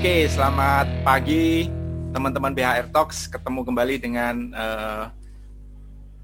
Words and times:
Oke, 0.00 0.24
selamat 0.32 1.04
pagi 1.04 1.68
teman-teman 2.16 2.56
BHR 2.56 2.88
Talks. 2.88 3.28
Ketemu 3.28 3.68
kembali 3.68 4.00
dengan 4.00 4.48
uh, 4.56 5.12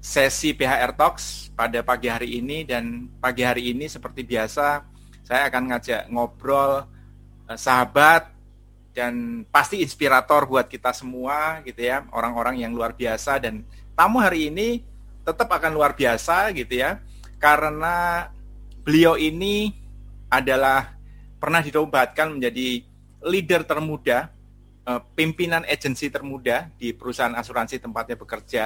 sesi 0.01 0.49
BHR 0.49 0.97
Talks 0.97 1.53
pada 1.53 1.85
pagi 1.85 2.09
hari 2.09 2.41
ini 2.41 2.65
dan 2.65 3.05
pagi 3.21 3.45
hari 3.45 3.69
ini 3.69 3.85
seperti 3.85 4.25
biasa 4.25 4.81
saya 5.21 5.45
akan 5.53 5.69
ngajak 5.69 6.09
ngobrol 6.09 6.89
uh, 7.45 7.53
sahabat 7.53 8.33
dan 8.97 9.45
pasti 9.53 9.85
inspirator 9.85 10.49
buat 10.49 10.65
kita 10.65 10.89
semua 10.89 11.61
gitu 11.61 11.85
ya, 11.85 12.01
orang-orang 12.09 12.65
yang 12.65 12.73
luar 12.73 12.97
biasa 12.97 13.37
dan 13.37 13.61
tamu 13.93 14.17
hari 14.17 14.49
ini 14.49 14.81
tetap 15.21 15.53
akan 15.53 15.77
luar 15.77 15.93
biasa 15.93 16.49
gitu 16.57 16.81
ya. 16.81 16.97
Karena 17.37 18.25
beliau 18.81 19.21
ini 19.21 19.69
adalah 20.33 20.97
pernah 21.37 21.61
dinobatkan 21.61 22.41
menjadi 22.41 22.86
leader 23.23 23.65
termuda, 23.65 24.29
uh, 24.85 25.01
pimpinan 25.13 25.65
agensi 25.65 26.07
termuda 26.07 26.69
di 26.77 26.93
perusahaan 26.93 27.33
asuransi 27.33 27.81
tempatnya 27.81 28.15
bekerja. 28.19 28.63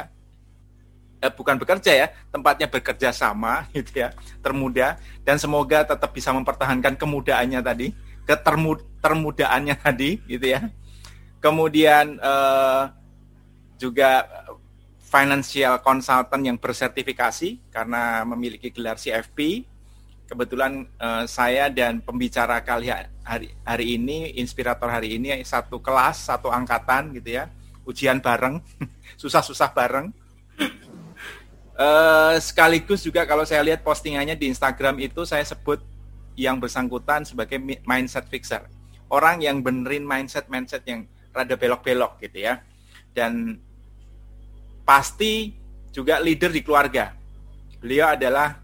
Eh, 1.21 1.29
bukan 1.29 1.61
bekerja 1.61 1.91
ya, 1.93 2.07
tempatnya 2.33 2.65
bekerja 2.65 3.13
sama 3.13 3.65
gitu 3.77 4.01
ya, 4.01 4.09
termuda 4.41 4.97
dan 5.21 5.37
semoga 5.37 5.85
tetap 5.85 6.09
bisa 6.11 6.33
mempertahankan 6.33 6.97
kemudaannya 6.97 7.61
tadi, 7.61 7.87
ketermudaannya 8.25 9.75
tadi 9.77 10.17
gitu 10.25 10.45
ya. 10.57 10.65
Kemudian 11.41 12.21
uh, 12.21 12.89
juga 13.77 14.29
financial 15.01 15.81
consultant 15.81 16.41
yang 16.45 16.55
bersertifikasi 16.55 17.73
karena 17.73 18.23
memiliki 18.23 18.70
gelar 18.70 18.95
CFP 18.95 19.67
kebetulan 20.32 20.87
uh, 20.96 21.27
saya 21.27 21.68
dan 21.68 21.99
pembicara 21.99 22.63
kali 22.63 22.87
hari 23.27 23.51
hari 23.68 23.99
ini 23.99 24.32
inspirator 24.40 24.88
hari 24.88 25.20
ini 25.20 25.35
satu 25.43 25.84
kelas 25.84 26.32
satu 26.32 26.48
angkatan 26.48 27.12
gitu 27.20 27.35
ya. 27.35 27.51
Ujian 27.84 28.23
bareng 28.23 28.63
susah-susah 29.21 29.76
bareng. 29.76 30.07
Uh, 31.76 32.40
sekaligus 32.40 33.04
juga 33.04 33.27
kalau 33.27 33.43
saya 33.43 33.60
lihat 33.65 33.84
postingannya 33.84 34.40
di 34.40 34.48
Instagram 34.48 35.01
itu 35.04 35.27
saya 35.27 35.43
sebut 35.43 35.84
yang 36.40 36.63
bersangkutan 36.63 37.27
sebagai 37.27 37.60
mindset 37.84 38.23
fixer. 38.32 38.63
Orang 39.12 39.43
yang 39.43 39.60
benerin 39.60 40.07
mindset 40.07 40.48
mindset 40.48 40.88
yang 40.88 41.04
rada 41.35 41.60
belok-belok 41.60 42.23
gitu 42.23 42.48
ya. 42.48 42.63
Dan 43.12 43.60
pasti 44.88 45.51
juga 45.91 46.23
leader 46.23 46.54
di 46.54 46.63
keluarga. 46.63 47.12
Beliau 47.82 48.16
adalah 48.16 48.60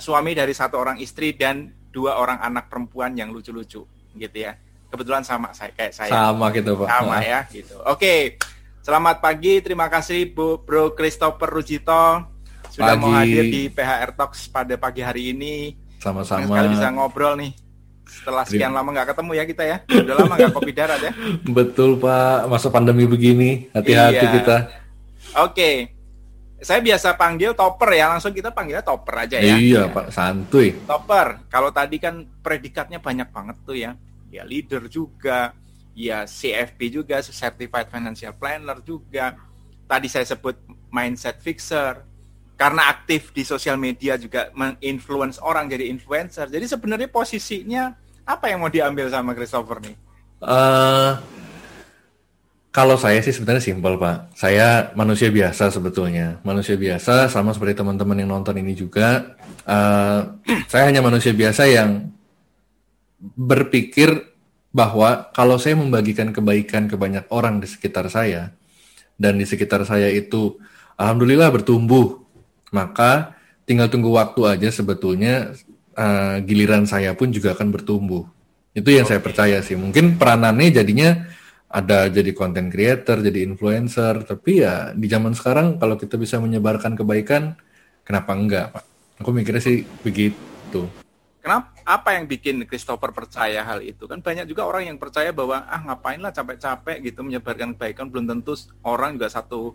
suami 0.00 0.32
dari 0.32 0.56
satu 0.56 0.80
orang 0.80 0.96
istri 1.00 1.36
dan 1.36 1.68
dua 1.92 2.16
orang 2.16 2.40
anak 2.40 2.72
perempuan 2.72 3.12
yang 3.12 3.28
lucu-lucu 3.28 3.84
gitu 4.16 4.36
ya. 4.36 4.56
Kebetulan 4.88 5.24
sama 5.24 5.52
saya 5.52 5.72
kayak 5.72 5.92
saya. 5.92 6.12
Sama 6.12 6.52
gitu 6.52 6.76
Pak. 6.80 6.88
Sama 6.88 7.16
ya 7.20 7.40
gitu. 7.52 7.76
Oke. 7.84 8.40
Selamat 8.82 9.22
pagi, 9.22 9.62
terima 9.62 9.86
kasih 9.86 10.34
Bu 10.34 10.58
Bro 10.58 10.98
Christopher 10.98 11.46
Rujito 11.46 12.26
sudah 12.66 12.98
pagi. 12.98 13.02
mau 13.04 13.14
hadir 13.14 13.46
di 13.46 13.62
PHR 13.70 14.10
Talks 14.18 14.50
pada 14.50 14.74
pagi 14.74 15.06
hari 15.06 15.30
ini. 15.30 15.78
Sama-sama. 16.02 16.50
Sekali 16.50 16.68
bisa 16.74 16.90
ngobrol 16.90 17.38
nih. 17.38 17.52
Setelah 18.02 18.42
sekian 18.42 18.74
lama 18.74 18.90
nggak 18.90 19.14
ketemu 19.14 19.30
ya 19.38 19.44
kita 19.46 19.62
ya. 19.62 19.76
Sudah 19.86 20.14
lama 20.18 20.34
nggak 20.34 20.50
kopi 20.50 20.72
darat 20.74 20.98
ya. 20.98 21.12
Betul 21.56 22.02
Pak, 22.02 22.50
masa 22.50 22.68
pandemi 22.74 23.06
begini, 23.06 23.70
hati-hati 23.70 24.26
iya. 24.26 24.34
kita. 24.34 24.56
Oke 25.46 26.01
saya 26.62 26.78
biasa 26.78 27.18
panggil 27.18 27.58
topper 27.58 27.90
ya, 27.98 28.06
langsung 28.06 28.30
kita 28.30 28.54
panggilnya 28.54 28.86
topper 28.86 29.26
aja 29.26 29.36
ya. 29.42 29.58
Iya, 29.58 29.90
ya. 29.90 29.92
Pak, 29.92 30.14
santuy. 30.14 30.70
Topper. 30.86 31.50
Kalau 31.50 31.74
tadi 31.74 31.98
kan 31.98 32.22
predikatnya 32.38 33.02
banyak 33.02 33.28
banget 33.34 33.56
tuh 33.66 33.74
ya. 33.74 33.98
Ya 34.30 34.46
leader 34.46 34.86
juga, 34.86 35.52
ya 35.92 36.24
CFP 36.24 37.02
juga, 37.02 37.18
Certified 37.20 37.90
Financial 37.90 38.32
Planner 38.32 38.78
juga. 38.80 39.34
Tadi 39.90 40.06
saya 40.06 40.22
sebut 40.22 40.54
mindset 40.88 41.42
fixer. 41.42 42.06
Karena 42.54 42.86
aktif 42.86 43.34
di 43.34 43.42
sosial 43.42 43.74
media 43.74 44.14
juga 44.14 44.54
menginfluence 44.54 45.42
orang 45.42 45.66
jadi 45.66 45.90
influencer. 45.90 46.46
Jadi 46.46 46.70
sebenarnya 46.70 47.10
posisinya 47.10 47.90
apa 48.22 48.54
yang 48.54 48.62
mau 48.62 48.70
diambil 48.70 49.10
sama 49.10 49.34
Christopher 49.34 49.82
nih? 49.82 49.98
Uh, 50.38 51.18
kalau 52.72 52.96
saya 52.96 53.20
sih 53.20 53.36
sebenarnya 53.36 53.60
simpel 53.60 54.00
Pak. 54.00 54.32
Saya 54.32 54.96
manusia 54.96 55.28
biasa 55.28 55.68
sebetulnya. 55.68 56.40
Manusia 56.40 56.80
biasa 56.80 57.28
sama 57.28 57.52
seperti 57.52 57.84
teman-teman 57.84 58.16
yang 58.16 58.32
nonton 58.32 58.56
ini 58.56 58.72
juga. 58.72 59.36
Uh, 59.68 60.40
saya 60.72 60.88
hanya 60.88 61.04
manusia 61.04 61.36
biasa 61.36 61.68
yang 61.68 62.08
berpikir 63.20 64.08
bahwa 64.72 65.28
kalau 65.36 65.60
saya 65.60 65.76
membagikan 65.76 66.32
kebaikan 66.32 66.88
ke 66.88 66.96
banyak 66.96 67.28
orang 67.28 67.60
di 67.60 67.68
sekitar 67.68 68.08
saya 68.08 68.56
dan 69.20 69.36
di 69.36 69.44
sekitar 69.44 69.84
saya 69.84 70.08
itu 70.08 70.56
alhamdulillah 70.96 71.52
bertumbuh, 71.52 72.24
maka 72.72 73.36
tinggal 73.68 73.92
tunggu 73.92 74.16
waktu 74.16 74.48
aja 74.48 74.72
sebetulnya 74.72 75.52
uh, 75.92 76.40
giliran 76.40 76.88
saya 76.88 77.12
pun 77.12 77.28
juga 77.28 77.52
akan 77.52 77.68
bertumbuh. 77.68 78.24
Itu 78.72 78.88
yang 78.88 79.04
okay. 79.04 79.20
saya 79.20 79.20
percaya 79.20 79.60
sih. 79.60 79.76
Mungkin 79.76 80.16
peranannya 80.16 80.72
jadinya 80.72 81.28
ada 81.72 82.04
jadi 82.12 82.36
content 82.36 82.68
creator, 82.68 83.24
jadi 83.24 83.48
influencer, 83.48 84.28
tapi 84.28 84.60
ya 84.60 84.92
di 84.92 85.08
zaman 85.08 85.32
sekarang 85.32 85.80
kalau 85.80 85.96
kita 85.96 86.20
bisa 86.20 86.36
menyebarkan 86.36 86.92
kebaikan, 86.92 87.56
kenapa 88.04 88.36
enggak, 88.36 88.66
Pak? 88.76 88.84
Aku 89.24 89.32
mikirnya 89.32 89.64
sih 89.64 89.88
begitu. 90.04 90.84
Kenapa? 91.40 91.72
Apa 91.82 92.14
yang 92.14 92.30
bikin 92.30 92.62
Christopher 92.68 93.10
percaya 93.10 93.64
hal 93.66 93.82
itu? 93.82 94.06
Kan 94.06 94.22
banyak 94.22 94.46
juga 94.46 94.68
orang 94.68 94.86
yang 94.86 94.98
percaya 95.00 95.34
bahwa 95.34 95.66
ah 95.66 95.82
ngapain 95.82 96.22
lah 96.22 96.30
capek-capek 96.30 97.02
gitu 97.02 97.26
menyebarkan 97.26 97.74
kebaikan 97.74 98.06
belum 98.06 98.30
tentu 98.30 98.54
orang 98.86 99.18
juga 99.18 99.26
satu 99.32 99.74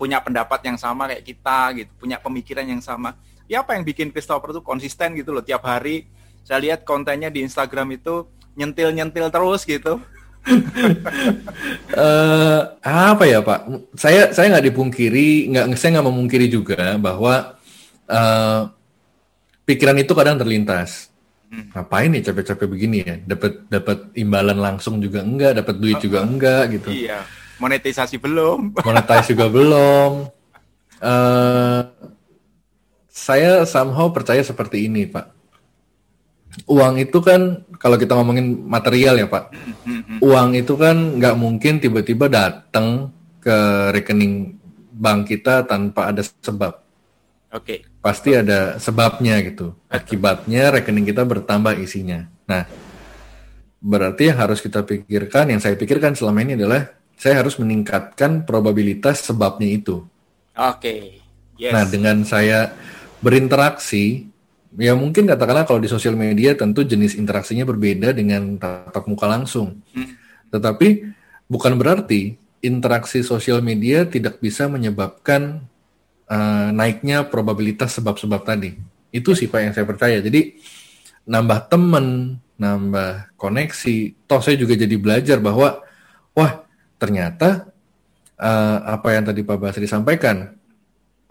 punya 0.00 0.24
pendapat 0.24 0.64
yang 0.64 0.80
sama 0.80 1.12
kayak 1.12 1.24
kita 1.26 1.58
gitu, 1.76 1.90
punya 2.00 2.16
pemikiran 2.16 2.64
yang 2.64 2.80
sama. 2.80 3.18
Ya 3.44 3.60
apa 3.60 3.76
yang 3.76 3.84
bikin 3.84 4.08
Christopher 4.14 4.56
tuh 4.56 4.64
konsisten 4.64 5.12
gitu 5.12 5.34
loh 5.36 5.44
tiap 5.44 5.68
hari 5.68 6.08
saya 6.42 6.58
lihat 6.58 6.82
kontennya 6.88 7.28
di 7.28 7.44
Instagram 7.44 7.98
itu 7.98 8.26
nyentil-nyentil 8.56 9.28
terus 9.28 9.62
gitu 9.68 10.02
uh, 11.94 12.60
apa 12.82 13.24
ya 13.26 13.40
Pak? 13.42 13.60
Saya 13.94 14.34
saya 14.34 14.50
nggak 14.56 14.66
dipungkiri, 14.72 15.52
nggak 15.54 15.64
saya 15.78 15.98
nggak 15.98 16.08
memungkiri 16.10 16.46
juga 16.50 16.98
bahwa 16.98 17.58
uh, 18.10 18.60
pikiran 19.66 19.98
itu 20.02 20.12
kadang 20.14 20.38
terlintas. 20.38 21.10
Hmm. 21.52 21.68
Ngapain 21.76 22.08
nih 22.08 22.22
capek-capek 22.24 22.66
begini 22.66 22.96
ya? 23.04 23.16
Dapat 23.22 23.52
dapat 23.68 23.98
imbalan 24.16 24.58
langsung 24.58 24.98
juga 24.98 25.20
enggak, 25.22 25.62
dapat 25.62 25.74
duit 25.78 25.98
juga 26.00 26.24
enggak 26.24 26.62
gitu. 26.80 26.88
Iya. 26.90 27.22
Monetisasi 27.60 28.18
belum. 28.18 28.74
Monetisasi 28.82 29.36
juga 29.36 29.46
belum. 29.52 30.10
Uh, 30.98 31.80
saya 33.26 33.62
somehow 33.68 34.10
percaya 34.10 34.40
seperti 34.42 34.88
ini, 34.90 35.06
Pak 35.06 35.41
uang 36.68 36.94
itu 37.00 37.18
kan 37.24 37.64
kalau 37.80 37.96
kita 37.96 38.14
ngomongin 38.14 38.62
material 38.68 39.18
ya 39.18 39.26
Pak, 39.26 39.44
uang 40.20 40.54
itu 40.54 40.74
kan 40.76 41.18
nggak 41.18 41.36
mungkin 41.36 41.80
tiba-tiba 41.80 42.28
datang 42.28 43.10
ke 43.42 43.90
rekening 43.90 44.54
bank 44.92 45.32
kita 45.32 45.66
tanpa 45.66 46.12
ada 46.12 46.22
sebab. 46.22 46.78
Oke. 47.52 47.64
Okay. 47.64 47.78
Pasti 48.02 48.34
ada 48.34 48.78
sebabnya 48.78 49.38
gitu. 49.42 49.74
Akibatnya 49.90 50.72
rekening 50.74 51.06
kita 51.06 51.26
bertambah 51.26 51.76
isinya. 51.78 52.24
Nah, 52.48 52.64
berarti 53.82 54.30
yang 54.30 54.38
harus 54.40 54.62
kita 54.62 54.86
pikirkan, 54.86 55.52
yang 55.52 55.60
saya 55.60 55.74
pikirkan 55.74 56.14
selama 56.14 56.42
ini 56.46 56.54
adalah 56.54 56.86
saya 57.18 57.42
harus 57.42 57.58
meningkatkan 57.58 58.46
probabilitas 58.46 59.22
sebabnya 59.26 59.68
itu. 59.68 60.02
Oke. 60.54 60.78
Okay. 60.78 61.02
Yes. 61.60 61.72
Nah, 61.76 61.84
dengan 61.86 62.26
saya 62.26 62.72
berinteraksi 63.22 64.31
ya 64.78 64.96
mungkin 64.96 65.28
katakanlah 65.28 65.68
kalau 65.68 65.80
di 65.82 65.90
sosial 65.90 66.16
media 66.16 66.56
tentu 66.56 66.84
jenis 66.86 67.18
interaksinya 67.18 67.68
berbeda 67.68 68.16
dengan 68.16 68.56
tatap 68.56 69.04
muka 69.08 69.28
langsung. 69.28 69.80
Hmm. 69.92 70.16
Tetapi 70.52 70.88
bukan 71.48 71.76
berarti 71.76 72.36
interaksi 72.62 73.20
sosial 73.26 73.60
media 73.60 74.06
tidak 74.06 74.38
bisa 74.38 74.70
menyebabkan 74.70 75.66
uh, 76.30 76.68
naiknya 76.72 77.26
probabilitas 77.28 77.98
sebab-sebab 77.98 78.40
tadi. 78.46 78.78
Itu 79.12 79.36
sih 79.36 79.50
Pak 79.50 79.60
yang 79.60 79.74
saya 79.76 79.84
percaya. 79.84 80.22
Jadi 80.22 80.56
nambah 81.28 81.68
teman, 81.68 82.38
nambah 82.56 83.36
koneksi. 83.36 84.26
Toh 84.30 84.40
saya 84.40 84.56
juga 84.56 84.78
jadi 84.78 84.94
belajar 84.96 85.42
bahwa 85.42 85.82
wah 86.32 86.52
ternyata 86.96 87.68
uh, 88.38 88.78
apa 88.86 89.08
yang 89.12 89.28
tadi 89.28 89.42
Pak 89.44 89.58
Basri 89.58 89.84
sampaikan. 89.90 90.54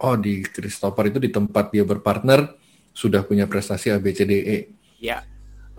Oh 0.01 0.17
di 0.17 0.41
Christopher 0.41 1.13
itu 1.13 1.21
di 1.21 1.29
tempat 1.29 1.69
dia 1.69 1.85
berpartner 1.85 2.57
sudah 2.91 3.23
punya 3.23 3.47
prestasi 3.47 3.91
ABCDE. 3.91 4.71
Ya. 5.01 5.23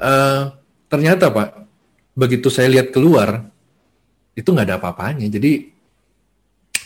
Uh, 0.01 0.53
ternyata 0.89 1.31
Pak, 1.31 1.69
begitu 2.17 2.49
saya 2.49 2.69
lihat 2.69 2.91
keluar, 2.91 3.49
itu 4.33 4.49
nggak 4.49 4.67
ada 4.69 4.77
apa-apanya. 4.81 5.29
Jadi 5.29 5.73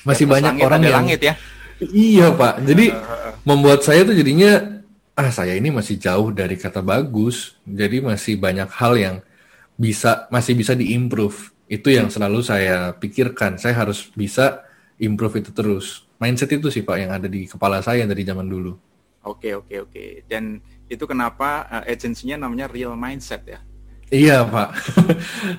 masih 0.06 0.26
banyak 0.26 0.62
orang 0.62 0.80
yang 0.82 0.96
langit 1.02 1.20
ya. 1.22 1.34
Iya 1.80 2.32
Pak. 2.32 2.62
Jadi 2.62 2.94
uh, 2.94 3.34
membuat 3.42 3.82
saya 3.82 4.06
tuh 4.06 4.16
jadinya 4.16 4.82
ah 5.16 5.32
saya 5.32 5.56
ini 5.56 5.72
masih 5.72 5.96
jauh 5.96 6.30
dari 6.34 6.54
kata 6.58 6.82
bagus. 6.82 7.56
Jadi 7.64 8.02
masih 8.04 8.36
banyak 8.38 8.68
hal 8.70 8.94
yang 8.96 9.16
bisa 9.76 10.30
masih 10.30 10.56
bisa 10.56 10.72
diimprove. 10.72 11.54
Itu 11.66 11.90
yang 11.90 12.08
selalu 12.08 12.46
saya 12.46 12.94
pikirkan. 12.94 13.58
Saya 13.58 13.74
harus 13.74 14.08
bisa 14.14 14.62
improve 15.02 15.42
itu 15.42 15.50
terus. 15.52 16.06
Mindset 16.16 16.56
itu 16.56 16.72
sih 16.72 16.80
Pak 16.80 16.96
yang 16.96 17.12
ada 17.12 17.28
di 17.28 17.44
kepala 17.44 17.84
saya 17.84 18.08
dari 18.08 18.24
zaman 18.24 18.48
dulu. 18.48 18.72
Oke, 19.26 19.58
oke, 19.58 19.90
oke. 19.90 20.04
Dan 20.30 20.62
itu 20.86 21.02
kenapa 21.02 21.66
uh, 21.66 21.84
agensinya 21.84 22.46
namanya 22.46 22.70
Real 22.70 22.94
Mindset 22.94 23.42
ya? 23.46 23.60
Iya 24.06 24.46
Pak. 24.46 24.68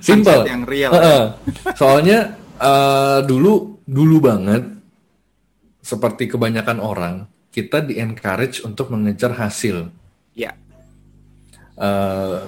Simple. 0.08 0.48
yang 0.48 0.64
real. 0.64 0.92
Soalnya 1.76 2.40
uh, 2.56 3.20
dulu 3.28 3.84
dulu 3.84 4.24
banget 4.24 4.64
seperti 5.84 6.32
kebanyakan 6.32 6.80
orang 6.80 7.16
kita 7.52 7.84
di 7.84 8.00
encourage 8.00 8.64
untuk 8.64 8.88
mengejar 8.94 9.36
hasil. 9.36 9.92
Ya. 10.32 10.56
Uh, 11.76 12.48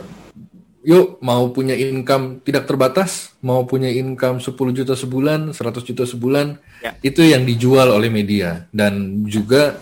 yuk 0.88 1.20
mau 1.20 1.52
punya 1.52 1.76
income 1.76 2.40
tidak 2.48 2.64
terbatas, 2.64 3.36
mau 3.44 3.68
punya 3.68 3.92
income 3.92 4.40
10 4.40 4.56
juta 4.72 4.96
sebulan, 4.96 5.52
100 5.52 5.84
juta 5.84 6.04
sebulan, 6.08 6.56
ya. 6.80 6.96
itu 7.04 7.28
yang 7.28 7.44
dijual 7.44 7.92
oleh 7.92 8.08
media 8.08 8.70
dan 8.72 9.26
juga 9.28 9.76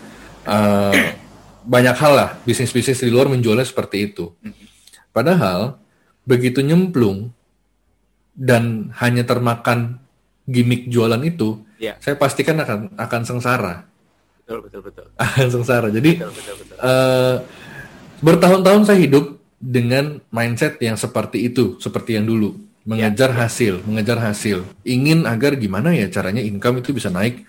uh, 0.47 1.26
banyak 1.67 1.95
hal 1.99 2.13
lah 2.15 2.29
bisnis-bisnis 2.47 3.03
di 3.03 3.11
luar 3.11 3.27
menjualnya 3.27 3.67
seperti 3.67 4.07
itu. 4.07 4.31
Padahal 5.11 5.75
begitu 6.23 6.63
nyemplung 6.63 7.35
dan 8.31 8.95
hanya 9.03 9.27
termakan 9.27 9.99
gimmick 10.47 10.87
jualan 10.87 11.19
itu, 11.27 11.59
ya. 11.75 11.99
saya 11.99 12.15
pastikan 12.15 12.63
akan 12.63 12.95
akan 12.95 13.21
sengsara. 13.27 13.83
Betul 14.39 14.63
betul 14.63 14.81
betul. 14.87 15.05
Akan 15.19 15.47
sengsara. 15.51 15.87
Jadi 15.91 16.23
betul, 16.23 16.31
betul, 16.31 16.55
betul. 16.63 16.77
Uh, 16.79 17.35
bertahun-tahun 18.23 18.81
saya 18.87 18.99
hidup 19.03 19.25
dengan 19.59 20.23
mindset 20.31 20.79
yang 20.79 20.95
seperti 20.95 21.51
itu, 21.51 21.75
seperti 21.83 22.15
yang 22.15 22.23
dulu, 22.23 22.55
mengejar 22.87 23.35
ya. 23.35 23.43
hasil, 23.43 23.83
mengejar 23.83 24.23
hasil, 24.23 24.63
ingin 24.87 25.27
agar 25.27 25.59
gimana 25.59 25.91
ya 25.91 26.07
caranya 26.07 26.39
income 26.39 26.79
itu 26.79 26.95
bisa 26.95 27.11
naik 27.11 27.43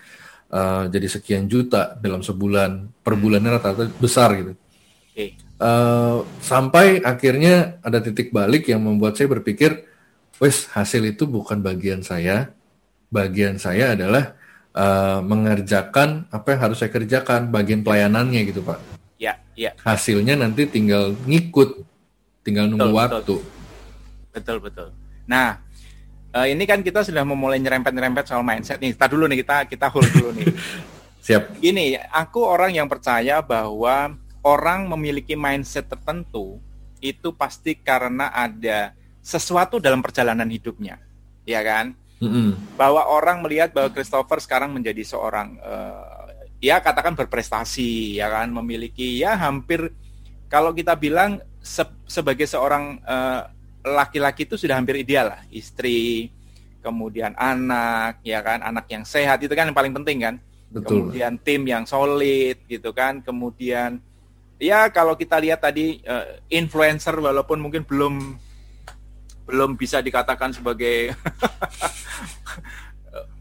uh, 0.49 0.83
jadi 0.89 1.07
sekian 1.07 1.45
juta 1.45 1.95
dalam 1.97 2.25
sebulan, 2.25 3.01
per 3.01 3.13
hmm. 3.15 3.21
bulannya 3.21 3.49
rata-rata 3.57 3.83
besar 3.97 4.29
gitu. 4.37 4.53
Okay. 5.13 5.35
Uh, 5.59 5.65
eh, 5.65 6.17
sampai 6.39 7.03
akhirnya 7.03 7.83
ada 7.83 7.99
titik 7.99 8.31
balik 8.31 8.71
yang 8.71 8.79
membuat 8.79 9.19
saya 9.19 9.27
berpikir, 9.27 9.83
wes 10.39 10.71
hasil 10.71 11.03
itu 11.03 11.27
bukan 11.27 11.59
bagian 11.59 11.99
saya, 11.99 12.55
bagian 13.11 13.59
saya 13.59 13.97
adalah 13.97 14.39
uh, 14.71 15.19
mengerjakan 15.19 16.31
apa 16.31 16.55
yang 16.55 16.61
harus 16.69 16.77
saya 16.79 16.91
kerjakan, 16.93 17.51
bagian 17.51 17.83
pelayanannya 17.83 18.41
gitu 18.47 18.63
pak. 18.63 18.79
Ya, 19.19 19.35
ya. 19.59 19.75
Hasilnya 19.83 20.39
nanti 20.39 20.63
tinggal 20.63 21.11
ngikut 21.27 21.83
tinggal 22.47 22.71
nunggu 22.71 22.87
betul, 22.87 22.95
waktu. 22.95 23.15
Betul. 23.19 23.41
betul 24.31 24.57
betul. 24.63 24.87
Nah, 25.27 25.61
uh, 26.33 26.47
ini 26.47 26.63
kan 26.65 26.81
kita 26.81 27.05
sudah 27.05 27.23
memulai 27.25 27.57
nyerempet-nyerempet 27.61 28.25
soal 28.29 28.45
mindset 28.45 28.81
nih. 28.81 28.93
Kita 28.93 29.07
dulu 29.09 29.25
nih 29.29 29.39
kita 29.41 29.65
kita 29.69 29.87
hold 29.89 30.09
dulu 30.13 30.29
nih. 30.35 30.47
Siap. 31.25 31.61
Gini, 31.61 31.99
aku 32.09 32.41
orang 32.41 32.73
yang 32.73 32.87
percaya 32.89 33.43
bahwa 33.43 34.17
orang 34.41 34.89
memiliki 34.89 35.35
mindset 35.35 35.85
tertentu 35.85 36.57
itu 37.03 37.31
pasti 37.35 37.75
karena 37.77 38.31
ada 38.33 38.95
sesuatu 39.19 39.77
dalam 39.77 39.99
perjalanan 39.99 40.47
hidupnya, 40.47 40.97
ya 41.43 41.61
kan? 41.61 41.93
Mm 42.19 42.29
-hmm. 42.31 42.49
Bahwa 42.79 43.07
orang 43.07 43.43
melihat 43.45 43.71
bahwa 43.75 43.91
Christopher 43.93 44.39
sekarang 44.41 44.73
menjadi 44.73 45.03
seorang, 45.05 45.59
uh, 45.59 46.27
ya 46.63 46.79
katakan 46.79 47.13
berprestasi, 47.19 48.19
ya 48.19 48.31
kan, 48.31 48.49
memiliki 48.51 49.19
ya 49.19 49.35
hampir 49.35 49.91
kalau 50.49 50.73
kita 50.73 50.97
bilang 50.97 51.39
se 51.61 51.85
sebagai 52.09 52.49
seorang 52.49 52.97
eh, 53.05 53.41
laki-laki 53.83 54.43
itu 54.43 54.55
sudah 54.59 54.75
hampir 54.75 54.99
ideal 54.99 55.31
lah, 55.35 55.41
istri, 55.49 56.31
kemudian 56.83 57.35
anak, 57.35 58.19
ya 58.23 58.43
kan, 58.43 58.59
anak 58.63 58.85
yang 58.91 59.03
sehat 59.03 59.39
itu 59.43 59.51
kan 59.55 59.71
yang 59.71 59.77
paling 59.77 59.95
penting 59.95 60.17
kan. 60.23 60.35
Betul. 60.69 61.09
Kemudian 61.09 61.39
tim 61.41 61.61
yang 61.65 61.83
solid 61.87 62.61
gitu 62.69 62.93
kan, 62.93 63.23
kemudian 63.25 63.97
ya 64.59 64.91
kalau 64.91 65.15
kita 65.15 65.39
lihat 65.39 65.63
tadi 65.63 66.03
uh, 66.03 66.43
influencer 66.51 67.15
walaupun 67.15 67.57
mungkin 67.63 67.87
belum 67.87 68.35
belum 69.49 69.73
bisa 69.79 70.03
dikatakan 70.03 70.53
sebagai 70.53 71.15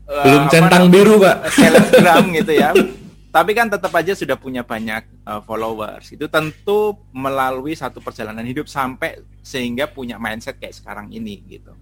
belum 0.25 0.49
centang 0.49 0.89
biru 0.89 1.21
pak 1.21 1.53
selebgram 1.53 2.33
gitu 2.33 2.53
ya 2.57 2.73
tapi 3.29 3.53
kan 3.53 3.69
tetap 3.69 3.93
aja 3.93 4.17
sudah 4.17 4.41
punya 4.41 4.65
banyak 4.65 5.05
uh, 5.29 5.45
followers. 5.45 6.09
Itu 6.17 6.33
tentu 6.33 6.97
melalui 7.13 7.77
satu 7.77 8.01
perjalanan 8.01 8.45
hidup 8.45 8.65
sampai 8.67 9.21
sehingga 9.45 9.85
punya 9.85 10.17
mindset 10.17 10.57
kayak 10.57 10.81
sekarang 10.81 11.13
ini 11.13 11.45
gitu. 11.45 11.77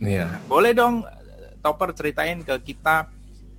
Iya. 0.00 0.24
Nah, 0.28 0.40
boleh 0.48 0.72
dong 0.72 1.04
Topper 1.60 1.92
ceritain 1.92 2.40
ke 2.40 2.56
kita 2.72 3.12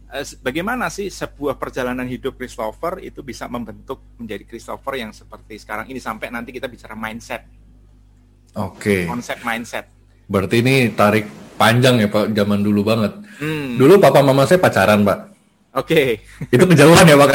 uh, 0.09 0.25
bagaimana 0.41 0.89
sih 0.89 1.13
sebuah 1.13 1.61
perjalanan 1.61 2.09
hidup 2.09 2.41
Christopher 2.41 3.05
itu 3.05 3.21
bisa 3.21 3.45
membentuk 3.45 4.01
menjadi 4.17 4.41
Christopher 4.49 4.97
yang 4.97 5.13
seperti 5.13 5.61
sekarang 5.61 5.85
ini 5.93 6.01
sampai 6.01 6.33
nanti 6.33 6.49
kita 6.49 6.65
bicara 6.65 6.97
mindset. 6.97 7.45
Oke. 8.57 8.81
Okay. 8.81 9.01
Konsep 9.05 9.45
mindset. 9.45 9.85
Berarti 10.25 10.65
ini 10.65 10.89
tarik 10.91 11.29
panjang 11.55 12.01
ya 12.01 12.09
Pak, 12.09 12.33
zaman 12.33 12.65
dulu 12.65 12.81
banget. 12.81 13.13
Hmm. 13.37 13.77
Dulu 13.77 14.01
papa 14.01 14.25
mama 14.25 14.49
saya 14.49 14.57
pacaran, 14.57 15.05
Pak. 15.05 15.36
Oke. 15.77 16.25
Okay. 16.25 16.49
Itu 16.49 16.65
kejauhan 16.65 17.05
ya 17.05 17.15
Pak 17.15 17.29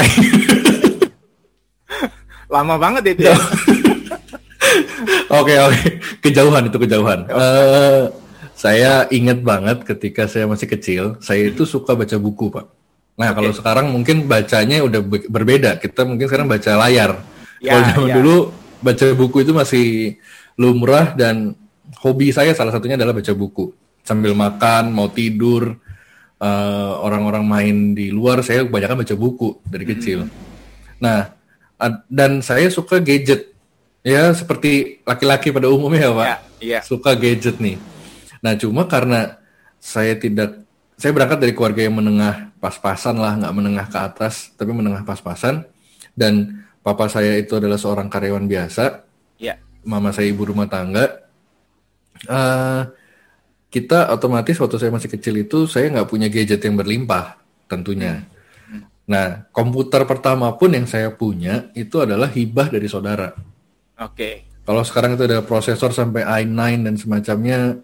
Lama 2.52 2.74
banget 2.76 3.16
itu 3.16 3.30
ya. 3.30 3.36
Oke 5.32 5.56
oke, 5.56 5.82
kejauhan 6.20 6.68
itu 6.68 6.76
kejauhan. 6.76 7.24
Okay. 7.24 7.34
Uh, 7.34 8.12
saya 8.52 9.08
ingat 9.08 9.40
banget 9.40 9.80
ketika 9.88 10.28
saya 10.28 10.44
masih 10.44 10.68
kecil, 10.68 11.16
saya 11.24 11.48
itu 11.48 11.64
suka 11.64 11.96
baca 11.96 12.16
buku 12.20 12.52
pak. 12.52 12.68
Nah 13.16 13.32
okay. 13.32 13.36
kalau 13.40 13.52
sekarang 13.56 13.86
mungkin 13.88 14.28
bacanya 14.28 14.84
udah 14.84 15.00
berbeda. 15.32 15.80
Kita 15.80 16.04
mungkin 16.04 16.28
sekarang 16.28 16.48
baca 16.52 16.76
layar. 16.84 17.24
Ya, 17.64 17.80
kalau 17.80 17.82
zaman 17.88 18.08
ya. 18.12 18.14
dulu 18.20 18.36
baca 18.84 19.06
buku 19.16 19.36
itu 19.40 19.52
masih 19.56 19.86
lumrah 20.60 21.16
dan 21.16 21.56
hobi 22.04 22.28
saya 22.28 22.52
salah 22.52 22.74
satunya 22.74 23.00
adalah 23.00 23.16
baca 23.16 23.32
buku 23.32 23.72
sambil 24.02 24.34
makan, 24.34 24.90
mau 24.90 25.08
tidur, 25.08 25.78
eh, 26.42 26.92
orang-orang 26.98 27.44
main 27.46 27.76
di 27.94 28.10
luar, 28.10 28.42
saya 28.42 28.66
kebanyakan 28.66 29.06
baca 29.06 29.14
buku 29.14 29.62
dari 29.62 29.84
kecil. 29.86 30.26
Hmm. 30.26 30.34
Nah, 30.98 31.20
dan 32.10 32.42
saya 32.42 32.66
suka 32.70 32.98
gadget, 32.98 33.54
ya 34.02 34.34
seperti 34.34 35.02
laki-laki 35.06 35.54
pada 35.54 35.70
umumnya 35.70 36.10
ya 36.10 36.12
pak, 36.14 36.26
yeah, 36.26 36.38
yeah. 36.58 36.82
suka 36.82 37.14
gadget 37.14 37.58
nih. 37.62 37.78
Nah, 38.42 38.58
cuma 38.58 38.86
karena 38.90 39.38
saya 39.78 40.18
tidak, 40.18 40.62
saya 40.98 41.10
berangkat 41.14 41.38
dari 41.42 41.54
keluarga 41.54 41.82
yang 41.86 41.98
menengah 41.98 42.54
pas-pasan 42.62 43.18
lah, 43.18 43.34
nggak 43.38 43.54
menengah 43.54 43.86
ke 43.90 43.98
atas, 43.98 44.54
tapi 44.54 44.70
menengah 44.70 45.02
pas-pasan. 45.02 45.66
Dan 46.14 46.62
papa 46.82 47.10
saya 47.10 47.38
itu 47.38 47.58
adalah 47.58 47.78
seorang 47.78 48.06
karyawan 48.06 48.46
biasa, 48.46 49.02
yeah. 49.42 49.58
mama 49.82 50.14
saya 50.14 50.30
ibu 50.30 50.46
rumah 50.46 50.70
tangga. 50.70 51.26
Uh, 52.30 52.86
kita 53.72 54.12
otomatis 54.12 54.60
waktu 54.60 54.76
saya 54.76 54.92
masih 54.92 55.08
kecil 55.08 55.34
itu 55.40 55.64
saya 55.64 55.88
nggak 55.88 56.08
punya 56.12 56.28
gadget 56.28 56.60
yang 56.60 56.76
berlimpah 56.76 57.40
tentunya. 57.64 58.20
Hmm. 58.68 58.84
Nah, 59.08 59.48
komputer 59.48 60.04
pertama 60.04 60.52
pun 60.60 60.76
yang 60.76 60.84
saya 60.84 61.08
punya 61.08 61.72
itu 61.72 62.04
adalah 62.04 62.28
hibah 62.28 62.68
dari 62.68 62.84
saudara. 62.84 63.32
Oke. 63.96 64.12
Okay. 64.12 64.34
Kalau 64.62 64.84
sekarang 64.86 65.18
itu 65.18 65.24
ada 65.26 65.42
prosesor 65.42 65.90
sampai 65.90 66.22
i9 66.44 66.84
dan 66.84 66.94
semacamnya. 67.00 67.80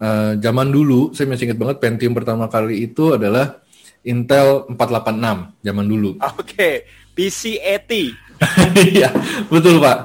Uh, 0.00 0.32
zaman 0.40 0.72
dulu 0.72 1.12
saya 1.12 1.28
masih 1.28 1.44
ingat 1.44 1.60
banget 1.60 1.76
Pentium 1.76 2.16
pertama 2.16 2.48
kali 2.48 2.88
itu 2.88 3.12
adalah 3.12 3.60
Intel 4.00 4.64
486 4.72 5.60
zaman 5.60 5.84
dulu. 5.84 6.10
Oke, 6.24 6.40
okay. 6.40 6.74
PC 7.12 7.60
80. 7.60 8.16
Iya, 8.96 9.12
betul 9.52 9.76
Pak. 9.76 9.98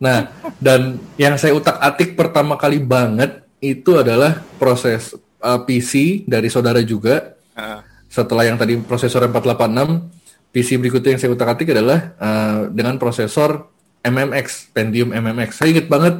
Nah, 0.00 0.32
dan 0.56 0.96
yang 1.20 1.36
saya 1.36 1.52
utak-atik 1.52 2.16
pertama 2.16 2.56
kali 2.56 2.80
banget 2.80 3.44
itu 3.62 3.94
adalah 3.94 4.42
proses 4.58 5.14
uh, 5.38 5.62
PC 5.62 6.26
dari 6.26 6.50
saudara 6.50 6.82
juga. 6.82 7.38
Uh. 7.54 7.78
Setelah 8.10 8.44
yang 8.44 8.58
tadi 8.60 8.76
prosesor 8.76 9.24
486, 9.30 10.52
PC 10.52 10.76
berikutnya 10.76 11.16
yang 11.16 11.20
saya 11.22 11.32
utak-atik 11.32 11.72
adalah 11.72 12.12
uh, 12.20 12.68
dengan 12.68 13.00
prosesor 13.00 13.72
MMX, 14.02 14.74
Pentium 14.74 15.14
MMX. 15.14 15.62
Saya 15.62 15.78
ingat 15.78 15.86
banget 15.88 16.14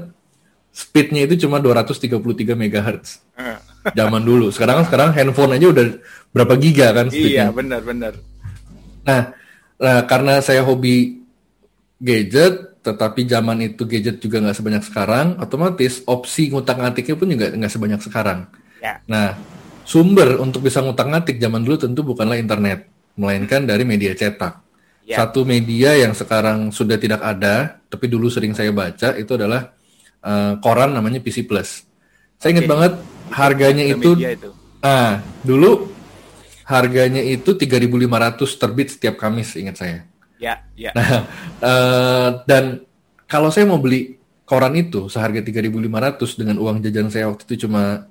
speednya 0.72 1.28
itu 1.28 1.44
cuma 1.44 1.60
233 1.60 2.16
MHz. 2.56 3.20
Uh. 3.36 3.58
Zaman 3.92 4.22
dulu. 4.22 4.48
Sekarang 4.54 4.86
sekarang 4.86 5.10
handphone 5.12 5.58
aja 5.58 5.66
udah 5.68 5.86
berapa 6.30 6.54
giga 6.56 6.94
kan 6.94 7.10
speednya. 7.10 7.50
Iya, 7.50 7.52
benar 7.52 7.82
benar. 7.82 8.12
Nah, 9.02 9.34
nah, 9.82 10.00
karena 10.06 10.38
saya 10.38 10.62
hobi 10.62 11.26
gadget, 11.98 12.71
tetapi 12.82 13.30
zaman 13.30 13.62
itu 13.62 13.86
gadget 13.86 14.18
juga 14.18 14.42
nggak 14.42 14.58
sebanyak 14.58 14.82
sekarang, 14.82 15.26
otomatis 15.38 16.02
opsi 16.10 16.50
ngutak-ngatiknya 16.50 17.14
pun 17.14 17.26
juga 17.30 17.46
nggak 17.54 17.72
sebanyak 17.72 18.00
sekarang. 18.02 18.50
Ya. 18.82 18.98
Nah, 19.06 19.38
sumber 19.86 20.42
untuk 20.42 20.66
bisa 20.66 20.82
ngutak-ngatik 20.82 21.38
zaman 21.38 21.62
dulu 21.62 21.78
tentu 21.78 22.02
bukanlah 22.02 22.34
internet, 22.34 22.90
melainkan 23.14 23.62
dari 23.62 23.86
media 23.86 24.18
cetak. 24.18 24.58
Ya. 25.06 25.22
Satu 25.22 25.46
media 25.46 25.94
yang 25.94 26.10
sekarang 26.10 26.74
sudah 26.74 26.98
tidak 26.98 27.22
ada, 27.22 27.78
tapi 27.86 28.10
dulu 28.10 28.26
sering 28.26 28.50
saya 28.50 28.74
baca 28.74 29.14
itu 29.14 29.30
adalah 29.38 29.70
uh, 30.26 30.58
koran 30.58 30.90
namanya 30.90 31.22
PC 31.22 31.46
Plus. 31.46 31.86
Saya 32.42 32.58
ingat 32.58 32.66
banget 32.66 32.92
harganya 33.30 33.86
itu, 33.86 34.18
itu. 34.18 34.50
Ah, 34.82 35.22
dulu 35.46 35.86
harganya 36.66 37.22
itu 37.22 37.54
3.500 37.54 38.58
terbit 38.58 38.88
setiap 38.90 39.14
Kamis, 39.22 39.54
ingat 39.54 39.78
saya. 39.78 39.98
Ya, 40.42 40.66
ya. 40.74 40.90
Nah, 40.98 41.22
uh, 41.62 42.28
dan 42.50 42.82
kalau 43.30 43.54
saya 43.54 43.62
mau 43.62 43.78
beli 43.78 44.18
koran 44.42 44.74
itu 44.74 45.06
seharga 45.06 45.38
3.500 45.38 46.34
dengan 46.34 46.58
uang 46.58 46.82
jajan 46.82 47.08
saya 47.14 47.30
waktu 47.30 47.46
itu 47.46 47.70
cuma 47.70 48.10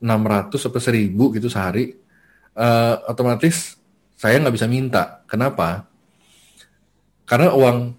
600 0.00 0.56
atau 0.56 0.80
1000 0.80 1.36
gitu 1.36 1.48
sehari, 1.52 1.92
uh, 2.56 3.04
otomatis 3.12 3.76
saya 4.16 4.40
nggak 4.40 4.56
bisa 4.56 4.64
minta. 4.64 5.20
Kenapa? 5.28 5.84
Karena 7.28 7.52
uang 7.52 7.92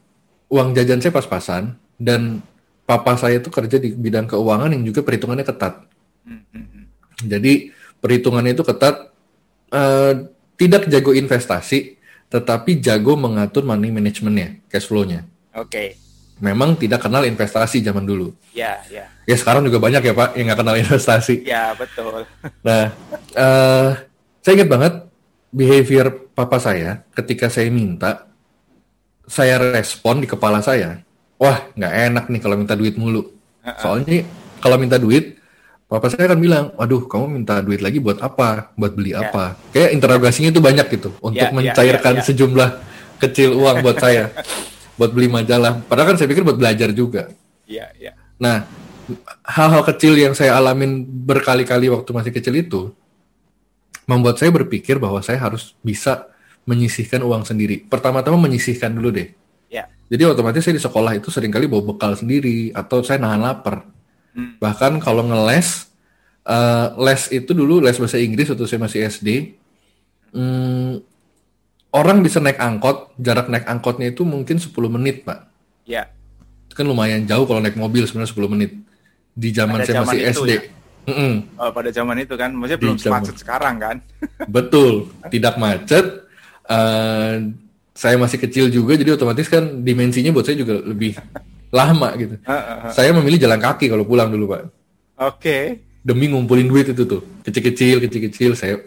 uang 0.49 0.69
jajan 0.73 0.97
saya 0.97 1.13
pas-pasan 1.13 1.77
dan 2.01 2.41
papa 2.87 3.13
saya 3.19 3.37
itu 3.37 3.53
kerja 3.53 3.77
di 3.77 3.93
bidang 3.93 4.25
keuangan 4.25 4.73
yang 4.73 4.81
juga 4.89 5.05
perhitungannya 5.05 5.45
ketat. 5.45 5.85
Hmm, 6.25 6.41
hmm, 6.49 6.65
hmm. 6.65 6.85
Jadi 7.29 7.53
perhitungannya 8.01 8.57
itu 8.57 8.63
ketat, 8.65 9.13
uh, 9.69 10.13
tidak 10.57 10.89
jago 10.89 11.13
investasi, 11.13 11.96
tetapi 12.27 12.83
jago 12.83 13.15
mengatur 13.15 13.63
money 13.63 13.91
managementnya, 13.91 14.59
cash 14.67 14.87
flow-nya. 14.87 15.23
Oke. 15.55 15.71
Okay. 15.71 15.87
Memang 16.37 16.77
tidak 16.77 17.01
kenal 17.01 17.25
investasi 17.25 17.81
zaman 17.81 18.05
dulu. 18.05 18.29
Ya, 18.53 18.77
ya. 18.93 19.09
Ya 19.25 19.35
sekarang 19.35 19.65
juga 19.65 19.81
banyak 19.81 20.05
ya 20.05 20.13
Pak 20.13 20.37
yang 20.37 20.45
nggak 20.53 20.59
kenal 20.61 20.77
investasi. 20.77 21.41
Ya 21.47 21.73
betul. 21.73 22.27
Nah, 22.67 22.93
uh, 23.33 23.89
saya 24.45 24.53
ingat 24.53 24.69
banget 24.69 24.93
behavior 25.49 26.29
papa 26.37 26.61
saya 26.61 27.01
ketika 27.17 27.49
saya 27.49 27.73
minta, 27.73 28.29
saya 29.25 29.57
respon 29.73 30.21
di 30.21 30.27
kepala 30.29 30.61
saya, 30.61 31.01
wah 31.41 31.67
nggak 31.73 31.93
enak 32.13 32.25
nih 32.29 32.41
kalau 32.43 32.55
minta 32.59 32.77
duit 32.77 32.93
mulu. 32.95 33.33
Soalnya 33.81 34.23
kalau 34.63 34.77
minta 34.79 34.95
duit, 34.95 35.41
Papa 35.87 36.11
saya 36.11 36.27
akan 36.27 36.39
bilang, 36.43 36.65
waduh 36.75 37.07
kamu 37.07 37.39
minta 37.39 37.63
duit 37.63 37.79
lagi 37.79 38.03
buat 38.03 38.19
apa? 38.19 38.75
Buat 38.75 38.91
beli 38.91 39.15
yeah. 39.15 39.31
apa? 39.31 39.55
Kayak 39.71 39.95
interogasinya 39.95 40.51
itu 40.51 40.59
banyak 40.59 40.87
gitu 40.91 41.15
untuk 41.23 41.39
yeah, 41.39 41.47
ya, 41.47 41.55
mencairkan 41.55 42.19
yeah, 42.19 42.19
yeah, 42.19 42.27
sejumlah 42.27 42.69
kecil 43.23 43.55
uang 43.55 43.79
buat 43.79 43.95
saya. 43.95 44.35
buat 44.99 45.15
beli 45.15 45.31
majalah. 45.31 45.79
Padahal 45.87 46.11
kan 46.11 46.17
saya 46.19 46.27
pikir 46.27 46.43
buat 46.43 46.59
belajar 46.59 46.91
juga. 46.91 47.31
Iya, 47.63 47.87
yeah, 47.87 47.89
iya. 47.95 48.05
Yeah. 48.11 48.15
Nah, 48.35 48.57
hal-hal 49.47 49.87
kecil 49.87 50.19
yang 50.19 50.35
saya 50.35 50.59
alamin 50.59 51.07
berkali-kali 51.07 51.87
waktu 51.87 52.09
masih 52.11 52.35
kecil 52.35 52.51
itu 52.59 52.91
membuat 54.03 54.43
saya 54.43 54.51
berpikir 54.51 54.99
bahwa 54.99 55.23
saya 55.23 55.39
harus 55.39 55.71
bisa 55.79 56.27
menyisihkan 56.67 57.23
uang 57.23 57.47
sendiri. 57.47 57.87
Pertama-tama 57.87 58.35
menyisihkan 58.35 58.91
dulu 58.91 59.15
deh. 59.15 59.31
Yeah. 59.71 59.87
Jadi 60.11 60.35
otomatis 60.35 60.67
saya 60.67 60.75
di 60.75 60.83
sekolah 60.83 61.15
itu 61.15 61.31
sering 61.31 61.55
kali 61.55 61.71
bawa 61.71 61.95
bekal 61.95 62.11
sendiri 62.19 62.75
atau 62.75 62.99
saya 63.07 63.23
nahan 63.23 63.39
lapar 63.39 63.87
Hmm. 64.37 64.53
Bahkan 64.61 65.01
kalau 65.01 65.25
ngeles, 65.25 65.89
uh, 66.45 66.93
les 67.01 67.21
itu 67.33 67.51
dulu 67.57 67.81
les 67.81 67.97
bahasa 67.97 68.21
Inggris 68.21 68.53
waktu 68.53 68.69
saya 68.69 68.85
masih 68.85 68.99
SD, 69.09 69.57
um, 70.37 71.01
orang 71.89 72.21
bisa 72.21 72.37
naik 72.37 72.61
angkot, 72.61 73.17
jarak 73.17 73.49
naik 73.49 73.65
angkotnya 73.65 74.13
itu 74.13 74.21
mungkin 74.21 74.61
10 74.61 74.69
menit, 74.93 75.25
Pak. 75.25 75.49
Ya. 75.89 76.13
Itu 76.69 76.77
kan 76.77 76.85
lumayan 76.85 77.25
jauh 77.25 77.49
kalau 77.49 77.65
naik 77.65 77.73
mobil 77.73 78.05
sebenarnya 78.05 78.29
10 78.37 78.53
menit. 78.53 78.77
Di 79.33 79.49
zaman 79.49 79.81
pada 79.81 79.89
saya 79.89 80.05
masih 80.05 80.21
SD. 80.29 80.51
Ya? 80.53 80.61
Mm 81.07 81.15
-mm. 81.17 81.33
Oh, 81.57 81.71
pada 81.73 81.89
zaman 81.89 82.15
itu 82.21 82.35
kan, 82.37 82.53
maksudnya 82.53 82.79
belum 82.83 82.97
macet 82.99 83.35
sekarang 83.41 83.75
kan? 83.81 83.95
Betul, 84.55 85.09
tidak 85.33 85.57
macet. 85.57 86.29
Uh, 86.67 87.57
saya 87.97 88.13
masih 88.21 88.37
kecil 88.37 88.69
juga, 88.69 88.93
jadi 88.93 89.17
otomatis 89.17 89.49
kan 89.49 89.81
dimensinya 89.81 90.29
buat 90.29 90.45
saya 90.45 90.61
juga 90.61 90.77
lebih 90.85 91.17
lama 91.71 92.09
gitu. 92.15 92.35
Uh, 92.43 92.51
uh, 92.51 92.71
uh. 92.87 92.91
Saya 92.93 93.11
memilih 93.11 93.41
jalan 93.41 93.59
kaki 93.59 93.91
kalau 93.91 94.07
pulang 94.07 94.31
dulu 94.31 94.55
pak. 94.55 94.61
Oke. 94.63 94.71
Okay. 95.41 95.63
Demi 96.07 96.31
ngumpulin 96.31 96.71
duit 96.71 96.87
itu 96.87 97.03
tuh 97.03 97.21
kecil-kecil 97.43 97.99
kecil-kecil 98.07 98.55
saya. 98.55 98.79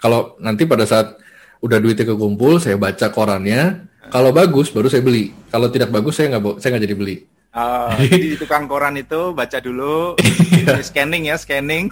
Kalau 0.00 0.34
nanti 0.42 0.66
pada 0.66 0.82
saat 0.88 1.14
udah 1.60 1.78
duitnya 1.78 2.08
kekumpul 2.08 2.58
saya 2.58 2.74
baca 2.80 3.12
korannya. 3.12 3.86
Kalau 4.10 4.34
bagus 4.34 4.74
baru 4.74 4.90
saya 4.90 5.06
beli. 5.06 5.30
Kalau 5.52 5.70
tidak 5.70 5.94
bagus 5.94 6.18
saya 6.18 6.34
nggak 6.34 6.58
saya 6.58 6.74
nggak 6.74 6.84
jadi 6.90 6.96
beli. 6.98 7.16
Oh, 7.50 7.90
jadi 8.10 8.38
tukang 8.38 8.70
koran 8.70 8.94
itu 8.94 9.34
baca 9.34 9.58
dulu, 9.58 10.14
iya. 10.54 10.78
scanning 10.86 11.26
ya, 11.26 11.34
scanning. 11.34 11.90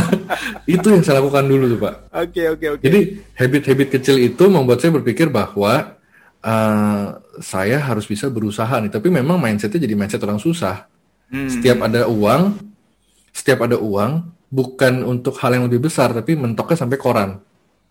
itu 0.64 0.86
yang 0.88 1.04
saya 1.04 1.20
lakukan 1.20 1.44
dulu 1.44 1.76
tuh 1.76 1.80
pak. 1.84 1.94
Oke 2.16 2.16
okay, 2.16 2.44
oke 2.48 2.56
okay, 2.56 2.68
oke. 2.72 2.80
Okay. 2.80 2.84
Jadi 2.88 3.00
habit-habit 3.36 3.88
kecil 3.92 4.16
itu 4.24 4.44
membuat 4.48 4.80
saya 4.80 4.96
berpikir 4.96 5.28
bahwa 5.28 5.95
uh, 6.46 7.18
saya 7.42 7.82
harus 7.82 8.06
bisa 8.06 8.30
berusaha 8.30 8.78
nih. 8.78 8.92
Tapi 8.94 9.10
memang 9.10 9.36
mindsetnya 9.36 9.82
jadi 9.82 9.94
mindset 9.98 10.22
orang 10.22 10.38
susah. 10.38 10.86
Hmm. 11.26 11.50
Setiap 11.50 11.82
ada 11.82 12.06
uang, 12.06 12.54
setiap 13.34 13.66
ada 13.66 13.76
uang, 13.76 14.22
bukan 14.46 15.02
untuk 15.02 15.34
hal 15.42 15.58
yang 15.58 15.66
lebih 15.66 15.90
besar, 15.90 16.14
tapi 16.14 16.38
mentoknya 16.38 16.78
sampai 16.78 16.98
koran. 17.02 17.30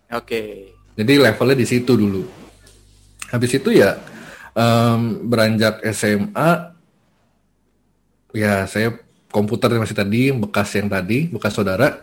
Oke. 0.08 0.24
Okay. 0.24 0.50
Jadi 0.96 1.12
levelnya 1.20 1.56
di 1.60 1.66
situ 1.68 1.92
dulu. 1.92 2.24
Habis 3.28 3.60
itu 3.60 3.76
ya 3.76 4.00
um, 4.56 5.28
beranjak 5.28 5.84
SMA, 5.92 6.72
ya 8.32 8.64
saya 8.64 8.96
komputer 9.28 9.76
masih 9.76 9.92
tadi, 9.92 10.32
bekas 10.32 10.72
yang 10.72 10.88
tadi, 10.88 11.28
bekas 11.28 11.52
saudara. 11.52 12.00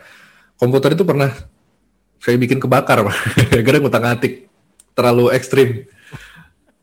Komputer 0.61 0.93
itu 0.93 1.01
pernah 1.01 1.33
saya 2.21 2.37
bikin 2.37 2.61
kebakar, 2.61 3.01
gara-gara 3.49 3.77
ngutang 3.81 4.05
atik. 4.05 4.45
Terlalu 4.93 5.33
ekstrim 5.33 5.89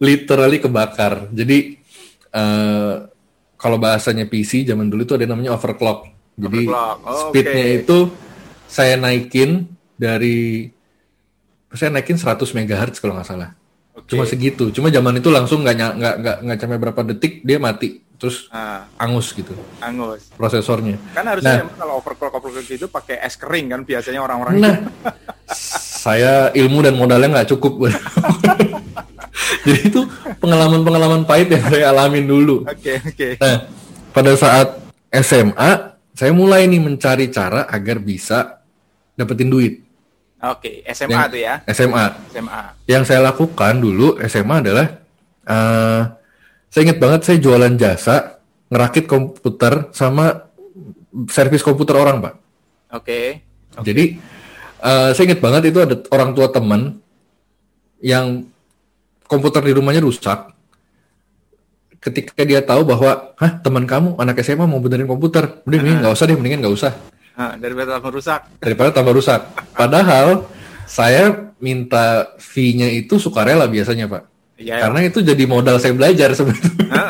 literally 0.01 0.59
kebakar. 0.59 1.29
Jadi 1.31 1.77
uh, 2.33 3.07
kalau 3.61 3.77
bahasanya 3.77 4.25
PC 4.25 4.65
zaman 4.65 4.89
dulu 4.89 5.05
itu 5.05 5.15
ada 5.15 5.29
namanya 5.29 5.55
overclock. 5.55 6.09
Jadi 6.41 6.65
overclock. 6.67 6.99
Oh, 7.05 7.29
speednya 7.29 7.65
okay. 7.69 7.81
itu 7.85 7.99
saya 8.65 8.97
naikin 8.97 9.69
dari 10.01 10.73
saya 11.71 11.93
naikin 11.93 12.17
100 12.17 12.41
MHz 12.41 12.99
kalau 12.99 13.15
nggak 13.15 13.29
salah. 13.29 13.53
Okay. 13.95 14.17
Cuma 14.17 14.25
segitu. 14.25 14.65
Cuma 14.73 14.89
zaman 14.89 15.21
itu 15.21 15.29
langsung 15.29 15.61
nggak 15.61 15.77
nggak 15.77 16.15
nggak 16.19 16.37
nggak 16.49 16.57
sampai 16.59 16.79
berapa 16.81 17.01
detik 17.13 17.45
dia 17.45 17.61
mati. 17.61 18.01
Terus 18.21 18.53
ah. 18.53 18.85
angus 19.01 19.33
gitu. 19.33 19.53
Angus. 19.81 20.33
Prosesornya. 20.37 20.97
Kan 21.13 21.25
harusnya 21.29 21.65
nah, 21.65 21.77
kalau 21.77 21.95
overclock 22.01 22.33
overclock 22.37 22.69
itu 22.69 22.89
pakai 22.89 23.17
es 23.21 23.37
kering 23.37 23.73
kan 23.73 23.81
biasanya 23.85 24.21
orang-orang. 24.21 24.61
Nah, 24.61 24.77
saya 25.53 26.53
ilmu 26.53 26.85
dan 26.85 26.97
modalnya 26.97 27.41
nggak 27.41 27.49
cukup. 27.57 27.73
Jadi 29.67 29.81
itu 29.91 30.01
pengalaman-pengalaman 30.39 31.23
pahit 31.25 31.51
yang 31.53 31.65
saya 31.71 31.95
alamin 31.95 32.27
dulu. 32.27 32.67
Oke, 32.67 32.97
okay, 32.97 32.97
oke. 33.01 33.15
Okay. 33.15 33.33
Nah, 33.39 33.57
pada 34.11 34.33
saat 34.35 34.69
SMA, 35.11 35.71
saya 36.15 36.33
mulai 36.35 36.67
nih 36.67 36.83
mencari 36.83 37.31
cara 37.31 37.67
agar 37.71 38.03
bisa 38.03 38.63
dapetin 39.15 39.51
duit. 39.51 39.83
Oke, 40.41 40.81
okay, 40.85 40.95
SMA 40.97 41.13
yang, 41.13 41.29
tuh 41.29 41.41
ya? 41.41 41.55
SMA. 41.69 42.05
SMA. 42.33 42.63
Yang 42.89 43.03
saya 43.13 43.21
lakukan 43.29 43.75
dulu 43.77 44.17
SMA 44.25 44.57
adalah, 44.65 44.87
uh, 45.45 46.03
saya 46.73 46.83
ingat 46.89 46.99
banget 46.99 47.21
saya 47.29 47.37
jualan 47.39 47.75
jasa, 47.77 48.41
ngerakit 48.73 49.05
komputer 49.05 49.93
sama 49.93 50.49
servis 51.29 51.61
komputer 51.61 51.99
orang, 51.99 52.25
Pak. 52.25 52.35
Oke. 52.35 53.05
Okay. 53.05 53.27
Okay. 53.77 53.85
Jadi, 53.85 54.05
uh, 54.81 55.13
saya 55.13 55.25
ingat 55.29 55.41
banget 55.45 55.63
itu 55.71 55.79
ada 55.85 55.95
orang 56.09 56.31
tua 56.33 56.49
teman 56.49 56.99
yang 58.01 58.49
komputer 59.31 59.63
di 59.63 59.73
rumahnya 59.79 60.03
rusak, 60.03 60.51
ketika 62.03 62.43
dia 62.43 62.59
tahu 62.67 62.83
bahwa, 62.83 63.39
hah 63.39 63.63
teman 63.63 63.87
kamu 63.87 64.19
anak 64.19 64.43
SMA 64.43 64.67
mau 64.67 64.83
benerin 64.83 65.07
komputer, 65.07 65.63
mending 65.63 66.03
nggak 66.03 66.11
usah 66.11 66.27
deh, 66.27 66.35
mendingan 66.35 66.67
nggak 66.67 66.75
usah. 66.75 66.93
Nah, 67.39 67.55
daripada 67.55 67.97
tambah 67.97 68.13
rusak. 68.19 68.41
Daripada 68.59 68.91
tambah 68.91 69.15
rusak. 69.15 69.41
Padahal 69.73 70.51
saya 70.91 71.55
minta 71.63 72.35
fee-nya 72.43 72.91
itu 72.91 73.23
sukarela 73.23 73.71
biasanya 73.71 74.11
pak. 74.11 74.23
Ya, 74.61 74.77
Karena 74.77 75.09
itu 75.09 75.25
jadi 75.25 75.49
modal 75.49 75.81
saya 75.81 75.97
belajar 75.97 76.37
sebetulnya. 76.37 77.01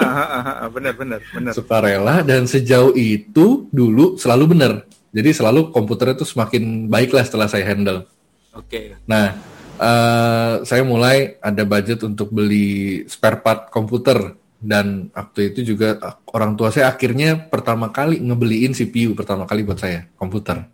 benar, 0.76 0.94
benar, 0.94 1.18
benar. 1.34 1.50
Sukarela 1.50 2.22
dan 2.22 2.46
sejauh 2.46 2.94
itu 2.94 3.66
dulu 3.74 4.14
selalu 4.20 4.54
benar. 4.54 4.72
Jadi 5.10 5.34
selalu 5.34 5.74
komputer 5.74 6.14
itu 6.14 6.22
semakin 6.22 6.86
baiklah 6.86 7.26
setelah 7.26 7.50
saya 7.50 7.66
handle. 7.66 8.06
Oke. 8.54 8.94
Okay. 8.94 9.02
Nah, 9.10 9.34
uh, 9.80 10.52
saya 10.62 10.82
mulai 10.84 11.40
ada 11.40 11.64
budget 11.64 12.04
untuk 12.04 12.28
beli 12.28 13.02
spare 13.08 13.40
part 13.40 13.72
komputer 13.72 14.36
dan 14.60 15.08
waktu 15.16 15.56
itu 15.56 15.72
juga 15.72 15.96
orang 16.36 16.52
tua 16.52 16.68
saya 16.68 16.92
akhirnya 16.92 17.48
pertama 17.48 17.88
kali 17.88 18.20
ngebeliin 18.20 18.76
CPU 18.76 19.16
pertama 19.16 19.48
kali 19.48 19.64
buat 19.64 19.80
saya 19.80 20.04
komputer. 20.20 20.68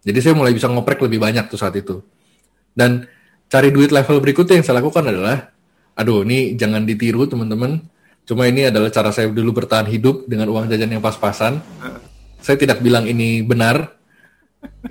Jadi 0.00 0.18
saya 0.24 0.32
mulai 0.32 0.56
bisa 0.56 0.72
ngoprek 0.72 1.04
lebih 1.04 1.20
banyak 1.20 1.52
tuh 1.52 1.60
saat 1.60 1.76
itu. 1.76 2.00
Dan 2.72 3.04
cari 3.52 3.68
duit 3.68 3.92
level 3.92 4.24
berikutnya 4.24 4.56
yang 4.56 4.64
saya 4.64 4.80
lakukan 4.80 5.04
adalah, 5.04 5.52
aduh 5.92 6.24
ini 6.24 6.56
jangan 6.56 6.88
ditiru 6.88 7.28
teman-teman. 7.28 7.84
Cuma 8.24 8.48
ini 8.48 8.72
adalah 8.72 8.88
cara 8.88 9.12
saya 9.12 9.28
dulu 9.28 9.52
bertahan 9.60 9.84
hidup 9.84 10.24
dengan 10.24 10.48
uang 10.48 10.72
jajan 10.72 10.96
yang 10.96 11.04
pas-pasan. 11.04 11.60
Saya 12.40 12.56
tidak 12.56 12.80
bilang 12.80 13.04
ini 13.04 13.44
benar, 13.44 13.98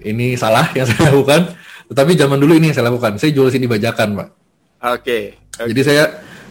ini 0.05 0.37
salah 0.37 0.69
yang 0.77 0.85
saya 0.85 1.09
lakukan. 1.09 1.57
Tetapi 1.88 2.12
zaman 2.20 2.38
dulu 2.38 2.53
ini 2.56 2.72
yang 2.72 2.75
saya 2.75 2.91
lakukan. 2.91 3.15
Saya 3.20 3.32
jual 3.32 3.48
sini 3.48 3.65
bajakan, 3.65 4.20
Pak. 4.20 4.27
Oke. 4.27 5.01
Okay, 5.01 5.24
okay. 5.56 5.67
Jadi 5.72 5.82
saya 5.84 6.03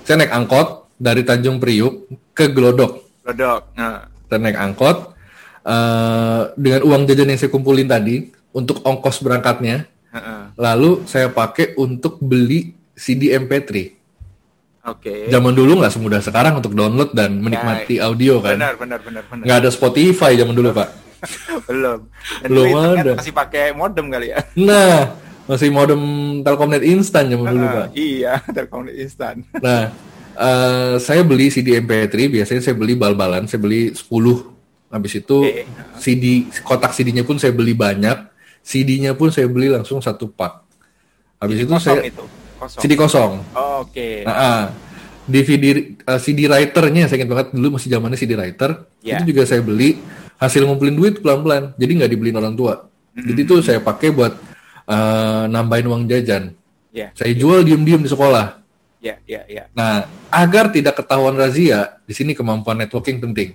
saya 0.02 0.16
naik 0.22 0.32
angkot 0.32 0.68
dari 0.96 1.22
Tanjung 1.22 1.60
Priuk 1.60 2.08
ke 2.32 2.48
Glodok. 2.50 3.04
Glodok. 3.24 3.74
Nah. 3.76 4.08
Saya 4.26 4.38
naik 4.42 4.58
angkot. 4.58 4.98
uh, 5.66 6.54
dengan 6.54 6.86
uang 6.86 7.02
jajan 7.10 7.26
yang 7.26 7.40
saya 7.42 7.50
kumpulin 7.50 7.90
tadi 7.90 8.30
untuk 8.54 8.86
ongkos 8.86 9.18
berangkatnya, 9.18 9.90
Heeh. 10.14 10.42
lalu 10.54 11.02
saya 11.10 11.26
pakai 11.26 11.74
untuk 11.74 12.22
beli 12.22 12.70
CD 12.94 13.34
MP3. 13.34 13.96
Oke. 14.86 15.26
Zaman 15.26 15.50
dulu 15.50 15.82
nggak 15.82 15.90
semudah 15.90 16.22
sekarang 16.22 16.62
untuk 16.62 16.70
download 16.70 17.10
dan 17.10 17.42
menikmati 17.42 17.98
audio 17.98 18.38
kan. 18.38 18.54
Benar, 18.54 18.74
benar, 18.78 19.00
benar, 19.02 19.22
benar. 19.26 19.42
Nggak 19.42 19.58
ada 19.66 19.70
Spotify 19.74 20.38
zaman 20.38 20.54
dulu 20.54 20.70
pak. 20.70 20.88
Belum. 21.68 22.00
Dan 22.46 22.48
Belum 22.48 22.68
ada. 22.94 23.12
Masih 23.18 23.34
pakai 23.34 23.74
modem 23.74 24.06
kali 24.06 24.30
ya. 24.30 24.38
Nah, 24.54 25.18
masih 25.46 25.70
modem 25.70 26.02
Telkomnet 26.42 26.82
instan 26.82 27.30
zaman 27.30 27.54
dulu 27.54 27.66
pak. 27.66 27.86
Ah, 27.86 27.88
iya, 27.94 28.42
Telkomnet 28.54 28.94
instan. 28.98 29.46
Nah, 29.62 29.94
eh, 30.34 30.94
saya 30.98 31.22
beli 31.22 31.48
CD 31.48 31.78
MP3 31.78 32.28
biasanya 32.28 32.62
saya 32.62 32.74
beli 32.74 32.98
bal-balan, 32.98 33.46
saya 33.46 33.62
beli 33.62 33.94
10. 33.94 34.02
Habis 34.86 35.12
itu. 35.22 35.38
CD 35.98 36.46
kotak 36.62 36.94
CD-nya 36.94 37.26
pun 37.26 37.38
saya 37.38 37.54
beli 37.54 37.74
banyak, 37.74 38.26
CD-nya 38.62 39.14
pun 39.14 39.30
saya 39.30 39.46
beli 39.46 39.70
langsung 39.70 40.02
satu 40.02 40.30
pak. 40.30 40.66
Habis 41.38 41.62
itu 41.62 41.72
Kosong 41.72 41.82
saya 41.82 42.02
itu. 42.06 42.24
Kosong. 42.56 42.80
CD 42.80 42.92
kosong. 42.96 43.32
Oh, 43.52 43.84
Oke. 43.86 44.24
Nah, 44.26 44.34
ah. 44.34 44.64
DVD 45.26 45.98
eh, 46.06 46.20
CD 46.22 46.46
writer-nya 46.46 47.10
saya 47.10 47.18
ingat 47.18 47.30
banget 47.34 47.48
dulu 47.50 47.78
masih 47.78 47.90
zamannya 47.90 48.18
CD 48.18 48.38
writer. 48.38 48.86
Ya. 49.02 49.18
Itu 49.18 49.34
juga 49.34 49.42
saya 49.42 49.58
beli 49.58 49.98
hasil 50.38 50.62
ngumpulin 50.62 50.94
duit 50.94 51.14
pelan-pelan. 51.18 51.74
Jadi 51.74 51.92
nggak 51.98 52.10
dibeliin 52.14 52.38
orang 52.38 52.54
tua. 52.54 52.86
Jadi 53.16 53.40
itu 53.42 53.58
saya 53.64 53.82
pakai 53.82 54.12
buat 54.12 54.38
eh, 54.86 55.44
nambahin 55.50 55.86
uang 55.90 56.04
jajan. 56.06 56.54
Ya, 56.94 57.12
Saya 57.12 57.36
jual 57.36 57.60
diem-diem 57.66 58.00
di 58.00 58.08
sekolah. 58.08 58.64
ya, 59.04 59.20
ya, 59.28 59.44
ya. 59.46 59.68
Nah, 59.76 60.08
agar 60.32 60.72
tidak 60.72 60.98
ketahuan 60.98 61.36
razia, 61.36 62.00
di 62.08 62.16
sini 62.16 62.32
kemampuan 62.32 62.80
networking 62.80 63.20
penting. 63.22 63.54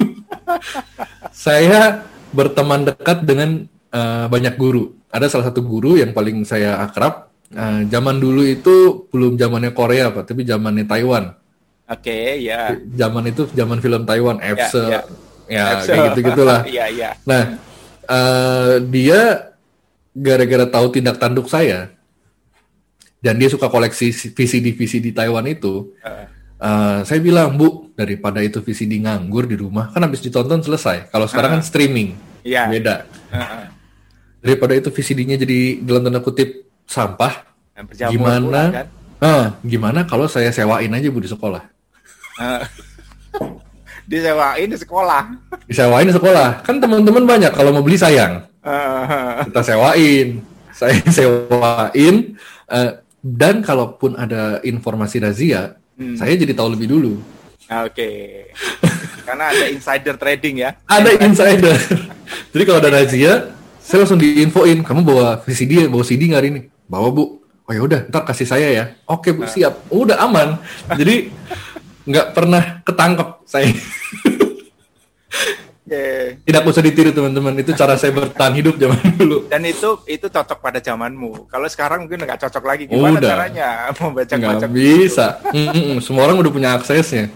saya 1.30 2.02
berteman 2.32 2.88
dekat 2.88 3.22
dengan 3.22 3.66
eh, 3.92 4.26
banyak 4.26 4.56
guru. 4.56 4.96
Ada 5.10 5.26
salah 5.28 5.50
satu 5.50 5.60
guru 5.62 5.98
yang 5.98 6.14
paling 6.14 6.42
saya 6.46 6.80
akrab. 6.80 7.30
Eh, 7.50 7.82
zaman 7.90 8.22
dulu 8.22 8.46
itu 8.46 9.06
belum 9.10 9.34
zamannya 9.34 9.74
Korea, 9.74 10.14
Pak, 10.14 10.30
tapi 10.30 10.46
zamannya 10.46 10.86
Taiwan. 10.86 11.34
Oke, 11.90 12.38
ya. 12.38 12.78
Zaman 12.94 13.26
itu 13.26 13.50
zaman 13.50 13.82
film 13.82 14.06
Taiwan, 14.06 14.38
Epse, 14.38 14.78
ya. 14.86 15.02
ya, 15.50 15.64
Epse. 15.74 15.90
kayak 15.90 16.02
gitu-gitulah. 16.14 16.60
Iya, 16.62 16.84
iya. 16.96 17.10
Nah, 17.26 17.58
eh, 18.06 18.74
dia 18.86 19.49
gara-gara 20.10 20.66
tahu 20.66 20.86
tindak 20.90 21.16
tanduk 21.16 21.46
saya, 21.46 21.94
dan 23.20 23.36
dia 23.36 23.46
suka 23.46 23.68
koleksi 23.68 24.10
VCD-VCD 24.32 25.12
Taiwan 25.12 25.46
itu, 25.46 25.92
Eh, 26.00 26.26
eh, 26.60 26.98
saya 27.04 27.20
bilang, 27.20 27.54
Bu, 27.54 27.92
daripada 27.94 28.40
itu 28.40 28.60
VCD 28.60 29.00
nganggur 29.00 29.44
di 29.44 29.56
rumah, 29.56 29.92
kan 29.92 30.02
habis 30.02 30.20
ditonton 30.20 30.60
selesai. 30.60 31.12
Kalau 31.12 31.28
sekarang 31.28 31.60
kan 31.60 31.62
streaming, 31.62 32.16
Iya. 32.42 32.68
beda. 32.68 32.96
Heeh. 33.30 33.64
Daripada 34.40 34.72
itu 34.72 34.88
VCD-nya 34.88 35.36
jadi 35.36 35.84
dalam 35.84 36.08
tanda 36.08 36.24
kutip 36.24 36.64
sampah, 36.88 37.44
gimana? 38.08 38.72
kan? 38.72 38.86
Ah, 39.20 39.46
gimana 39.60 40.08
kalau 40.08 40.24
saya 40.24 40.48
sewain 40.48 40.88
aja 40.88 41.12
Bu 41.12 41.20
di 41.20 41.28
sekolah? 41.28 41.60
Eh, 42.40 42.64
Disewain 44.10 44.66
di 44.66 44.74
sekolah. 44.74 45.22
Disewain 45.70 46.08
di 46.08 46.10
sekolah. 46.10 46.66
Kan 46.66 46.82
teman-teman 46.82 47.22
banyak 47.22 47.54
kalau 47.54 47.70
mau 47.70 47.84
beli 47.84 47.94
sayang. 47.94 48.42
Kita 49.48 49.60
sewain. 49.64 50.44
Saya 50.70 50.96
sewain 51.16 52.36
eh, 52.68 52.90
dan 53.20 53.60
kalaupun 53.60 54.16
ada 54.16 54.64
informasi 54.64 55.20
razia 55.20 55.80
Hmm. 56.00 56.16
saya 56.16 56.32
jadi 56.32 56.56
tahu 56.56 56.72
lebih 56.72 56.88
dulu. 56.88 57.20
Oke. 57.84 58.48
Karena 59.28 59.52
ada 59.52 59.68
insider 59.68 60.16
trading 60.16 60.64
ya. 60.64 60.72
ada 60.88 61.12
insider. 61.12 61.76
Jadi 62.56 62.62
kalau 62.64 62.80
ada 62.80 62.88
razia 62.88 63.52
saya 63.84 64.08
langsung 64.08 64.16
diinfoin 64.16 64.80
kamu 64.80 65.04
bawa 65.04 65.44
VCD 65.44 65.84
ya 65.84 65.86
bawa 65.92 66.00
CD 66.00 66.32
nggak 66.32 66.40
hari 66.40 66.48
ini? 66.56 66.60
Bawa 66.88 67.12
bu. 67.12 67.44
Oh 67.68 67.72
ya 67.76 67.84
udah 67.84 68.08
ntar 68.08 68.24
kasih 68.24 68.48
saya 68.48 68.68
ya. 68.72 68.84
Oke 69.04 69.36
bu 69.36 69.44
siap. 69.44 69.76
Udah 69.92 70.24
aman. 70.24 70.56
Jadi 70.96 71.28
nggak 72.08 72.32
pernah 72.32 72.80
ketangkep 72.80 73.28
saya 73.44 73.68
Oke. 75.80 76.38
tidak 76.44 76.62
usah 76.62 76.84
ditiru 76.84 77.10
teman-teman 77.10 77.56
itu 77.56 77.72
cara 77.72 77.96
saya 77.96 78.12
bertahan 78.12 78.54
hidup 78.54 78.76
zaman 78.76 79.00
dulu 79.18 79.48
Dan 79.48 79.64
itu 79.64 79.98
itu 80.06 80.26
cocok 80.26 80.58
pada 80.60 80.78
zamanmu. 80.78 81.48
Kalau 81.48 81.66
sekarang 81.66 82.04
mungkin 82.04 82.22
nggak 82.22 82.40
cocok 82.40 82.62
lagi. 82.62 82.84
Gimana 82.86 83.16
Udah. 83.16 83.30
caranya 83.32 83.68
membaca 83.98 84.34
nggak 84.34 84.50
baca 84.54 84.68
bisa 84.68 85.26
Mm-mm, 85.50 85.98
semua 85.98 86.28
orang 86.28 86.38
udah 86.38 86.52
punya 86.52 86.70
aksesnya 86.74 87.26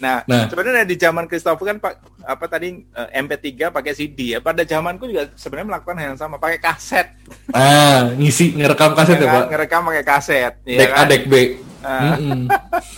Nah, 0.00 0.24
Nah. 0.24 0.48
sebenarnya 0.48 0.88
di 0.88 0.96
zaman 0.96 1.28
Christopher 1.28 1.60
kan 1.66 1.76
Pak 1.76 1.94
apa 2.24 2.44
tadi 2.48 2.72
eh, 2.80 3.08
MP3 3.20 3.68
pakai 3.68 3.92
CD 3.92 4.32
ya. 4.32 4.40
Pada 4.40 4.64
zamanku 4.64 5.04
juga 5.04 5.28
sebenarnya 5.36 5.76
melakukan 5.76 5.96
hal 6.00 6.06
yang 6.12 6.18
sama, 6.18 6.40
pakai 6.40 6.56
kaset. 6.56 7.04
Ah, 7.52 8.08
ngisi 8.16 8.56
ngerekam 8.56 8.96
kaset 8.96 9.20
ya? 9.20 9.28
Pak. 9.28 9.52
Ngerekam 9.52 9.84
pakai 9.84 10.04
kaset, 10.08 10.52
ya 10.64 10.78
Dek 10.80 10.88
A, 10.88 10.96
kan? 10.96 11.04
dek 11.04 11.22
B. 11.28 11.34
Ah. 11.84 12.16
Mm-mm. 12.16 12.48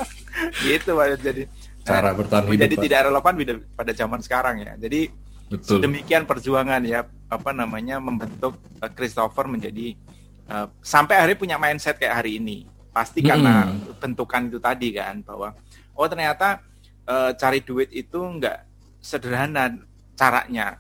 gitu 0.63 0.95
Pak. 0.95 1.07
Jadi 1.19 1.43
Cara 1.83 2.15
bertahan 2.15 2.47
hidup, 2.47 2.63
Jadi 2.63 2.75
Pak. 2.79 2.83
tidak 2.87 3.01
relevan 3.11 3.35
pada- 3.75 3.97
zaman 3.97 4.21
sekarang 4.23 4.57
ya. 4.63 4.73
Jadi 4.79 5.11
Betul. 5.51 5.79
demikian 5.83 6.25
perjuangan 6.25 6.81
ya 6.81 7.03
apa 7.29 7.51
namanya 7.51 7.99
membentuk 7.99 8.55
eh, 8.79 8.91
Christopher 8.91 9.51
menjadi 9.51 9.99
eh, 10.47 10.67
sampai 10.81 11.19
akhirnya 11.19 11.39
punya 11.39 11.57
mindset 11.59 11.99
kayak 11.99 12.23
hari 12.23 12.39
ini. 12.39 12.65
Pasti 12.93 13.25
karena 13.25 13.67
Mm-mm. 13.67 13.99
bentukan 13.99 14.47
itu 14.47 14.59
tadi 14.61 14.93
kan 14.93 15.21
bahwa 15.25 15.53
oh 15.93 16.07
ternyata 16.07 16.63
eh, 17.05 17.31
cari 17.35 17.61
duit 17.61 17.91
itu 17.91 18.19
enggak 18.21 18.63
sederhana 19.03 19.75
caranya. 20.15 20.79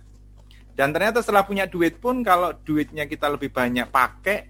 Dan 0.72 0.88
ternyata 0.88 1.20
setelah 1.20 1.44
punya 1.44 1.68
duit 1.68 2.00
pun 2.00 2.24
kalau 2.24 2.56
duitnya 2.56 3.04
kita 3.04 3.28
lebih 3.28 3.52
banyak 3.52 3.90
pakai 3.90 4.48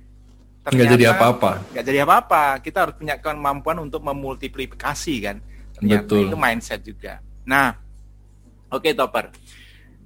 Nggak 0.63 0.95
jadi 0.95 1.05
apa-apa. 1.11 1.51
nggak 1.75 1.85
jadi 1.85 1.99
apa-apa. 2.07 2.43
Kita 2.63 2.87
harus 2.87 2.95
punya 2.95 3.19
kemampuan 3.19 3.83
untuk 3.83 3.99
memultiplikasi 4.07 5.15
kan. 5.19 5.43
Ternyata 5.83 6.07
Betul. 6.07 6.31
itu 6.31 6.37
mindset 6.39 6.81
juga. 6.87 7.19
Nah, 7.43 7.75
oke 8.71 8.87
Topper. 8.95 9.35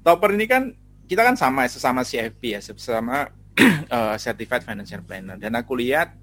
Topper 0.00 0.30
ini 0.32 0.48
kan 0.48 0.72
kita 1.04 1.20
kan 1.20 1.36
sama 1.36 1.68
sesama 1.68 2.00
CFP 2.00 2.56
ya, 2.56 2.60
sesama 2.64 3.28
eh, 3.60 4.16
Certified 4.16 4.64
Financial 4.64 5.04
Planner. 5.04 5.36
Dan 5.36 5.52
aku 5.52 5.76
lihat 5.76 6.16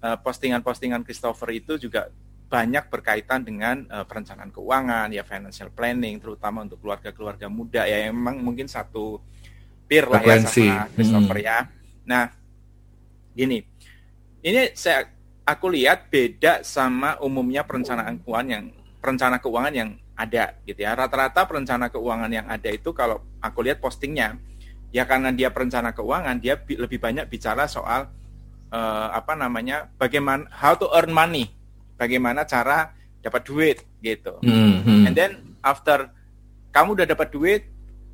eh, 0.00 0.16
postingan-postingan 0.24 1.04
Christopher 1.04 1.52
itu 1.52 1.76
juga 1.76 2.08
banyak 2.48 2.88
berkaitan 2.88 3.44
dengan 3.44 3.84
eh, 3.84 4.04
perencanaan 4.08 4.48
keuangan, 4.48 5.12
ya 5.12 5.20
financial 5.20 5.68
planning, 5.68 6.16
terutama 6.16 6.64
untuk 6.64 6.80
keluarga-keluarga 6.80 7.52
muda 7.52 7.84
ya, 7.84 8.08
yang 8.08 8.16
memang 8.16 8.40
mungkin 8.40 8.64
satu 8.64 9.20
peer 9.84 10.08
lah 10.08 10.24
ya 10.24 10.40
sama 10.40 10.88
Christopher 10.96 11.38
Hmm. 11.44 11.44
ya. 11.44 11.58
Nah, 12.08 12.24
gini, 13.36 13.60
ini 14.40 14.72
saya 14.72 15.12
aku 15.44 15.68
lihat 15.68 16.08
beda 16.08 16.64
sama 16.64 17.20
umumnya 17.20 17.68
perencanaan 17.68 18.16
keuangan 18.24 18.48
yang 18.48 18.64
perencana 19.04 19.36
keuangan 19.36 19.74
yang 19.76 20.00
ada 20.16 20.56
gitu 20.64 20.80
ya. 20.80 20.96
Rata-rata 20.96 21.44
perencana 21.44 21.92
keuangan 21.92 22.32
yang 22.32 22.48
ada 22.48 22.72
itu 22.72 22.96
kalau 22.96 23.20
aku 23.44 23.60
lihat 23.60 23.84
postingnya 23.84 24.40
ya 24.88 25.04
karena 25.04 25.28
dia 25.28 25.52
perencana 25.52 25.92
keuangan 25.92 26.40
dia 26.40 26.56
bi- 26.56 26.80
lebih 26.80 26.96
banyak 26.96 27.28
bicara 27.28 27.68
soal 27.68 28.08
eh, 28.72 29.08
apa 29.12 29.36
namanya 29.36 29.92
bagaimana 30.00 30.48
how 30.48 30.72
to 30.72 30.88
earn 30.96 31.12
money, 31.12 31.52
bagaimana 32.00 32.48
cara 32.48 32.96
dapat 33.20 33.44
duit 33.44 33.78
gitu. 34.00 34.40
Hmm, 34.40 34.80
hmm. 34.80 35.04
And 35.04 35.12
then 35.12 35.32
after 35.60 36.08
kamu 36.72 36.96
udah 36.96 37.06
dapat 37.12 37.28
duit, 37.28 37.62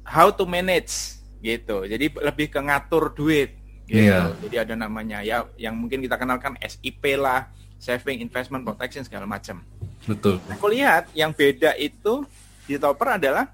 how 0.02 0.34
to 0.34 0.42
manage 0.42 1.22
gitu. 1.38 1.86
Jadi 1.86 2.10
lebih 2.18 2.50
ke 2.50 2.58
ngatur 2.58 3.14
duit 3.14 3.54
gitu. 3.86 4.10
Iya. 4.10 4.34
Jadi 4.42 4.56
ada 4.58 4.74
namanya 4.74 5.22
ya 5.22 5.46
yang 5.54 5.78
mungkin 5.78 6.02
kita 6.02 6.18
kenalkan 6.18 6.54
SIP 6.60 7.02
lah, 7.16 7.48
saving, 7.76 8.20
investment, 8.22 8.62
protection 8.62 9.02
segala 9.04 9.24
macam. 9.26 9.64
Betul. 10.08 10.40
Aku 10.48 10.70
lihat 10.72 11.12
yang 11.12 11.34
beda 11.34 11.76
itu 11.76 12.24
di 12.64 12.80
Topper 12.80 13.20
adalah 13.20 13.50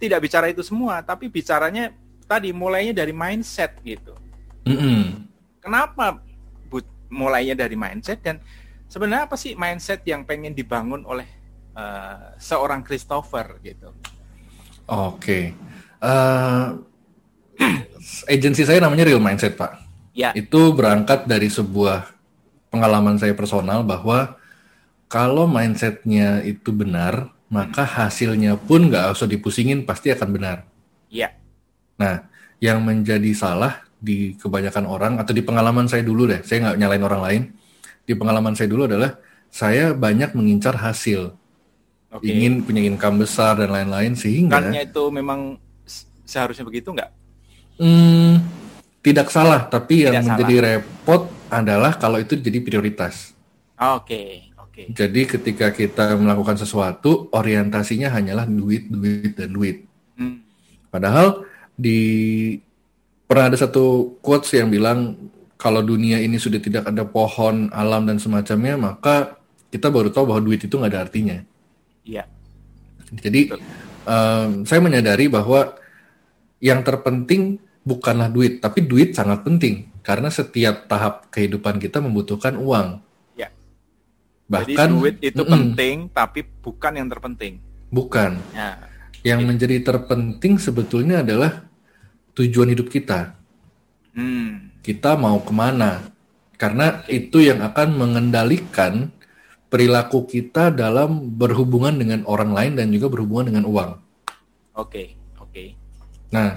tidak 0.00 0.26
bicara 0.26 0.50
itu 0.50 0.60
semua, 0.64 1.00
tapi 1.00 1.30
bicaranya 1.30 1.94
tadi 2.26 2.50
mulainya 2.50 2.96
dari 2.96 3.14
mindset 3.14 3.78
gitu. 3.84 4.16
Mm-mm. 4.64 5.28
Kenapa 5.60 6.18
but 6.68 6.84
mulainya 7.12 7.54
dari 7.54 7.76
mindset 7.76 8.20
dan 8.24 8.40
sebenarnya 8.88 9.28
apa 9.28 9.36
sih 9.38 9.54
mindset 9.54 10.02
yang 10.08 10.24
pengen 10.26 10.52
dibangun 10.56 11.04
oleh 11.06 11.28
eh, 11.76 12.26
seorang 12.40 12.82
Christopher 12.82 13.60
gitu? 13.62 13.92
Oke. 14.88 15.56
Eh, 16.04 16.66
agensi 18.34 18.62
saya 18.66 18.82
namanya 18.82 19.08
Real 19.08 19.22
Mindset, 19.22 19.56
Pak. 19.56 19.72
Ya, 20.14 20.30
Itu 20.36 20.70
berangkat 20.76 21.26
dari 21.26 21.50
sebuah 21.50 22.06
pengalaman 22.70 23.18
saya 23.18 23.34
personal 23.34 23.82
bahwa 23.82 24.38
kalau 25.14 25.46
mindsetnya 25.46 26.42
itu 26.42 26.74
benar, 26.74 27.30
maka 27.46 27.86
hasilnya 27.86 28.58
pun 28.58 28.90
nggak 28.90 29.14
usah 29.14 29.30
dipusingin, 29.30 29.86
pasti 29.86 30.10
akan 30.10 30.28
benar. 30.34 30.58
ya, 31.06 31.30
Nah, 32.02 32.26
yang 32.58 32.82
menjadi 32.82 33.30
salah 33.36 33.86
di 34.02 34.34
kebanyakan 34.36 34.84
orang 34.90 35.12
atau 35.22 35.30
di 35.30 35.42
pengalaman 35.46 35.86
saya 35.86 36.02
dulu 36.02 36.26
deh, 36.26 36.42
saya 36.42 36.58
nggak 36.66 36.78
nyalain 36.82 37.04
orang 37.06 37.22
lain. 37.26 37.42
Di 38.04 38.12
pengalaman 38.18 38.58
saya 38.58 38.68
dulu 38.68 38.90
adalah 38.90 39.16
saya 39.54 39.94
banyak 39.94 40.34
mengincar 40.34 40.74
hasil, 40.76 41.30
oke. 42.10 42.24
ingin 42.26 42.66
punya 42.66 42.82
income 42.82 43.22
besar 43.22 43.54
dan 43.62 43.70
lain-lain 43.70 44.18
sehingga 44.18 44.58
Bukannya 44.58 44.82
itu 44.90 45.02
memang 45.14 45.40
seharusnya 46.26 46.66
begitu 46.66 46.90
nggak? 46.90 47.10
Hmm, 47.78 48.42
tidak 49.04 49.28
salah, 49.30 49.66
tapi 49.70 50.06
yang 50.06 50.18
Tidak 50.18 50.26
menjadi 50.26 50.54
repot 50.82 51.30
adalah 51.50 51.94
kalau 52.02 52.18
itu 52.18 52.34
jadi 52.38 52.58
prioritas. 52.62 53.34
Oke, 53.78 54.53
oke. 54.74 54.90
Jadi 54.90 55.20
ketika 55.30 55.70
kita 55.70 56.18
melakukan 56.18 56.58
sesuatu, 56.58 57.30
orientasinya 57.30 58.10
hanyalah 58.10 58.50
duit, 58.50 58.90
duit, 58.90 59.38
dan 59.38 59.54
duit. 59.54 59.86
Hmm. 60.18 60.42
Padahal 60.90 61.46
di 61.78 62.02
pernah 63.30 63.54
ada 63.54 63.58
satu 63.58 64.18
quotes 64.18 64.50
yang 64.58 64.68
bilang 64.74 65.30
kalau 65.54 65.80
dunia 65.80 66.18
ini 66.18 66.36
sudah 66.36 66.58
tidak 66.58 66.90
ada 66.90 67.06
pohon, 67.06 67.70
alam 67.70 68.04
dan 68.04 68.18
semacamnya, 68.18 68.74
maka 68.74 69.38
kita 69.70 69.88
baru 69.88 70.10
tahu 70.10 70.34
bahwa 70.34 70.42
duit 70.42 70.60
itu 70.60 70.74
nggak 70.74 70.92
ada 70.92 71.00
artinya. 71.06 71.38
Iya. 72.04 72.26
Jadi 73.14 73.54
um, 74.04 74.66
saya 74.66 74.80
menyadari 74.82 75.30
bahwa 75.30 75.78
yang 76.58 76.84
terpenting 76.84 77.62
bukanlah 77.84 78.28
duit, 78.28 78.60
tapi 78.60 78.84
duit 78.84 79.16
sangat 79.16 79.44
penting 79.44 79.88
karena 80.04 80.28
setiap 80.28 80.84
tahap 80.84 81.32
kehidupan 81.32 81.80
kita 81.80 82.00
membutuhkan 82.00 82.60
uang. 82.60 83.03
Ya. 84.44 84.60
Bahkan 84.60 84.88
Jadi 84.88 84.96
duit 85.00 85.16
itu 85.24 85.40
Mm-mm. 85.40 85.52
penting, 85.52 85.96
tapi 86.12 86.44
bukan 86.60 86.92
yang 86.94 87.08
terpenting. 87.08 87.54
bukan. 87.88 88.36
Ya. 88.52 88.76
Yang 89.24 89.40
menjadi 89.48 89.76
terpenting 89.80 90.60
sebetulnya 90.60 91.24
adalah 91.24 91.64
tujuan 92.36 92.68
hidup 92.68 92.92
kita. 92.92 93.32
Hmm. 94.12 94.68
Kita 94.84 95.16
mau 95.16 95.40
ke 95.40 95.48
mana? 95.48 96.04
Karena 96.54 97.00
itu 97.08 97.40
yang 97.40 97.64
akan 97.64 97.96
mengendalikan 97.96 99.08
perilaku 99.72 100.28
kita 100.28 100.68
dalam 100.70 101.34
berhubungan 101.34 101.96
dengan 101.96 102.20
orang 102.28 102.52
lain 102.52 102.72
dan 102.76 102.92
juga 102.92 103.08
berhubungan 103.10 103.48
dengan 103.48 103.64
uang. 103.64 103.90
Oke, 104.76 105.16
oke. 105.40 105.72
Nah, 106.30 106.54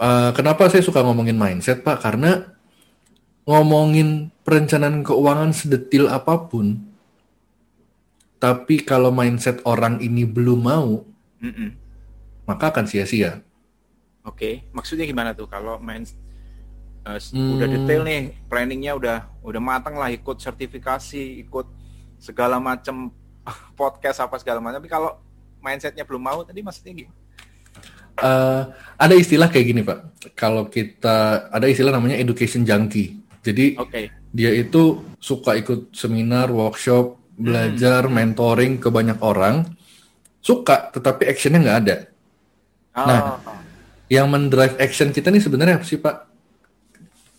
eh, 0.00 0.30
kenapa 0.32 0.66
saya 0.72 0.80
suka 0.80 1.04
ngomongin 1.04 1.36
mindset, 1.36 1.84
Pak? 1.84 2.00
Karena 2.00 2.42
ngomongin 3.44 4.32
perencanaan 4.40 5.04
keuangan 5.04 5.52
sedetil 5.52 6.08
apa 6.08 6.48
pun, 6.48 6.80
tapi 8.44 8.84
kalau 8.84 9.08
mindset 9.08 9.64
orang 9.64 10.04
ini 10.04 10.28
belum 10.28 10.60
mau, 10.60 11.00
Mm-mm. 11.40 11.72
maka 12.44 12.68
akan 12.68 12.84
sia-sia. 12.84 13.40
Oke, 14.20 14.68
maksudnya 14.68 15.08
gimana 15.08 15.32
tuh 15.32 15.48
kalau 15.48 15.80
main 15.80 16.04
s- 16.04 16.12
Hmm. 17.32 17.56
udah 17.56 17.68
detail 17.68 18.04
nih, 18.04 18.36
planningnya 18.48 18.92
udah 18.92 19.28
udah 19.40 19.60
matang 19.60 19.96
lah, 19.96 20.12
ikut 20.12 20.36
sertifikasi, 20.36 21.40
ikut 21.40 21.66
segala 22.20 22.60
macam 22.60 23.08
podcast 23.80 24.20
apa 24.20 24.36
segala 24.36 24.60
macam. 24.60 24.76
Tapi 24.80 24.92
kalau 24.92 25.16
mindsetnya 25.60 26.04
belum 26.04 26.20
mau, 26.20 26.44
tadi 26.44 26.60
maksudnya 26.60 26.92
gimana? 26.92 27.16
Eh, 28.14 28.62
ada 28.96 29.14
istilah 29.16 29.48
kayak 29.48 29.66
gini, 29.66 29.80
Pak. 29.80 29.98
Kalau 30.36 30.68
kita 30.68 31.48
ada 31.48 31.64
istilah 31.64 31.92
namanya 31.92 32.20
education 32.20 32.62
junkie. 32.62 33.20
Jadi 33.40 33.76
Oke, 33.76 34.08
dia 34.30 34.52
itu 34.52 35.00
suka 35.16 35.56
ikut 35.56 35.92
seminar, 35.92 36.48
workshop, 36.48 37.23
belajar, 37.34 38.06
mentoring 38.06 38.78
ke 38.80 38.88
banyak 38.88 39.18
orang. 39.20 39.66
Suka, 40.44 40.92
tetapi 40.92 41.24
actionnya 41.28 41.60
nggak 41.60 41.78
ada. 41.86 41.96
Oh, 42.94 43.06
Nah. 43.08 43.20
Yang 44.12 44.26
mendrive 44.28 44.76
action 44.78 45.08
kita 45.10 45.32
nih 45.32 45.40
sebenarnya 45.40 45.80
apa 45.80 45.86
sih, 45.88 45.96
Pak? 45.96 46.16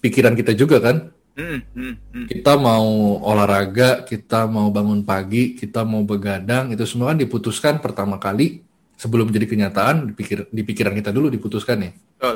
Pikiran 0.02 0.34
kita 0.34 0.58
juga 0.58 0.82
kan? 0.82 1.16
mm, 1.36 1.60
mm, 1.76 1.94
mm. 2.16 2.26
Kita 2.32 2.56
mau 2.56 3.20
olahraga, 3.22 4.08
kita 4.08 4.48
mau 4.48 4.72
bangun 4.72 5.04
pagi, 5.04 5.54
kita 5.54 5.84
mau 5.84 6.02
begadang, 6.08 6.72
itu 6.72 6.84
semua 6.88 7.12
kan 7.12 7.20
diputuskan 7.20 7.84
pertama 7.84 8.18
kali 8.18 8.64
sebelum 8.96 9.30
jadi 9.30 9.46
kenyataan, 9.46 10.12
di, 10.12 10.14
pikir, 10.16 10.48
di 10.50 10.62
pikiran 10.64 10.96
kita 10.96 11.12
dulu 11.12 11.28
diputuskan 11.28 11.78
ya. 11.84 11.92
Betul. 11.92 12.36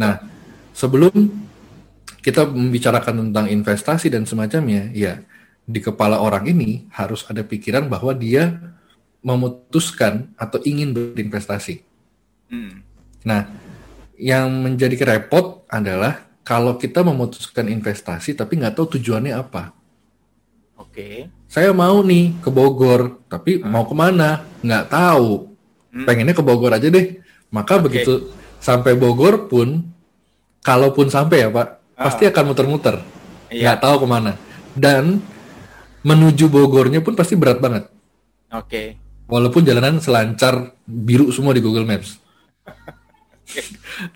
Nah, 0.00 0.14
sebelum 0.72 1.14
kita 2.24 2.48
membicarakan 2.48 3.30
tentang 3.30 3.46
investasi 3.52 4.08
dan 4.08 4.24
semacamnya, 4.24 4.88
ya 4.96 5.20
di 5.64 5.80
kepala 5.80 6.20
orang 6.20 6.44
ini 6.48 6.84
harus 6.92 7.24
ada 7.28 7.40
pikiran 7.40 7.88
bahwa 7.88 8.12
dia 8.12 8.60
memutuskan 9.24 10.28
atau 10.36 10.60
ingin 10.60 10.92
berinvestasi. 10.92 11.80
Mm. 12.52 12.84
Nah, 13.24 13.48
yang 14.20 14.52
menjadi 14.52 15.16
repot 15.16 15.64
adalah 15.72 16.28
kalau 16.44 16.76
kita 16.76 17.00
memutuskan 17.00 17.72
investasi 17.72 18.36
tapi 18.36 18.60
nggak 18.60 18.76
tahu 18.76 19.00
tujuannya 19.00 19.32
apa. 19.32 19.72
Oke. 20.76 21.32
Saya 21.48 21.72
mau 21.72 22.04
nih 22.04 22.36
ke 22.44 22.50
Bogor, 22.52 23.24
tapi 23.30 23.62
mau 23.62 23.88
ke 23.88 23.94
mana? 23.96 24.44
Nggak 24.60 24.90
tahu. 24.90 25.48
Hmm. 25.94 26.04
Pengennya 26.04 26.34
ke 26.34 26.44
Bogor 26.44 26.74
aja 26.74 26.90
deh. 26.90 27.22
Maka 27.48 27.78
Oke. 27.78 27.88
begitu 27.88 28.34
sampai 28.58 28.98
Bogor 28.98 29.46
pun, 29.46 29.86
kalaupun 30.60 31.08
sampai 31.08 31.46
ya 31.46 31.48
Pak, 31.48 31.68
Ah. 31.94 32.10
pasti 32.10 32.26
akan 32.26 32.44
muter-muter. 32.50 32.98
Iya. 33.48 33.62
Nggak 33.62 33.78
tahu 33.86 33.96
ke 34.02 34.06
mana. 34.10 34.32
Dan 34.74 35.22
menuju 36.04 36.52
Bogornya 36.52 37.00
pun 37.00 37.16
pasti 37.16 37.34
berat 37.34 37.58
banget. 37.58 37.88
Oke. 38.52 39.00
Walaupun 39.24 39.64
jalanan 39.64 39.98
selancar 39.98 40.76
biru 40.84 41.32
semua 41.32 41.56
di 41.56 41.64
Google 41.64 41.88
Maps. 41.88 42.20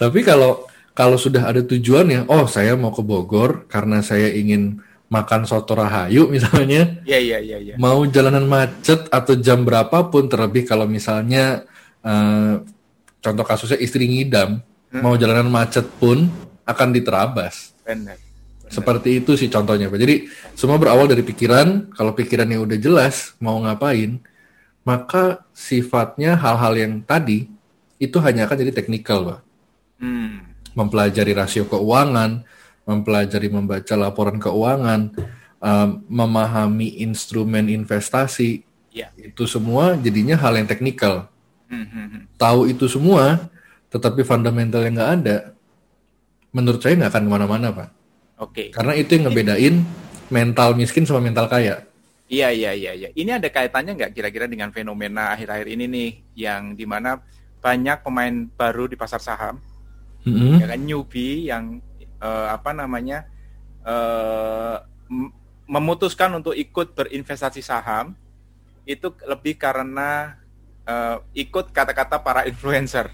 Tapi 0.00 0.20
kalau 0.20 0.68
kalau 0.92 1.16
sudah 1.16 1.48
ada 1.48 1.64
tujuannya, 1.64 2.28
oh 2.28 2.44
saya 2.44 2.76
mau 2.76 2.92
ke 2.92 3.00
Bogor 3.00 3.64
karena 3.70 4.04
saya 4.04 4.28
ingin 4.34 4.82
makan 5.08 5.48
soto 5.48 5.72
rahayu 5.72 6.28
misalnya, 6.28 7.00
Iya, 7.08 7.18
iya, 7.18 7.38
iya, 7.40 7.58
iya. 7.62 7.74
mau 7.80 8.04
jalanan 8.04 8.44
macet 8.44 9.08
atau 9.08 9.32
jam 9.40 9.64
berapapun 9.64 10.28
terlebih 10.28 10.68
kalau 10.68 10.84
misalnya 10.84 11.64
eh, 12.04 12.60
contoh 13.24 13.44
kasusnya 13.46 13.80
istri 13.80 14.04
ngidam, 14.04 14.60
mau 15.00 15.16
jalanan 15.16 15.48
macet 15.48 15.88
pun 15.96 16.28
akan 16.68 16.88
diterabas. 16.92 17.72
Benar. 17.86 18.27
Seperti 18.68 19.24
itu 19.24 19.34
sih 19.34 19.48
contohnya 19.48 19.88
Pak. 19.88 19.98
Jadi 19.98 20.28
semua 20.52 20.76
berawal 20.76 21.08
dari 21.08 21.24
pikiran. 21.24 21.92
Kalau 21.96 22.12
pikirannya 22.12 22.60
udah 22.60 22.78
jelas 22.78 23.34
mau 23.40 23.56
ngapain, 23.64 24.20
maka 24.84 25.44
sifatnya 25.56 26.36
hal-hal 26.36 26.74
yang 26.76 26.92
tadi 27.04 27.48
itu 27.98 28.16
hanya 28.22 28.46
akan 28.46 28.56
jadi 28.60 28.72
teknikal 28.72 29.24
Pak. 29.24 29.40
Hmm. 29.98 30.54
Mempelajari 30.76 31.32
rasio 31.34 31.66
keuangan, 31.66 32.46
mempelajari 32.86 33.48
membaca 33.50 33.94
laporan 33.98 34.38
keuangan, 34.38 35.12
um, 35.58 35.88
memahami 36.06 37.02
instrumen 37.02 37.66
investasi, 37.66 38.62
Iya. 38.88 39.12
itu 39.20 39.44
semua 39.44 39.94
jadinya 40.00 40.34
hal 40.34 40.58
yang 40.58 40.66
teknikal. 40.66 41.28
Hmm, 41.68 41.86
hmm, 41.86 42.06
hmm. 42.08 42.22
Tahu 42.40 42.72
itu 42.72 42.88
semua, 42.88 43.50
tetapi 43.92 44.24
fundamental 44.24 44.80
yang 44.82 44.96
nggak 44.96 45.12
ada, 45.22 45.36
menurut 46.50 46.80
saya 46.80 46.96
nggak 46.96 47.12
akan 47.12 47.24
ke 47.28 47.30
mana-mana 47.30 47.68
Pak. 47.70 47.88
Oke. 48.38 48.70
Karena 48.70 48.94
itu 48.94 49.18
yang 49.18 49.28
ngebedain 49.28 49.82
mental 50.30 50.78
miskin 50.78 51.02
sama 51.02 51.18
mental 51.18 51.50
kaya. 51.50 51.82
Iya, 52.28 52.52
iya, 52.52 52.70
iya, 52.76 52.92
iya. 52.92 53.08
Ini 53.16 53.40
ada 53.40 53.48
kaitannya 53.48 53.96
nggak 53.96 54.12
kira-kira 54.12 54.44
dengan 54.44 54.68
fenomena 54.68 55.32
akhir-akhir 55.32 55.68
ini 55.74 55.84
nih, 55.88 56.10
yang 56.36 56.76
di 56.76 56.84
mana 56.84 57.18
banyak 57.58 58.04
pemain 58.04 58.46
baru 58.54 58.84
di 58.86 58.94
pasar 58.94 59.18
saham, 59.18 59.58
Mm-mm. 60.22 60.60
ya 60.62 60.68
kan 60.70 60.78
newbie 60.78 61.48
yang 61.48 61.80
eh, 62.20 62.48
apa 62.52 62.70
namanya 62.76 63.24
m- 65.08 65.32
memutuskan 65.66 66.30
untuk 66.36 66.52
ikut 66.52 66.94
berinvestasi 66.94 67.64
saham 67.64 68.12
itu 68.84 69.08
lebih 69.24 69.56
karena 69.56 70.36
eh, 70.84 71.16
ikut 71.48 71.72
kata-kata 71.72 72.20
para 72.20 72.44
influencer. 72.44 73.08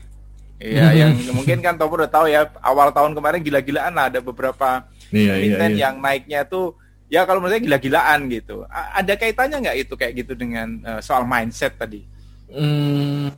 Iya, 0.59 0.91
Mhm. 0.91 0.99
yang 0.99 1.13
mungkin 1.35 1.59
kan 1.63 1.75
Topo 1.75 1.99
udah 1.99 2.11
tahu 2.11 2.31
ya 2.31 2.47
awal 2.63 2.95
tahun 2.95 3.15
kemarin 3.15 3.43
gila-gilaan 3.43 3.91
lah 3.95 4.07
ada 4.07 4.23
beberapa 4.23 4.87
Iya, 5.11 5.33
iya, 5.35 5.57
emiten 5.57 5.71
iya. 5.75 5.81
yang 5.89 5.95
naiknya 5.99 6.41
tuh 6.47 6.77
ya 7.09 7.29
kalau 7.29 7.39
menurut 7.43 7.59
saya 7.59 7.63
gila-gilaan 7.65 8.21
gitu. 8.29 8.65
A- 8.67 9.01
Ada 9.03 9.15
kaitannya 9.15 9.59
nggak 9.61 9.77
itu 9.83 9.95
kayak 9.95 10.13
gitu 10.25 10.33
dengan 10.35 10.69
eh, 10.83 11.01
soal 11.05 11.25
mindset 11.25 11.77
tadi? 11.77 12.01
Hmm, 12.49 13.35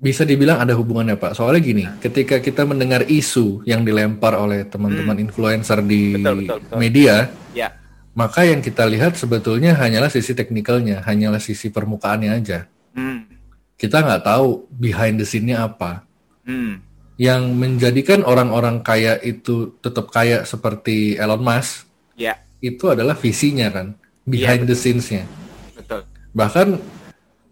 bisa 0.00 0.24
dibilang 0.24 0.56
ada 0.62 0.72
hubungannya 0.72 1.18
Pak. 1.20 1.36
Soalnya 1.36 1.60
gini, 1.60 1.84
ketika 2.00 2.40
kita 2.40 2.64
mendengar 2.64 3.04
isu 3.04 3.60
yang 3.68 3.84
dilempar 3.84 4.32
oleh 4.32 4.64
teman-teman 4.64 5.20
influencer 5.20 5.84
di 5.84 6.16
Hmm. 6.16 6.24
Betul, 6.24 6.34
betul, 6.40 6.56
betul. 6.64 6.76
media, 6.80 7.14
Ya, 7.50 7.68
maka 8.16 8.46
yang 8.46 8.62
kita 8.62 8.86
lihat 8.86 9.18
sebetulnya 9.18 9.74
hanyalah 9.76 10.08
sisi 10.08 10.32
teknikalnya, 10.32 11.02
hanyalah 11.04 11.42
sisi 11.42 11.68
permukaannya 11.68 12.30
aja. 12.32 12.64
hmm, 12.96 13.28
Kita 13.76 14.00
nggak 14.00 14.22
tahu 14.24 14.68
behind 14.72 15.20
the 15.20 15.26
scene-nya 15.26 15.64
apa. 15.66 16.04
hmm, 16.46 16.80
Yang 17.20 17.42
menjadikan 17.52 18.24
orang-orang 18.24 18.80
kaya 18.80 19.20
itu 19.20 19.76
tetap 19.78 20.08
kaya 20.08 20.40
seperti 20.42 21.20
Elon 21.20 21.44
Musk, 21.44 21.84
ya, 22.16 22.40
itu 22.58 22.88
adalah 22.88 23.12
visinya 23.12 23.68
kan, 23.68 23.92
behind 24.24 24.64
the 24.64 24.72
scenes-nya. 24.72 25.28
betul. 25.76 26.08
Bahkan 26.32 26.80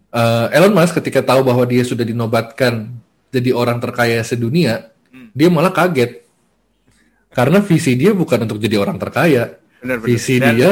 eh, 0.09 0.57
Elon 0.57 0.73
Musk 0.73 0.97
ketika 0.97 1.21
tahu 1.21 1.45
bahwa 1.45 1.61
dia 1.63 1.85
sudah 1.85 2.01
dinobatkan 2.01 2.89
jadi 3.29 3.53
orang 3.53 3.77
terkaya 3.77 4.25
sedunia, 4.25 4.89
Hmm. 5.09 5.29
dia 5.33 5.49
malah 5.49 5.69
kaget. 5.69 6.21
Karena 7.29 7.61
visi 7.61 7.93
dia 7.93 8.09
bukan 8.09 8.41
untuk 8.41 8.57
jadi 8.57 8.77
orang 8.77 8.97
terkaya. 8.97 9.53
Benar, 9.81 9.97
benar. 9.97 10.05
Visi 10.05 10.35
Dan 10.37 10.53
dia 10.53 10.71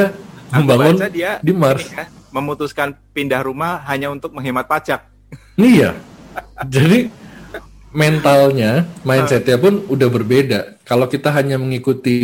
membangun 0.50 0.94
dia 1.10 1.38
di 1.38 1.50
Mars. 1.50 1.86
ya, 1.88 2.06
memutuskan 2.30 2.98
pindah 3.10 3.42
rumah 3.42 3.82
hanya 3.86 4.10
untuk 4.10 4.34
menghemat 4.34 4.66
pajak. 4.66 5.06
Iya. 5.54 5.94
Jadi 6.74 7.10
mentalnya, 7.92 8.84
mindsetnya 9.02 9.56
pun 9.56 9.84
udah 9.88 10.08
berbeda. 10.12 10.60
Kalau 10.84 11.08
kita 11.08 11.32
hanya 11.32 11.56
mengikuti 11.56 12.16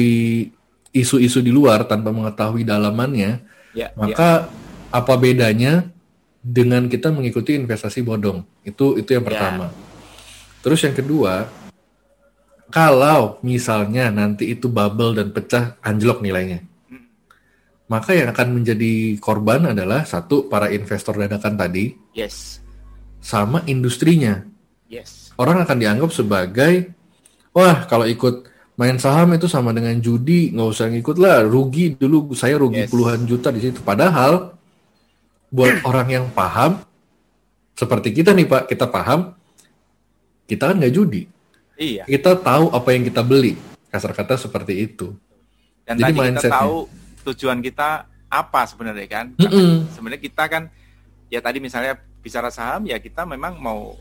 isu-isu 0.93 1.41
di 1.41 1.51
luar 1.51 1.89
tanpa 1.89 2.13
mengetahui 2.15 2.63
dalamannya, 2.63 3.53
Ya, 3.75 3.91
maka 3.99 4.47
apa 4.95 5.15
bedanya 5.19 5.91
dengan 6.39 6.87
kita 6.87 7.11
mengikuti 7.11 7.59
investasi 7.59 8.07
bodong? 8.07 8.47
Itu 8.63 8.95
itu 8.95 9.11
yang 9.19 9.27
Ya. 9.27 9.29
pertama. 9.35 9.67
Terus 10.63 10.79
yang 10.87 10.95
kedua, 10.95 11.51
kalau 12.71 13.43
misalnya 13.43 14.15
nanti 14.15 14.55
itu 14.55 14.71
bubble 14.71 15.19
dan 15.19 15.35
pecah 15.35 15.75
anjlok 15.83 16.23
nilainya, 16.23 16.63
maka 17.91 18.15
yang 18.15 18.31
akan 18.31 18.63
menjadi 18.63 19.19
korban 19.19 19.75
adalah 19.75 20.07
satu 20.07 20.47
para 20.47 20.71
investor 20.71 21.19
dadakan 21.19 21.59
tadi, 21.59 21.93
yes, 22.15 22.63
sama 23.19 23.67
industrinya. 23.67 24.45
yes. 24.87 25.24
Orang 25.35 25.63
akan 25.63 25.77
dianggap 25.79 26.11
sebagai, 26.15 26.95
wah 27.51 27.87
kalau 27.91 28.07
ikut 28.07 28.47
main 28.75 28.99
saham 28.99 29.35
itu 29.35 29.47
sama 29.47 29.71
dengan 29.71 29.95
judi, 29.99 30.51
nggak 30.51 30.69
usah 30.71 30.91
ngikut 30.91 31.17
lah, 31.19 31.43
rugi 31.47 31.95
dulu 31.95 32.35
saya 32.35 32.59
rugi 32.59 32.87
Yes. 32.87 32.91
puluhan 32.91 33.23
juta 33.27 33.55
di 33.55 33.63
situ. 33.63 33.83
Padahal 33.83 34.55
buat 35.51 35.83
orang 35.87 36.09
yang 36.11 36.27
paham, 36.35 36.83
seperti 37.79 38.11
kita 38.11 38.35
nih 38.35 38.47
Pak, 38.47 38.71
kita 38.71 38.91
paham, 38.91 39.35
kita 40.51 40.71
kan 40.71 40.77
nggak 40.83 40.95
judi. 40.95 41.31
Iya. 41.79 42.07
Kita 42.07 42.39
tahu 42.39 42.71
apa 42.71 42.89
yang 42.95 43.03
kita 43.07 43.23
beli. 43.23 43.59
Kasar 43.91 44.11
kata 44.11 44.35
seperti 44.35 44.75
itu. 44.91 45.15
Dan 45.87 45.99
Jadi 45.99 46.19
tadi 46.19 46.19
kita 46.35 46.51
tahu 46.51 46.91
tujuan 47.31 47.59
kita 47.63 48.11
apa 48.27 48.61
sebenarnya 48.67 49.07
kan? 49.07 49.27
Mm-mm. 49.39 49.87
Sebenarnya 49.95 50.23
kita 50.23 50.45
kan 50.51 50.63
ya 51.31 51.39
tadi 51.39 51.63
misalnya 51.63 51.99
bicara 52.19 52.51
saham 52.51 52.91
ya 52.91 52.99
kita 52.99 53.23
memang 53.23 53.59
mau 53.63 53.95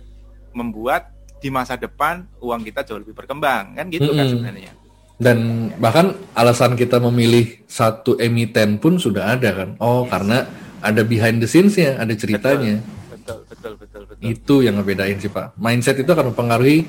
membuat 0.54 1.13
di 1.44 1.52
masa 1.52 1.76
depan 1.76 2.24
uang 2.40 2.64
kita 2.64 2.88
jauh 2.88 3.04
lebih 3.04 3.12
berkembang 3.12 3.76
kan 3.76 3.92
gitu 3.92 4.16
kan 4.16 4.24
Mm-mm. 4.24 4.32
sebenarnya. 4.40 4.72
Dan 5.20 5.70
bahkan 5.78 6.16
alasan 6.34 6.80
kita 6.80 7.04
memilih 7.04 7.62
satu 7.68 8.16
emiten 8.16 8.80
pun 8.80 8.96
sudah 8.96 9.36
ada 9.36 9.52
kan. 9.52 9.70
Oh, 9.84 10.08
karena 10.08 10.48
ada 10.80 11.04
behind 11.04 11.44
the 11.44 11.48
scenes-nya, 11.48 12.00
ada 12.00 12.12
ceritanya. 12.16 12.82
Betul, 13.12 13.46
betul, 13.48 13.74
betul, 13.80 14.02
betul. 14.08 14.24
Itu 14.24 14.56
yang 14.66 14.80
ngebedain 14.80 15.20
sih 15.22 15.32
Pak. 15.32 15.56
Mindset 15.56 16.00
itu 16.02 16.10
akan 16.12 16.34
mempengaruhi 16.34 16.88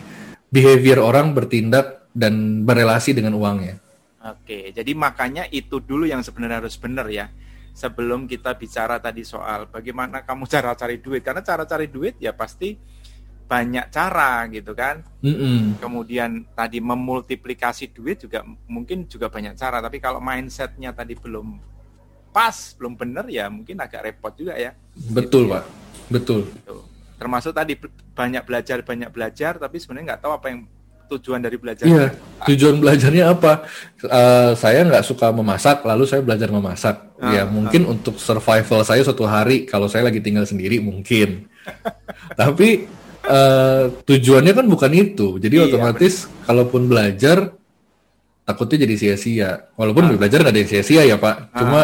behavior 0.51 0.99
orang 1.03 1.35
bertindak 1.35 2.11
dan 2.15 2.63
berelasi 2.63 3.15
dengan 3.15 3.35
uangnya. 3.35 3.79
Oke, 4.25 4.73
jadi 4.73 4.93
makanya 4.97 5.45
itu 5.53 5.85
dulu 5.85 6.09
yang 6.09 6.25
sebenarnya 6.25 6.65
harus 6.65 6.81
benar 6.81 7.07
ya. 7.13 7.29
Sebelum 7.75 8.31
kita 8.31 8.55
bicara 8.57 9.03
tadi 9.03 9.27
soal 9.27 9.69
bagaimana 9.69 10.25
kamu 10.25 10.49
cara 10.55 10.73
cari 10.75 10.97
duit, 10.99 11.21
karena 11.21 11.45
cara 11.45 11.69
cari 11.69 11.87
duit 11.93 12.17
ya 12.19 12.33
pasti 12.33 12.94
banyak 13.45 13.87
cara 13.93 14.49
gitu 14.49 14.73
kan. 14.73 15.05
Mm-mm. 15.21 15.79
Kemudian 15.79 16.49
tadi 16.57 16.81
memultiplikasi 16.81 17.93
duit 17.93 18.25
juga 18.25 18.43
mungkin 18.69 19.05
juga 19.07 19.29
banyak 19.29 19.55
cara, 19.55 19.85
tapi 19.85 20.01
kalau 20.01 20.19
mindsetnya 20.19 20.97
tadi 20.97 21.15
belum 21.15 21.61
pas, 22.35 22.75
belum 22.75 22.99
benar 22.99 23.31
ya 23.31 23.47
mungkin 23.47 23.79
agak 23.79 24.11
repot 24.11 24.33
juga 24.35 24.59
ya. 24.59 24.75
Betul 25.13 25.47
Pak, 25.53 25.65
betul. 26.11 26.51
Gitu. 26.51 26.77
Termasuk 27.15 27.53
tadi 27.55 27.79
banyak 28.17 28.43
belajar 28.43 28.83
banyak 28.83 29.11
belajar, 29.13 29.53
tapi 29.61 29.77
sebenarnya 29.79 30.17
nggak 30.17 30.23
tahu 30.25 30.33
apa 30.35 30.47
yang 30.51 30.61
tujuan 31.15 31.41
dari 31.45 31.57
belajar. 31.61 31.85
Iya, 31.85 32.17
tujuan 32.49 32.81
belajarnya 32.81 33.25
apa? 33.31 33.69
Eh, 34.03 34.53
saya 34.57 34.83
nggak 34.89 35.05
suka 35.05 35.31
memasak, 35.31 35.85
lalu 35.85 36.09
saya 36.09 36.25
belajar 36.25 36.49
memasak. 36.49 36.97
Ah, 37.21 37.31
ya 37.31 37.43
mungkin 37.47 37.87
untuk 37.87 38.19
survival 38.19 38.83
saya 38.83 39.05
suatu 39.05 39.29
hari, 39.29 39.69
kalau 39.69 39.87
saya 39.87 40.09
lagi 40.09 40.19
tinggal 40.19 40.49
sendiri 40.49 40.81
mungkin. 40.81 41.47
Tapi 42.41 42.89
eh, 43.25 43.85
tujuannya 44.05 44.53
kan 44.53 44.67
bukan 44.69 44.93
itu. 44.93 45.37
Jadi 45.41 45.55
Iya, 45.61 45.65
otomatis 45.69 46.29
kalaupun 46.45 46.87
belajar, 46.87 47.53
takutnya 48.45 48.85
jadi 48.85 48.95
sia-sia. 48.97 49.69
Walaupun 49.75 50.17
belajar 50.21 50.45
nggak 50.45 50.55
ada 50.55 50.61
yang 50.61 50.71
sia-sia 50.71 51.03
ya 51.09 51.17
Pak. 51.17 51.57
Cuma 51.57 51.81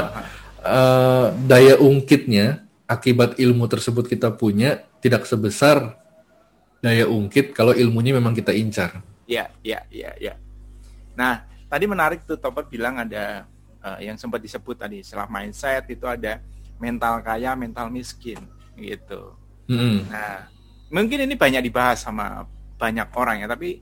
eh, 0.61 1.27
daya 1.49 1.75
ungkitnya 1.81 2.65
akibat 2.85 3.39
ilmu 3.39 3.71
tersebut 3.71 4.11
kita 4.11 4.35
punya 4.35 4.85
tidak 5.01 5.25
sebesar 5.25 5.97
daya 6.81 7.05
ungkit 7.09 7.53
kalau 7.53 7.77
ilmunya 7.77 8.17
memang 8.17 8.33
kita 8.33 8.53
incar. 8.57 9.01
Iya, 9.29 9.53
iya, 9.63 9.81
iya, 9.93 10.11
iya. 10.19 10.35
Nah, 11.15 11.45
tadi 11.71 11.85
menarik 11.87 12.27
tuh 12.27 12.41
Topet 12.41 12.67
bilang 12.67 12.99
ada 12.99 13.47
eh, 13.85 14.11
yang 14.11 14.17
sempat 14.19 14.43
disebut 14.43 14.75
tadi 14.75 15.05
setelah 15.05 15.29
mindset 15.31 15.87
itu 15.87 16.05
ada 16.09 16.43
mental 16.81 17.21
kaya, 17.21 17.53
mental 17.55 17.93
miskin 17.93 18.41
gitu. 18.75 19.37
Mm-mm. 19.69 20.09
Nah, 20.09 20.49
mungkin 20.91 21.25
ini 21.25 21.35
banyak 21.39 21.63
dibahas 21.65 22.03
sama 22.03 22.45
banyak 22.77 23.09
orang 23.15 23.43
ya, 23.43 23.49
tapi 23.49 23.81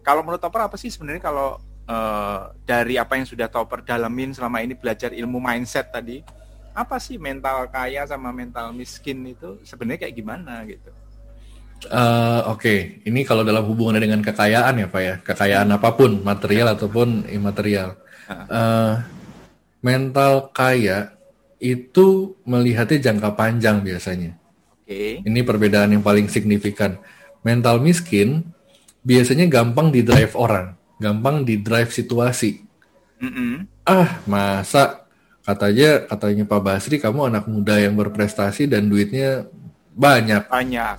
kalau 0.00 0.24
menurut 0.24 0.40
Topper 0.40 0.66
apa 0.66 0.76
sih 0.80 0.88
sebenarnya 0.88 1.22
kalau 1.22 1.60
eh, 1.86 2.40
dari 2.64 2.96
apa 2.96 3.20
yang 3.20 3.28
sudah 3.28 3.52
Topper 3.52 3.84
dalamin 3.84 4.32
selama 4.32 4.64
ini 4.64 4.74
belajar 4.74 5.12
ilmu 5.12 5.38
mindset 5.38 5.92
tadi, 5.92 6.24
apa 6.76 6.96
sih 6.98 7.16
mental 7.16 7.68
kaya 7.68 8.08
sama 8.08 8.32
mental 8.32 8.72
miskin 8.72 9.24
itu 9.28 9.60
sebenarnya 9.62 10.08
kayak 10.08 10.16
gimana 10.16 10.64
gitu? 10.64 10.90
Eh, 11.84 12.40
Oke, 12.48 13.04
ini 13.04 13.20
kalau 13.22 13.44
dalam 13.44 13.62
hubungannya 13.68 14.00
dengan 14.00 14.24
kekayaan 14.24 14.80
ya 14.80 14.88
Pak 14.88 15.02
ya, 15.04 15.14
kekayaan 15.20 15.68
apa 15.76 15.92
pun, 15.92 16.24
material 16.24 16.72
ataupun 16.72 17.28
imaterial. 17.28 18.00
Eh, 18.26 18.94
mental 19.84 20.50
kaya 20.50 21.14
itu 21.60 22.34
melihatnya 22.48 23.12
jangka 23.12 23.30
panjang 23.36 23.84
biasanya. 23.84 24.34
Oke. 24.86 25.18
Ini 25.26 25.42
perbedaan 25.42 25.90
yang 25.98 26.06
paling 26.06 26.30
signifikan. 26.30 26.94
Mental 27.42 27.82
miskin 27.82 28.54
biasanya 29.02 29.50
gampang 29.50 29.90
di 29.90 30.06
drive 30.06 30.38
orang, 30.38 30.78
gampang 31.02 31.42
di 31.42 31.58
drive 31.58 31.90
situasi. 31.90 32.62
Mm-mm. 33.18 33.66
Ah, 33.82 34.22
masa 34.30 35.02
katanya 35.42 36.06
katanya 36.06 36.46
Pak 36.46 36.60
Basri 36.62 37.02
kamu 37.02 37.34
anak 37.34 37.50
muda 37.50 37.82
yang 37.82 37.98
berprestasi 37.98 38.70
dan 38.70 38.86
duitnya 38.86 39.50
banyak. 39.90 40.46
Banyak. 40.46 40.96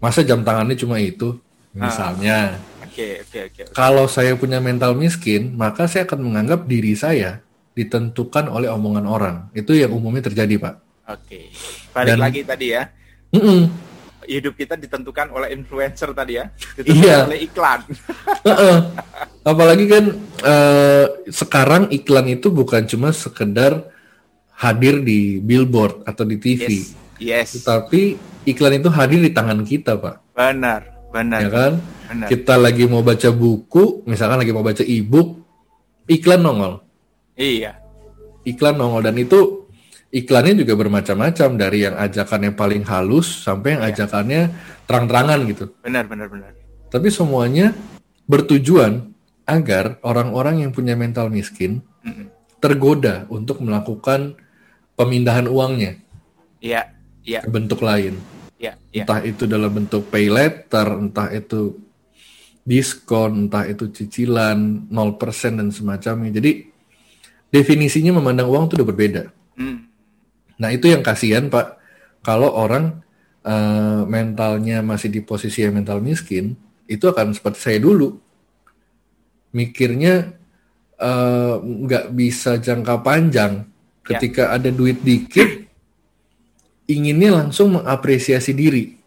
Masa 0.00 0.24
jam 0.24 0.40
tangannya 0.40 0.72
cuma 0.72 0.96
itu? 0.96 1.36
Misalnya. 1.76 2.56
Oke, 2.80 3.20
oke, 3.20 3.38
oke. 3.52 3.62
Kalau 3.76 4.08
saya 4.08 4.32
punya 4.32 4.64
mental 4.64 4.96
miskin, 4.96 5.52
maka 5.60 5.84
saya 5.84 6.08
akan 6.08 6.24
menganggap 6.24 6.64
diri 6.64 6.96
saya 6.96 7.44
ditentukan 7.76 8.48
oleh 8.48 8.72
omongan 8.72 9.04
orang. 9.04 9.36
Itu 9.52 9.76
yang 9.76 9.92
umumnya 9.92 10.24
terjadi, 10.24 10.56
Pak. 10.56 10.74
Oke. 11.04 11.52
Balik 11.94 12.10
Dan- 12.10 12.20
lagi 12.20 12.40
tadi 12.42 12.66
ya. 12.68 12.82
Mm-mm. 13.30 13.60
Hidup 14.24 14.56
kita 14.56 14.74
ditentukan 14.74 15.30
oleh 15.30 15.52
influencer 15.52 16.10
tadi 16.10 16.40
ya. 16.40 16.48
Ditentukan 16.74 17.04
Iya. 17.04 17.18
oleh 17.24 17.40
iklan. 17.40 17.80
Heeh. 18.48 18.76
Apalagi 19.44 19.84
kan 19.84 20.04
eh, 20.42 21.04
sekarang 21.28 21.82
iklan 21.88 22.26
itu 22.28 22.48
bukan 22.48 22.82
cuma 22.84 23.12
sekedar 23.12 23.84
hadir 24.54 24.98
di 24.98 25.38
billboard 25.38 26.02
atau 26.04 26.24
di 26.24 26.38
TV, 26.38 26.64
Yes. 26.64 26.94
Yes. 27.18 27.48
tapi 27.62 28.16
iklan 28.44 28.78
itu 28.78 28.88
hadir 28.88 29.18
di 29.18 29.28
tangan 29.28 29.60
kita, 29.60 29.98
Pak. 29.98 30.32
Benar, 30.32 30.80
benar. 31.10 31.40
Ya 31.40 31.50
kan? 31.50 31.72
Benar. 32.08 32.28
Kita 32.28 32.54
lagi 32.54 32.86
mau 32.86 33.02
baca 33.02 33.28
buku, 33.28 34.04
misalkan 34.04 34.40
lagi 34.40 34.52
mau 34.52 34.62
baca 34.62 34.80
e-book, 34.80 35.36
iklan 36.06 36.40
nongol. 36.40 36.80
Iya. 37.34 37.76
iklan 38.44 38.76
nongol 38.76 39.02
dan 39.02 39.16
itu 39.16 39.63
iklannya 40.14 40.62
juga 40.62 40.78
bermacam-macam 40.78 41.48
dari 41.58 41.82
yang 41.82 41.98
ajakannya 41.98 42.54
paling 42.54 42.86
halus 42.86 43.42
sampai 43.42 43.74
yang 43.74 43.82
Iya. 43.82 43.90
ajakannya 43.98 44.42
terang-terangan 44.86 45.38
gitu. 45.50 45.64
Benar, 45.82 46.06
benar, 46.06 46.30
benar. 46.30 46.54
Tapi 46.86 47.10
semuanya 47.10 47.74
bertujuan 48.30 49.10
agar 49.44 49.98
orang-orang 50.06 50.62
yang 50.64 50.70
punya 50.70 50.94
mental 50.94 51.28
miskin 51.28 51.82
tergoda 52.62 53.26
untuk 53.28 53.60
melakukan 53.60 54.38
pemindahan 54.94 55.50
uangnya 55.50 56.00
Iya, 56.62 56.94
iya, 57.26 57.44
ke 57.44 57.50
bentuk 57.50 57.82
lain. 57.84 58.16
iya, 58.56 58.78
iya. 58.94 59.04
Entah 59.04 59.20
itu 59.20 59.44
dalam 59.44 59.68
bentuk 59.68 60.08
pay 60.08 60.32
letter, 60.32 60.86
entah 60.96 61.28
itu 61.28 61.76
diskon, 62.64 63.50
entah 63.50 63.68
itu 63.68 63.92
cicilan 63.92 64.88
0% 64.88 65.60
dan 65.60 65.68
semacamnya. 65.68 66.40
Jadi 66.40 66.64
definisinya 67.52 68.16
memandang 68.16 68.48
uang 68.48 68.70
itu 68.72 68.80
udah 68.80 68.88
berbeda. 68.88 69.22
Mm. 69.60 69.78
Nah 70.58 70.70
itu 70.70 70.86
yang 70.90 71.02
kasihan 71.02 71.50
Pak, 71.50 71.78
kalau 72.22 72.50
orang 72.54 73.02
eh, 73.42 74.02
mentalnya 74.06 74.80
masih 74.80 75.10
di 75.10 75.20
posisi 75.20 75.62
yang 75.62 75.74
mental 75.76 75.98
miskin, 76.00 76.54
itu 76.86 77.04
akan 77.04 77.34
seperti 77.34 77.58
saya 77.60 77.78
dulu, 77.82 78.16
mikirnya 79.50 80.34
eh, 80.96 81.54
nggak 81.60 82.14
bisa 82.14 82.58
jangka 82.58 83.00
panjang. 83.02 83.66
Ya. 84.04 84.16
Ketika 84.16 84.52
ada 84.52 84.68
duit 84.68 85.00
dikit, 85.00 85.64
inginnya 86.84 87.40
langsung 87.40 87.80
mengapresiasi 87.80 88.52
diri. 88.52 89.00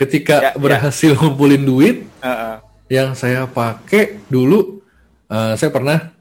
Ketika 0.00 0.40
Ya, 0.40 0.50
ya. 0.56 0.60
berhasil 0.60 1.12
ngumpulin 1.20 1.62
duit, 1.62 1.96
Heeh. 2.24 2.56
yang 2.88 3.12
saya 3.12 3.44
pakai 3.44 4.20
dulu 4.28 4.80
eh, 5.28 5.52
saya 5.56 5.68
pernah 5.68 6.12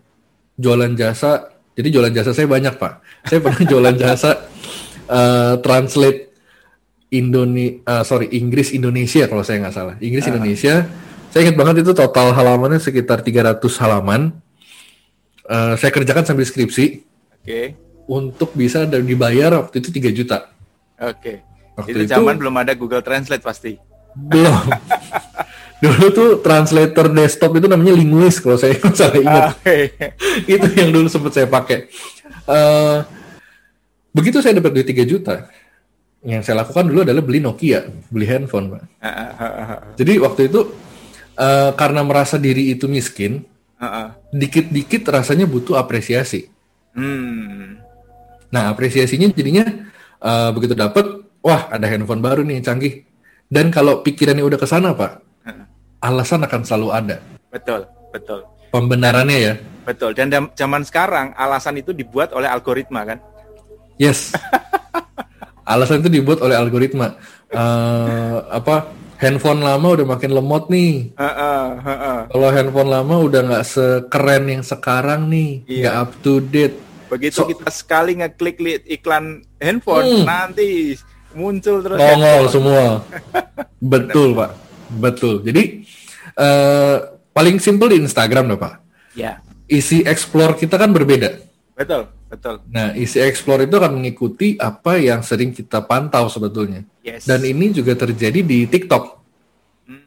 jualan 0.60 0.92
jasa 0.94 1.51
jadi 1.82 1.90
jualan 1.90 2.14
jasa 2.14 2.32
saya 2.32 2.46
banyak 2.46 2.78
pak 2.78 2.94
saya 3.26 3.42
pernah 3.42 3.62
jualan 3.66 3.96
jasa 3.98 4.32
eh, 5.04 5.54
translate 5.60 6.30
Indone 7.12 7.84
uh, 7.84 8.08
sorry 8.08 8.32
Inggris 8.32 8.72
Indonesia 8.72 9.28
kalau 9.28 9.44
saya 9.44 9.60
nggak 9.60 9.76
salah. 9.76 9.96
Inggris 10.00 10.24
Ah. 10.24 10.32
Indonesia. 10.32 10.88
Saya 11.28 11.44
ingat 11.44 11.60
banget 11.60 11.84
itu 11.84 11.92
total 11.92 12.32
halamannya 12.32 12.80
sekitar 12.80 13.20
300 13.20 13.60
halaman. 13.84 14.32
Eh, 15.44 15.74
saya 15.76 15.92
kerjakan 15.92 16.24
sambil 16.24 16.48
skripsi 16.48 17.04
Oke. 17.36 17.76
untuk 18.08 18.56
bisa 18.56 18.88
dan 18.88 19.04
dibayar 19.04 19.60
waktu 19.60 19.84
itu 19.84 19.92
3 19.92 20.08
juta. 20.10 20.56
Oke. 20.96 21.44
Waktu 21.76 21.92
Itu 21.92 22.00
itu- 22.00 22.12
zaman 22.16 22.40
belum 22.40 22.56
ada 22.56 22.72
Google 22.80 23.04
Translate 23.04 23.44
pasti. 23.44 23.76
Belum. 24.16 24.56
dulu 25.82 26.06
tuh 26.14 26.30
translator 26.46 27.10
desktop 27.10 27.58
itu 27.58 27.66
namanya 27.66 27.98
Linguist 27.98 28.46
kalau 28.46 28.56
saya 28.56 28.78
salah 28.98 29.18
ingat. 29.18 29.44
Oke. 29.58 29.78
itu 30.54 30.68
yang 30.78 30.94
dulu 30.94 31.10
sempat 31.10 31.34
saya 31.34 31.50
pakai. 31.50 31.90
Eh, 32.46 32.98
begitu 34.14 34.38
saya 34.40 34.62
dapat 34.62 34.72
duit 34.78 34.88
3 34.88 35.02
juta, 35.10 35.50
yang 36.22 36.46
saya 36.46 36.62
lakukan 36.62 36.86
dulu 36.86 37.02
adalah 37.02 37.26
beli 37.26 37.42
Nokia, 37.42 37.90
beli 38.14 38.30
handphone, 38.30 38.78
Pak. 38.78 38.84
Ah, 39.02 39.10
ah, 39.10 39.32
ah, 39.42 39.54
ah, 39.58 39.80
Jadi 39.98 40.22
waktu 40.22 40.42
itu 40.54 40.62
eh, 41.42 41.72
karena 41.74 42.06
merasa 42.06 42.38
diri 42.38 42.70
itu 42.70 42.86
miskin, 42.86 43.42
ah, 43.82 43.86
ah. 43.86 44.08
dikit-dikit 44.30 45.02
rasanya 45.10 45.50
butuh 45.50 45.82
apresiasi. 45.82 46.46
Hmm. 46.94 47.82
Nah, 48.54 48.70
apresiasinya 48.70 49.34
jadinya 49.34 49.66
eh, 50.22 50.50
begitu 50.54 50.78
dapat, 50.78 51.26
wah 51.42 51.74
ada 51.74 51.90
handphone 51.90 52.22
baru 52.22 52.46
nih 52.46 52.62
canggih. 52.62 53.02
Dan 53.52 53.68
kalau 53.74 54.00
pikirannya 54.00 54.48
udah 54.48 54.56
ke 54.56 54.64
sana, 54.64 54.96
Pak, 54.96 55.12
Ah, 55.12 55.31
alasan 56.02 56.42
akan 56.44 56.62
selalu 56.66 56.88
ada. 56.92 57.18
Betul, 57.50 57.86
betul. 58.10 58.40
Pembenarannya 58.74 59.38
ya. 59.38 59.54
Betul. 59.86 60.14
Dan 60.14 60.30
zaman 60.54 60.82
sekarang 60.82 61.34
alasan 61.34 61.78
itu 61.78 61.92
dibuat 61.92 62.34
oleh 62.34 62.48
algoritma 62.48 63.06
kan? 63.06 63.18
Yes. 63.98 64.34
Alasan 65.72 66.02
itu 66.02 66.10
dibuat 66.10 66.42
oleh 66.42 66.58
algoritma. 66.58 67.16
Eh, 67.48 68.38
apa 68.50 68.90
handphone 69.22 69.62
lama 69.62 69.88
udah 69.94 70.06
makin 70.10 70.32
lemot 70.34 70.68
nih. 70.68 71.14
Ah, 71.16 71.30
ah, 71.30 71.66
ah, 71.78 71.92
ah. 71.94 72.20
Kalau 72.28 72.50
handphone 72.50 72.90
lama 72.90 73.16
udah 73.22 73.42
nggak 73.46 73.66
sekeren 73.70 74.50
yang 74.50 74.64
sekarang 74.66 75.30
nih, 75.30 75.62
Iya. 75.70 75.80
nggak 75.86 75.96
up 76.02 76.12
to 76.26 76.34
date. 76.42 76.76
Begitu 77.08 77.46
So- 77.46 77.48
kita 77.48 77.70
sekali 77.70 78.20
ngeklik 78.20 78.58
iklan 78.90 79.46
handphone, 79.62 80.26
Hmm. 80.26 80.26
nanti 80.26 80.98
muncul 81.38 81.86
terus. 81.86 81.98
Nongol 82.02 82.18
handphone. 82.20 82.50
semua. 82.58 82.86
Betul 83.80 84.30
pak, 84.34 84.52
betul. 84.94 85.40
Jadi 85.42 85.84
eh, 86.34 86.96
paling 87.30 87.58
simple 87.58 87.88
di 87.90 87.98
Instagram 88.00 88.50
dah 88.50 88.60
pak. 88.60 88.74
Ya, 89.14 89.40
Isi 89.66 90.04
explore 90.04 90.56
kita 90.56 90.76
kan 90.76 90.92
berbeda. 90.92 91.32
betul, 91.72 92.06
betul. 92.28 92.60
Nah, 92.68 92.94
isi 92.94 93.18
explore 93.18 93.64
itu 93.64 93.74
akan 93.74 93.98
mengikuti 93.98 94.54
apa 94.56 94.96
yang 94.96 95.20
sering 95.20 95.50
kita 95.50 95.82
pantau 95.82 96.28
sebetulnya. 96.28 96.84
Yes. 97.02 97.24
Dan 97.24 97.42
ini 97.42 97.72
juga 97.72 97.96
terjadi 97.96 98.40
di 98.40 98.68
TikTok. 98.68 99.04
Hmm. 99.88 100.04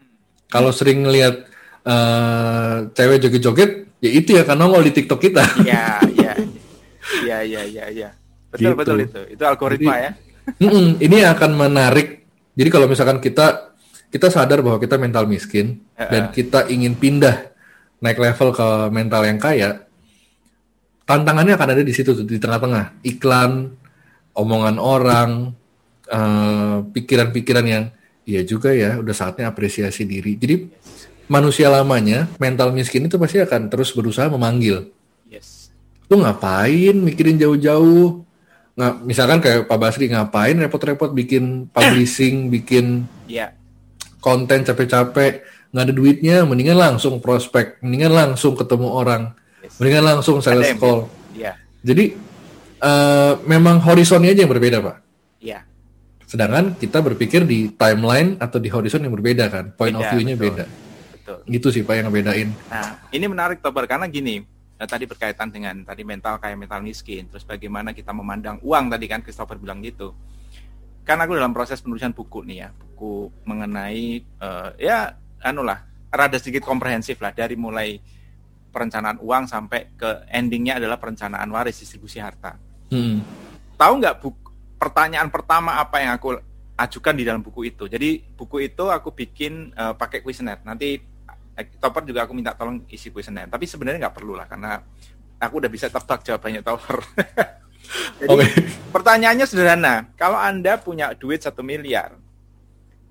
Kalau 0.46 0.70
sering 0.70 1.02
ngelihat 1.02 1.48
eh, 1.82 2.76
cewek 2.92 3.18
joget-joget, 3.20 3.70
ya 3.98 4.10
itu 4.12 4.30
ya 4.32 4.44
kan 4.44 4.54
nongol 4.54 4.84
di 4.84 4.92
TikTok 4.92 5.18
kita. 5.18 5.42
Ya, 5.64 5.98
ya, 6.14 6.32
ya, 7.28 7.38
ya, 7.42 7.62
ya, 7.64 7.84
ya. 7.90 8.10
Betul, 8.48 8.70
Gitu. 8.70 8.78
betul 8.78 8.96
itu. 9.02 9.20
Itu 9.34 9.42
algoritma 9.42 9.92
Jadi- 9.92 10.04
ya. 10.04 10.10
Ini 11.00 11.18
akan 11.26 11.50
menarik. 11.58 12.22
Jadi 12.54 12.68
kalau 12.70 12.86
misalkan 12.86 13.18
kita 13.18 13.73
kita 14.14 14.30
sadar 14.30 14.62
bahwa 14.62 14.78
kita 14.78 14.94
mental 14.94 15.26
miskin 15.26 15.82
Eh, 15.98 16.06
dan 16.06 16.30
kita 16.30 16.70
ingin 16.70 16.94
pindah 16.94 17.50
naik 17.98 18.22
level 18.22 18.54
ke 18.54 18.68
mental 18.94 19.26
yang 19.26 19.42
kaya, 19.42 19.82
tantangannya 21.02 21.58
akan 21.58 21.68
ada 21.74 21.82
di 21.82 21.90
situ 21.90 22.14
tuh, 22.14 22.22
di 22.22 22.38
tengah-tengah. 22.38 23.00
Iklan, 23.02 23.74
omongan 24.34 24.76
orang, 24.78 25.50
eh, 26.06 26.78
pikiran-pikiran 26.84 27.66
yang 27.66 27.84
iya 28.24 28.40
juga 28.42 28.70
ya, 28.72 29.02
udah 29.02 29.14
saatnya 29.14 29.50
apresiasi 29.50 30.06
diri. 30.06 30.36
Jadi 30.38 30.54
manusia 31.26 31.72
lamanya 31.72 32.28
mental 32.36 32.70
miskin 32.70 33.08
itu 33.08 33.16
pasti 33.16 33.40
akan 33.40 33.72
terus 33.72 33.96
berusaha 33.96 34.28
memanggil 34.28 34.92
Yes. 35.24 35.72
lu 36.06 36.20
ngapain 36.20 36.92
mikirin 36.92 37.40
jauh-jauh 37.40 38.20
nggak 38.76 38.94
misalkan 39.08 39.40
kayak 39.40 39.64
Pak 39.64 39.78
Basri 39.80 40.12
ngapain 40.12 40.52
repot-repot 40.52 41.16
bikin 41.16 41.64
publishing 41.72 42.52
bikin 42.52 43.08
Ya, 43.24 43.56
konten 44.24 44.64
capek-capek 44.64 45.44
nggak 45.68 45.84
ada 45.84 45.92
duitnya 45.92 46.36
mendingan 46.42 46.80
langsung 46.80 47.20
prospek 47.20 47.76
mendingan 47.84 48.08
langsung 48.10 48.56
ketemu 48.56 48.88
orang 48.88 49.22
Yes. 49.60 49.76
mendingan 49.76 50.04
langsung 50.04 50.40
sales 50.40 50.68
yang 50.68 50.76
call 50.76 51.08
ya, 51.32 51.52
jadi 51.80 52.12
eh, 52.78 53.32
memang 53.44 53.80
horizonnya 53.80 54.28
aja 54.28 54.44
yang 54.44 54.52
berbeda 54.52 54.80
pak 54.80 54.96
ya. 55.40 55.64
sedangkan 56.24 56.76
kita 56.76 57.00
berpikir 57.00 57.44
di 57.44 57.72
timeline 57.72 58.36
atau 58.36 58.56
di 58.56 58.68
horizon 58.68 59.00
yang 59.00 59.12
berbeda 59.12 59.48
kan 59.48 59.72
point 59.72 59.92
of 59.92 60.00
Beda, 60.00 60.12
view-nya 60.12 60.36
betul. 60.36 60.44
beda 60.52 60.64
Betul. 61.16 61.38
gitu 61.48 61.68
sih 61.72 61.80
pak 61.80 61.96
yang 61.96 62.06
ngebedain 62.08 62.48
Nah, 62.68 63.00
ini 63.08 63.24
menarik 63.24 63.64
Tobar 63.64 63.88
karena 63.88 64.04
gini, 64.04 64.44
eh, 64.76 64.84
tadi 64.84 65.08
berkaitan 65.08 65.48
dengan 65.48 65.80
tadi 65.80 66.04
mental 66.04 66.36
kayak 66.36 66.60
mental 66.60 66.84
miskin, 66.84 67.24
terus 67.24 67.42
bagaimana 67.42 67.96
kita 67.96 68.12
memandang 68.12 68.60
uang 68.60 68.92
tadi 68.92 69.08
kan 69.08 69.24
Christopher 69.24 69.56
bilang 69.56 69.80
gitu. 69.80 70.12
Kan 71.04 71.20
aku 71.20 71.36
dalam 71.36 71.52
proses 71.52 71.84
penulisan 71.84 72.16
buku 72.16 72.40
nih 72.48 72.64
ya, 72.64 72.68
buku 72.72 73.28
mengenai 73.44 74.24
eh, 74.24 74.70
ya 74.80 75.12
anu 75.44 75.60
lah, 75.60 75.84
rada 76.08 76.40
sedikit 76.40 76.64
komprehensif 76.64 77.20
lah 77.20 77.36
dari 77.36 77.60
mulai 77.60 78.00
perencanaan 78.72 79.20
uang 79.20 79.44
sampai 79.46 79.94
ke 79.94 80.26
endingnya 80.32 80.80
adalah 80.80 80.96
perencanaan 80.96 81.46
waris 81.52 81.78
distribusi 81.78 82.18
harta. 82.18 82.56
Hmm. 82.88 83.20
Tahu 83.76 83.92
nggak 84.00 84.14
bu 84.24 84.32
pertanyaan 84.80 85.28
pertama 85.28 85.76
apa 85.76 86.00
yang 86.00 86.16
aku 86.16 86.40
ajukan 86.74 87.14
di 87.14 87.22
dalam 87.28 87.44
buku 87.44 87.68
itu? 87.68 87.84
Jadi 87.86 88.24
buku 88.34 88.64
itu 88.64 88.88
aku 88.88 89.12
bikin 89.12 89.76
eh, 89.76 89.94
pakai 89.94 90.24
kuesioner. 90.24 90.64
Nanti 90.64 90.96
eh, 91.54 91.66
Topper 91.78 92.08
juga 92.08 92.24
aku 92.24 92.32
minta 92.32 92.56
tolong 92.56 92.88
isi 92.88 93.12
kuesioner. 93.12 93.52
Tapi 93.52 93.68
sebenarnya 93.68 94.08
nggak 94.08 94.16
perlu 94.16 94.34
lah 94.34 94.48
karena 94.48 94.80
aku 95.36 95.60
udah 95.60 95.70
bisa 95.70 95.92
tebak 95.92 96.24
jawabannya 96.24 96.64
Topper. 96.64 96.98
Jadi 98.20 98.30
Oke. 98.30 98.46
pertanyaannya 98.90 99.46
sederhana. 99.46 100.08
Kalau 100.16 100.38
anda 100.38 100.80
punya 100.80 101.12
duit 101.12 101.44
satu 101.44 101.60
miliar, 101.60 102.16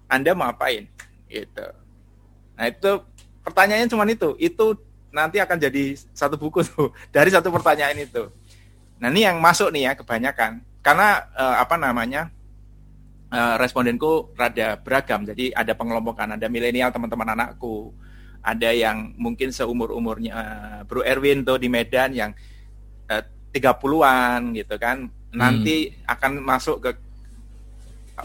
anda 0.10 0.32
mau 0.34 0.50
apain? 0.50 0.90
Gitu. 1.30 1.68
Nah 2.58 2.66
itu 2.70 2.92
pertanyaannya 3.46 3.90
cuma 3.90 4.06
itu. 4.10 4.34
Itu 4.38 4.78
nanti 5.14 5.38
akan 5.38 5.58
jadi 5.62 5.94
satu 6.14 6.36
buku 6.38 6.66
tuh 6.66 6.90
dari 7.16 7.30
satu 7.30 7.54
pertanyaan 7.54 7.98
itu. 8.02 8.30
Nah 8.98 9.10
ini 9.14 9.26
yang 9.26 9.38
masuk 9.38 9.70
nih 9.74 9.90
ya 9.90 9.94
kebanyakan 9.98 10.62
karena 10.82 11.28
eh, 11.34 11.56
apa 11.62 11.76
namanya 11.78 12.34
eh, 13.30 13.56
respondenku 13.62 14.34
rada 14.34 14.78
beragam. 14.82 15.26
Jadi 15.26 15.54
ada 15.54 15.74
pengelompokan, 15.78 16.38
ada 16.38 16.48
milenial 16.50 16.90
teman-teman 16.90 17.34
anakku, 17.38 17.94
ada 18.44 18.70
yang 18.76 19.16
mungkin 19.16 19.56
seumur 19.56 19.96
umurnya 19.96 20.36
Bro 20.84 21.06
Erwin 21.08 21.48
tuh 21.48 21.58
di 21.62 21.72
Medan 21.72 22.12
yang 22.12 22.32
eh, 23.08 23.24
30-an 23.54 24.58
gitu 24.58 24.76
kan. 24.82 25.08
Nanti 25.34 25.94
akan 26.10 26.42
masuk 26.42 26.78
ke 26.82 26.92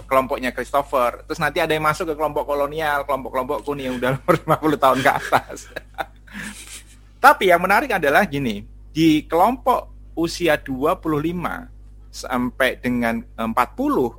kelompoknya 0.04 0.52
Christopher. 0.52 1.24
Terus 1.24 1.40
nanti 1.40 1.60
ada 1.60 1.72
yang 1.72 1.84
masuk 1.84 2.12
ke 2.12 2.14
kelompok 2.16 2.44
kolonial, 2.44 3.04
kelompok-kelompokku 3.08 3.72
nih 3.76 3.84
yang 3.88 3.96
udah 3.96 4.10
umur 4.20 4.34
50 4.76 4.84
tahun 4.84 4.98
ke 5.00 5.10
atas. 5.12 5.58
Tapi 7.24 7.44
yang 7.50 7.60
menarik 7.64 7.90
adalah 7.90 8.22
gini, 8.28 8.62
di 8.92 9.24
kelompok 9.26 10.12
usia 10.14 10.60
25 10.60 11.08
sampai 12.08 12.78
dengan 12.78 13.22
40 13.34 13.54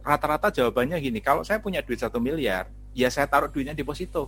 rata-rata 0.03 0.47
jawabannya 0.51 0.97
gini, 0.99 1.19
kalau 1.23 1.43
saya 1.43 1.59
punya 1.63 1.83
duit 1.83 1.99
satu 1.99 2.19
miliar, 2.19 2.67
ya 2.95 3.07
saya 3.07 3.29
taruh 3.29 3.47
duitnya 3.47 3.77
deposito. 3.77 4.27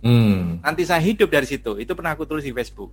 Hmm. 0.00 0.60
Nanti 0.64 0.88
saya 0.88 1.00
hidup 1.00 1.28
dari 1.28 1.44
situ. 1.44 1.76
Itu 1.76 1.92
pernah 1.92 2.16
aku 2.16 2.24
tulis 2.24 2.44
di 2.44 2.52
Facebook. 2.52 2.92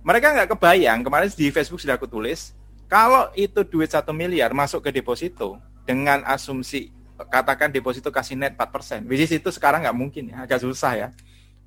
Mereka 0.00 0.26
nggak 0.32 0.48
kebayang, 0.56 1.04
kemarin 1.04 1.28
di 1.28 1.52
Facebook 1.52 1.80
sudah 1.80 2.00
aku 2.00 2.08
tulis, 2.08 2.56
kalau 2.88 3.28
itu 3.36 3.60
duit 3.62 3.92
satu 3.92 4.10
miliar 4.16 4.50
masuk 4.56 4.80
ke 4.80 4.90
deposito 4.90 5.60
dengan 5.84 6.24
asumsi 6.24 6.88
katakan 7.28 7.68
deposito 7.68 8.08
kasih 8.08 8.32
net 8.34 8.56
4%. 8.56 9.04
Which 9.04 9.20
is 9.20 9.32
itu 9.32 9.52
sekarang 9.52 9.84
nggak 9.84 9.96
mungkin 9.96 10.32
ya, 10.32 10.48
agak 10.48 10.64
susah 10.64 10.92
ya. 10.96 11.08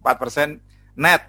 4% 0.02 0.58
net 0.98 1.22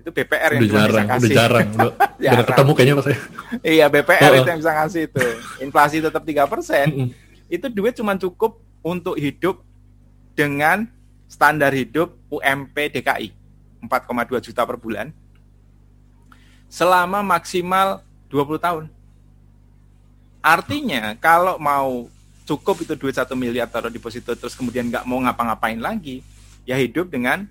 itu 0.00 0.08
BPR 0.16 0.56
yang 0.56 0.62
udah 0.64 0.70
cuma 0.70 0.80
jarang 0.80 0.88
bisa 0.88 1.12
kasih. 1.12 1.20
udah 1.20 1.36
jarang 1.36 1.66
udah, 1.76 1.92
Jarang. 2.16 2.46
ketemu 2.48 2.70
kayaknya 2.72 2.94
pas 2.96 3.04
saya 3.04 3.18
iya 3.60 3.86
BPR 3.92 4.30
Oh. 4.32 4.36
itu 4.40 4.48
yang 4.48 4.60
bisa 4.64 4.72
ngasih 4.72 5.02
itu. 5.12 5.24
Inflasi 5.60 5.96
tetap 6.00 6.22
3%. 6.24 6.40
Mm-mm. 6.88 7.08
itu 7.52 7.66
duit 7.68 7.92
cuma 7.98 8.16
cukup 8.16 8.52
untuk 8.80 9.20
hidup 9.20 9.60
dengan 10.32 10.88
standar 11.28 11.74
hidup 11.76 12.16
UMP 12.32 12.72
DKI 12.96 13.28
4,2 13.84 14.40
juta 14.40 14.62
per 14.64 14.76
bulan 14.80 15.12
selama 16.70 17.20
maksimal 17.26 18.00
20 18.30 18.62
tahun. 18.62 18.84
Artinya 20.40 21.18
kalau 21.18 21.58
mau 21.58 22.06
cukup 22.46 22.86
itu 22.86 22.94
duit 22.96 23.18
satu 23.18 23.34
miliar 23.34 23.68
taruh 23.68 23.92
deposito 23.92 24.32
terus 24.32 24.54
kemudian 24.54 24.88
nggak 24.88 25.04
mau 25.04 25.18
ngapa-ngapain 25.20 25.76
lagi, 25.76 26.22
ya 26.64 26.78
hidup 26.78 27.10
dengan 27.10 27.44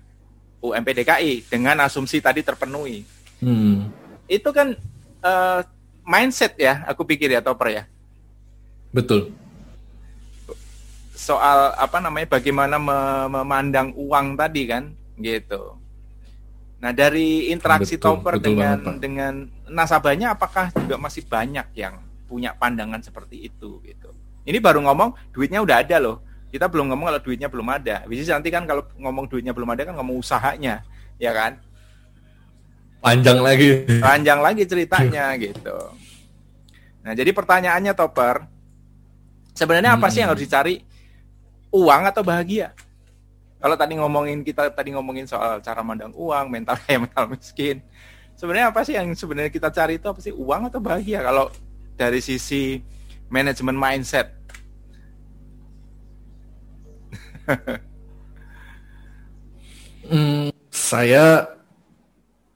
UMP 0.60 0.88
DKI 1.04 1.46
dengan 1.46 1.84
asumsi 1.84 2.18
tadi 2.18 2.40
terpenuhi. 2.40 3.04
Hmm. 3.40 3.92
Itu 4.26 4.50
kan 4.50 4.76
eh, 5.22 5.60
mindset 6.02 6.56
ya, 6.56 6.82
aku 6.88 7.04
pikir 7.04 7.30
ya 7.30 7.44
Topper 7.44 7.68
ya. 7.70 7.84
Betul. 8.90 9.36
soal 11.20 11.76
apa 11.76 12.00
namanya 12.00 12.32
bagaimana 12.32 12.80
memandang 13.28 13.92
uang 13.92 14.40
tadi 14.40 14.64
kan 14.64 14.88
gitu. 15.20 15.79
Nah 16.80 16.96
dari 16.96 17.52
interaksi 17.52 18.00
betul, 18.00 18.16
Topper 18.16 18.40
betul 18.40 18.56
dengan 18.56 18.76
banget, 18.80 18.98
dengan 19.04 19.32
nasabahnya 19.68 20.32
apakah 20.32 20.72
juga 20.72 20.96
masih 20.96 21.28
banyak 21.28 21.76
yang 21.76 22.00
punya 22.24 22.56
pandangan 22.56 23.04
seperti 23.04 23.52
itu 23.52 23.84
gitu. 23.84 24.16
Ini 24.48 24.56
baru 24.64 24.80
ngomong 24.88 25.32
duitnya 25.36 25.60
udah 25.60 25.84
ada 25.84 26.00
loh. 26.00 26.24
Kita 26.48 26.66
belum 26.66 26.90
ngomong 26.90 27.06
kalau 27.12 27.20
duitnya 27.22 27.52
belum 27.52 27.68
ada. 27.68 28.08
Bisa 28.08 28.34
nanti 28.34 28.48
kan 28.48 28.64
kalau 28.64 28.82
ngomong 28.96 29.28
duitnya 29.28 29.52
belum 29.52 29.68
ada 29.76 29.86
kan 29.86 29.94
ngomong 29.94 30.18
usahanya, 30.18 30.82
ya 31.20 31.30
kan? 31.36 31.60
Panjang 33.04 33.38
lagi. 33.44 33.84
Panjang 34.00 34.40
lagi 34.40 34.62
ceritanya 34.64 35.30
gitu. 35.44 35.76
Nah 37.04 37.12
jadi 37.12 37.30
pertanyaannya 37.30 37.92
Topper, 37.92 38.48
sebenarnya 39.52 40.00
apa 40.00 40.08
sih 40.08 40.24
yang 40.24 40.32
harus 40.32 40.42
dicari? 40.42 40.80
Uang 41.70 42.02
atau 42.08 42.24
bahagia? 42.26 42.74
Kalau 43.60 43.76
tadi 43.76 43.92
ngomongin 44.00 44.40
kita 44.40 44.72
tadi 44.72 44.96
ngomongin 44.96 45.28
soal 45.28 45.60
cara 45.60 45.84
mandang 45.84 46.16
uang, 46.16 46.48
mental 46.48 46.80
kaya, 46.82 47.04
mental 47.04 47.28
miskin. 47.28 47.84
Sebenarnya 48.34 48.72
apa 48.72 48.80
sih 48.88 48.96
yang 48.96 49.12
sebenarnya 49.12 49.52
kita 49.52 49.68
cari 49.68 50.00
itu 50.00 50.08
apa 50.08 50.16
sih 50.24 50.32
uang 50.32 50.72
atau 50.72 50.80
bahagia? 50.80 51.20
Kalau 51.20 51.52
dari 52.00 52.24
sisi 52.24 52.80
manajemen 53.28 53.76
mindset. 53.76 54.32
hmm, 60.08 60.48
saya 60.72 61.52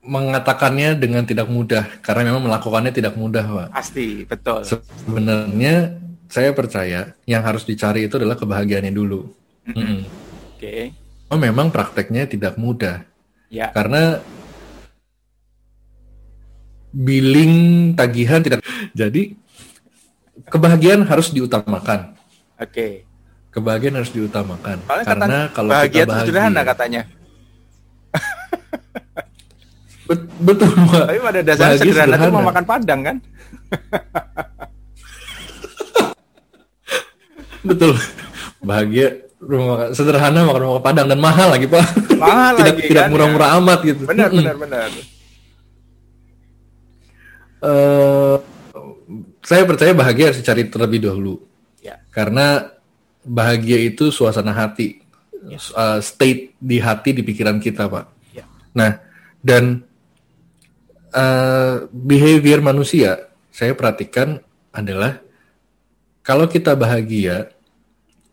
mengatakannya 0.05 0.97
dengan 0.97 1.25
tidak 1.25 1.49
mudah 1.49 1.85
karena 2.01 2.33
memang 2.33 2.49
melakukannya 2.49 2.89
tidak 2.89 3.13
mudah, 3.13 3.45
Pak. 3.45 3.69
Pasti, 3.77 4.25
betul. 4.25 4.65
Sebenarnya 4.65 6.01
saya 6.25 6.49
percaya 6.57 7.13
yang 7.29 7.45
harus 7.45 7.61
dicari 7.61 8.09
itu 8.09 8.17
adalah 8.17 8.33
kebahagiaannya 8.33 8.93
dulu. 8.93 9.29
Mm 9.69 9.73
-hmm. 9.77 10.24
Oke. 10.65 10.89
Okay. 10.89 11.29
Oh, 11.29 11.37
memang 11.37 11.69
prakteknya 11.69 12.25
tidak 12.25 12.57
mudah. 12.57 13.05
Ya. 13.53 13.69
Karena 13.69 14.17
billing 16.89 17.93
tagihan 17.93 18.41
tidak 18.41 18.65
jadi 18.97 19.37
kebahagiaan 20.49 21.05
harus 21.05 21.29
diutamakan. 21.29 22.17
Oke. 22.57 22.73
Okay. 22.73 22.93
Kebahagiaan 23.53 24.01
harus 24.01 24.09
diutamakan. 24.09 24.81
Soalnya 24.89 25.05
Karena 25.05 25.37
kalau 25.53 25.69
bahagia 25.69 26.01
kita 26.01 26.09
bahagia, 26.09 26.25
sederhana 26.25 26.61
katanya. 26.65 27.01
Bet 30.09 30.19
betul. 30.41 30.69
Tapi 30.75 31.19
pada 31.21 31.39
dasarnya 31.45 31.77
sederhana, 31.77 32.17
sederhana 32.17 32.25
itu 32.25 32.33
mau 32.33 32.45
makan 32.49 32.65
padang 32.65 33.01
kan? 33.05 33.17
betul. 37.69 37.93
Bahagia 38.65 39.24
rumah 39.41 39.91
sederhana 39.91 40.47
makan 40.47 40.61
rumah 40.63 40.81
padang 40.83 41.07
dan 41.11 41.19
mahal 41.19 41.51
lagi 41.51 41.67
pak 41.67 41.85
mahal 42.15 42.53
tidak 42.59 42.75
lagi, 42.75 42.87
tidak 42.87 43.03
kan, 43.07 43.11
murah-murah 43.11 43.49
ya. 43.49 43.57
amat 43.59 43.79
gitu 43.83 44.03
benar 44.07 44.29
benar 44.31 44.55
benar 44.55 44.89
uh, 47.65 48.35
saya 49.45 49.63
percaya 49.67 49.91
bahagia 49.93 50.31
harus 50.31 50.39
dicari 50.41 50.63
terlebih 50.71 51.05
dahulu 51.05 51.37
ya. 51.83 51.99
karena 52.09 52.73
bahagia 53.25 53.77
itu 53.81 54.09
suasana 54.09 54.55
hati 54.55 55.03
ya. 55.45 55.59
uh, 55.75 55.99
state 55.99 56.55
di 56.57 56.77
hati 56.79 57.11
di 57.11 57.21
pikiran 57.21 57.59
kita 57.59 57.91
pak 57.91 58.05
ya. 58.31 58.45
nah 58.71 58.97
dan 59.43 59.83
uh, 61.13 61.85
behavior 61.91 62.63
manusia 62.63 63.29
saya 63.51 63.75
perhatikan 63.75 64.39
adalah 64.75 65.21
kalau 66.25 66.49
kita 66.49 66.73
bahagia 66.73 67.54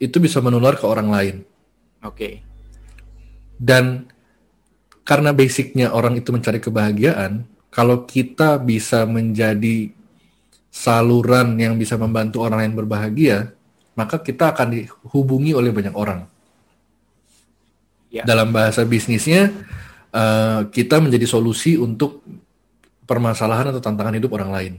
itu 0.03 0.19
bisa 0.19 0.43
menular 0.43 0.75
ke 0.75 0.83
orang 0.83 1.09
lain. 1.15 1.37
Oke. 2.03 2.11
Okay. 2.19 2.35
Dan 3.55 4.11
karena 5.07 5.31
basicnya 5.31 5.95
orang 5.95 6.19
itu 6.19 6.35
mencari 6.35 6.59
kebahagiaan, 6.59 7.47
kalau 7.71 8.03
kita 8.03 8.59
bisa 8.59 9.07
menjadi 9.07 9.95
saluran 10.67 11.55
yang 11.63 11.79
bisa 11.79 11.95
membantu 11.95 12.43
orang 12.43 12.67
lain 12.67 12.75
berbahagia, 12.75 13.55
maka 13.95 14.19
kita 14.19 14.51
akan 14.51 14.75
dihubungi 14.75 15.55
oleh 15.55 15.71
banyak 15.71 15.95
orang. 15.95 16.27
Ya. 18.11 18.27
Dalam 18.27 18.51
bahasa 18.51 18.83
bisnisnya, 18.83 19.55
uh, 20.11 20.67
kita 20.69 20.99
menjadi 20.99 21.25
solusi 21.31 21.79
untuk 21.79 22.27
permasalahan 23.07 23.71
atau 23.71 23.79
tantangan 23.79 24.19
hidup 24.19 24.35
orang 24.35 24.51
lain. 24.51 24.73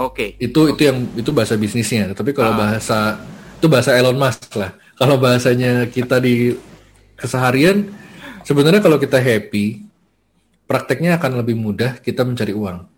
Oke. 0.00 0.38
Okay. 0.38 0.48
Itu 0.48 0.66
okay. 0.66 0.72
itu 0.72 0.82
yang 0.88 0.98
itu 1.14 1.30
bahasa 1.30 1.54
bisnisnya. 1.60 2.16
Tapi 2.16 2.32
kalau 2.32 2.56
ah. 2.56 2.58
bahasa 2.58 3.20
itu 3.60 3.68
bahasa 3.68 3.92
Elon 3.92 4.16
Musk 4.16 4.56
lah. 4.56 4.72
Kalau 4.96 5.20
bahasanya 5.20 5.84
kita 5.92 6.16
di 6.16 6.56
keseharian, 7.20 7.92
sebenarnya 8.40 8.80
kalau 8.80 8.96
kita 8.96 9.20
happy, 9.20 9.84
prakteknya 10.64 11.20
akan 11.20 11.44
lebih 11.44 11.60
mudah 11.60 12.00
kita 12.00 12.24
mencari 12.24 12.56
uang. 12.56 12.88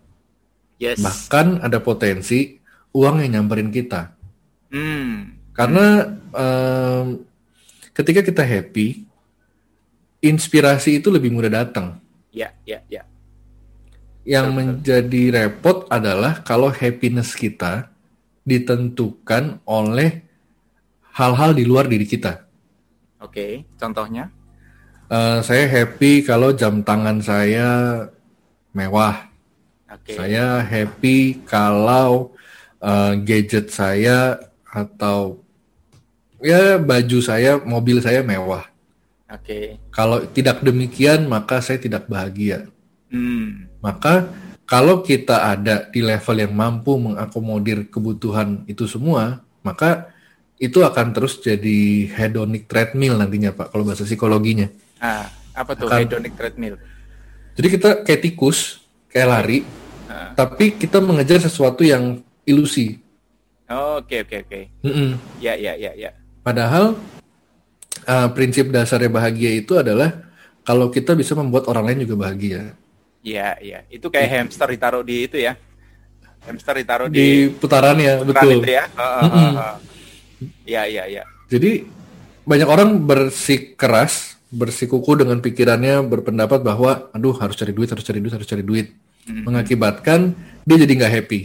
Yes. 0.79 1.03
Bahkan 1.03 1.67
ada 1.67 1.83
potensi 1.83 2.55
uang 2.95 3.19
yang 3.19 3.43
nyamperin 3.43 3.75
kita. 3.75 4.15
Hmm. 4.71 5.35
Karena 5.51 6.15
um, 6.31 7.19
ketika 7.91 8.23
kita 8.23 8.47
happy, 8.47 9.03
inspirasi 10.23 11.03
itu 11.03 11.11
lebih 11.11 11.35
mudah 11.35 11.51
datang. 11.51 11.99
Ya, 12.31 12.55
ya, 12.63 12.79
ya. 12.87 13.03
Yang 14.23 14.47
Betul. 14.47 14.57
menjadi 14.57 15.23
repot 15.43 15.77
adalah 15.91 16.39
kalau 16.39 16.71
happiness 16.71 17.35
kita 17.35 17.91
ditentukan 18.47 19.59
oleh 19.67 20.23
hal-hal 21.13 21.53
di 21.53 21.63
luar 21.63 21.85
diri 21.85 22.09
kita. 22.09 22.43
Oke, 23.21 23.63
contohnya? 23.77 24.33
Uh, 25.07 25.39
saya 25.45 25.69
happy 25.69 26.25
kalau 26.25 26.51
jam 26.51 26.81
tangan 26.81 27.21
saya 27.21 27.69
mewah. 28.73 29.29
Okay. 29.87 30.17
Saya 30.17 30.65
happy 30.65 31.45
kalau 31.45 32.33
uh, 32.81 33.13
gadget 33.21 33.69
saya 33.69 34.41
atau 34.65 35.37
ya 36.41 36.81
baju 36.81 37.19
saya, 37.21 37.61
mobil 37.61 38.01
saya 38.01 38.25
mewah. 38.25 38.65
Oke. 39.29 39.45
Okay. 39.45 39.65
Kalau 39.93 40.25
tidak 40.33 40.65
demikian, 40.65 41.29
maka 41.29 41.61
saya 41.61 41.77
tidak 41.77 42.09
bahagia. 42.09 42.65
Hmm. 43.13 43.69
Maka 43.85 44.33
kalau 44.65 45.05
kita 45.05 45.53
ada 45.53 45.85
di 45.93 46.01
level 46.01 46.41
yang 46.41 46.53
mampu 46.57 46.97
mengakomodir 46.97 47.85
kebutuhan 47.93 48.65
itu 48.65 48.89
semua, 48.89 49.45
maka 49.61 50.12
itu 50.63 50.79
akan 50.79 51.11
terus 51.11 51.43
jadi 51.43 52.07
hedonic 52.07 52.71
treadmill 52.71 53.19
nantinya 53.19 53.51
Pak 53.51 53.75
kalau 53.75 53.83
bahasa 53.83 54.07
psikologinya. 54.07 54.71
Ah, 55.03 55.27
apa 55.51 55.75
tuh 55.75 55.91
akan, 55.91 56.07
hedonic 56.07 56.39
treadmill? 56.39 56.79
Jadi 57.59 57.67
kita 57.67 57.89
kayak 58.07 58.21
tikus, 58.23 58.79
kayak 59.11 59.27
lari, 59.27 59.59
ah. 60.07 60.31
tapi 60.31 60.79
kita 60.79 61.03
mengejar 61.03 61.43
sesuatu 61.43 61.83
yang 61.83 62.23
ilusi. 62.47 62.95
Oke 63.67 64.23
oke 64.23 64.47
oke. 64.47 64.61
Ya 65.43 65.59
ya 65.59 65.75
ya 65.75 65.91
ya. 65.99 66.15
Padahal 66.39 66.95
uh, 68.07 68.27
prinsip 68.31 68.71
dasarnya 68.71 69.11
bahagia 69.11 69.51
itu 69.51 69.75
adalah 69.75 70.31
kalau 70.63 70.87
kita 70.87 71.11
bisa 71.11 71.35
membuat 71.35 71.67
orang 71.67 71.91
lain 71.91 72.07
juga 72.07 72.23
bahagia. 72.23 72.71
Iya 73.19 73.59
iya. 73.59 73.79
Itu 73.91 74.07
kayak 74.07 74.27
ya. 74.31 74.33
hamster 74.39 74.67
ditaruh 74.71 75.03
di 75.03 75.27
itu 75.27 75.43
ya. 75.43 75.59
Hamster 76.47 76.75
ditaruh 76.79 77.07
di, 77.07 77.19
di 77.19 77.27
putaran 77.51 77.99
ya, 77.99 78.19
putaran 78.23 78.31
betul. 78.31 78.59
Itu 78.63 78.71
ya. 78.71 78.85
Uh, 78.95 79.03
uh, 79.03 79.27
uh, 79.27 79.59
uh. 79.59 79.75
Iya, 80.65 80.83
iya, 80.89 81.03
iya. 81.07 81.23
Jadi 81.47 81.85
banyak 82.43 82.67
orang 82.67 82.89
bersikeras, 83.03 84.35
bersikuku 84.53 85.17
dengan 85.17 85.39
pikirannya 85.39 86.03
berpendapat 86.05 86.61
bahwa 86.61 87.09
aduh 87.15 87.33
harus 87.39 87.55
cari 87.55 87.71
duit, 87.71 87.89
harus 87.89 88.05
cari 88.05 88.19
duit, 88.19 88.33
harus 88.33 88.47
cari 88.47 88.63
duit. 88.63 88.91
Mm-hmm. 89.23 89.43
Mengakibatkan 89.47 90.19
dia 90.67 90.77
jadi 90.79 90.93
nggak 90.99 91.13
happy. 91.13 91.41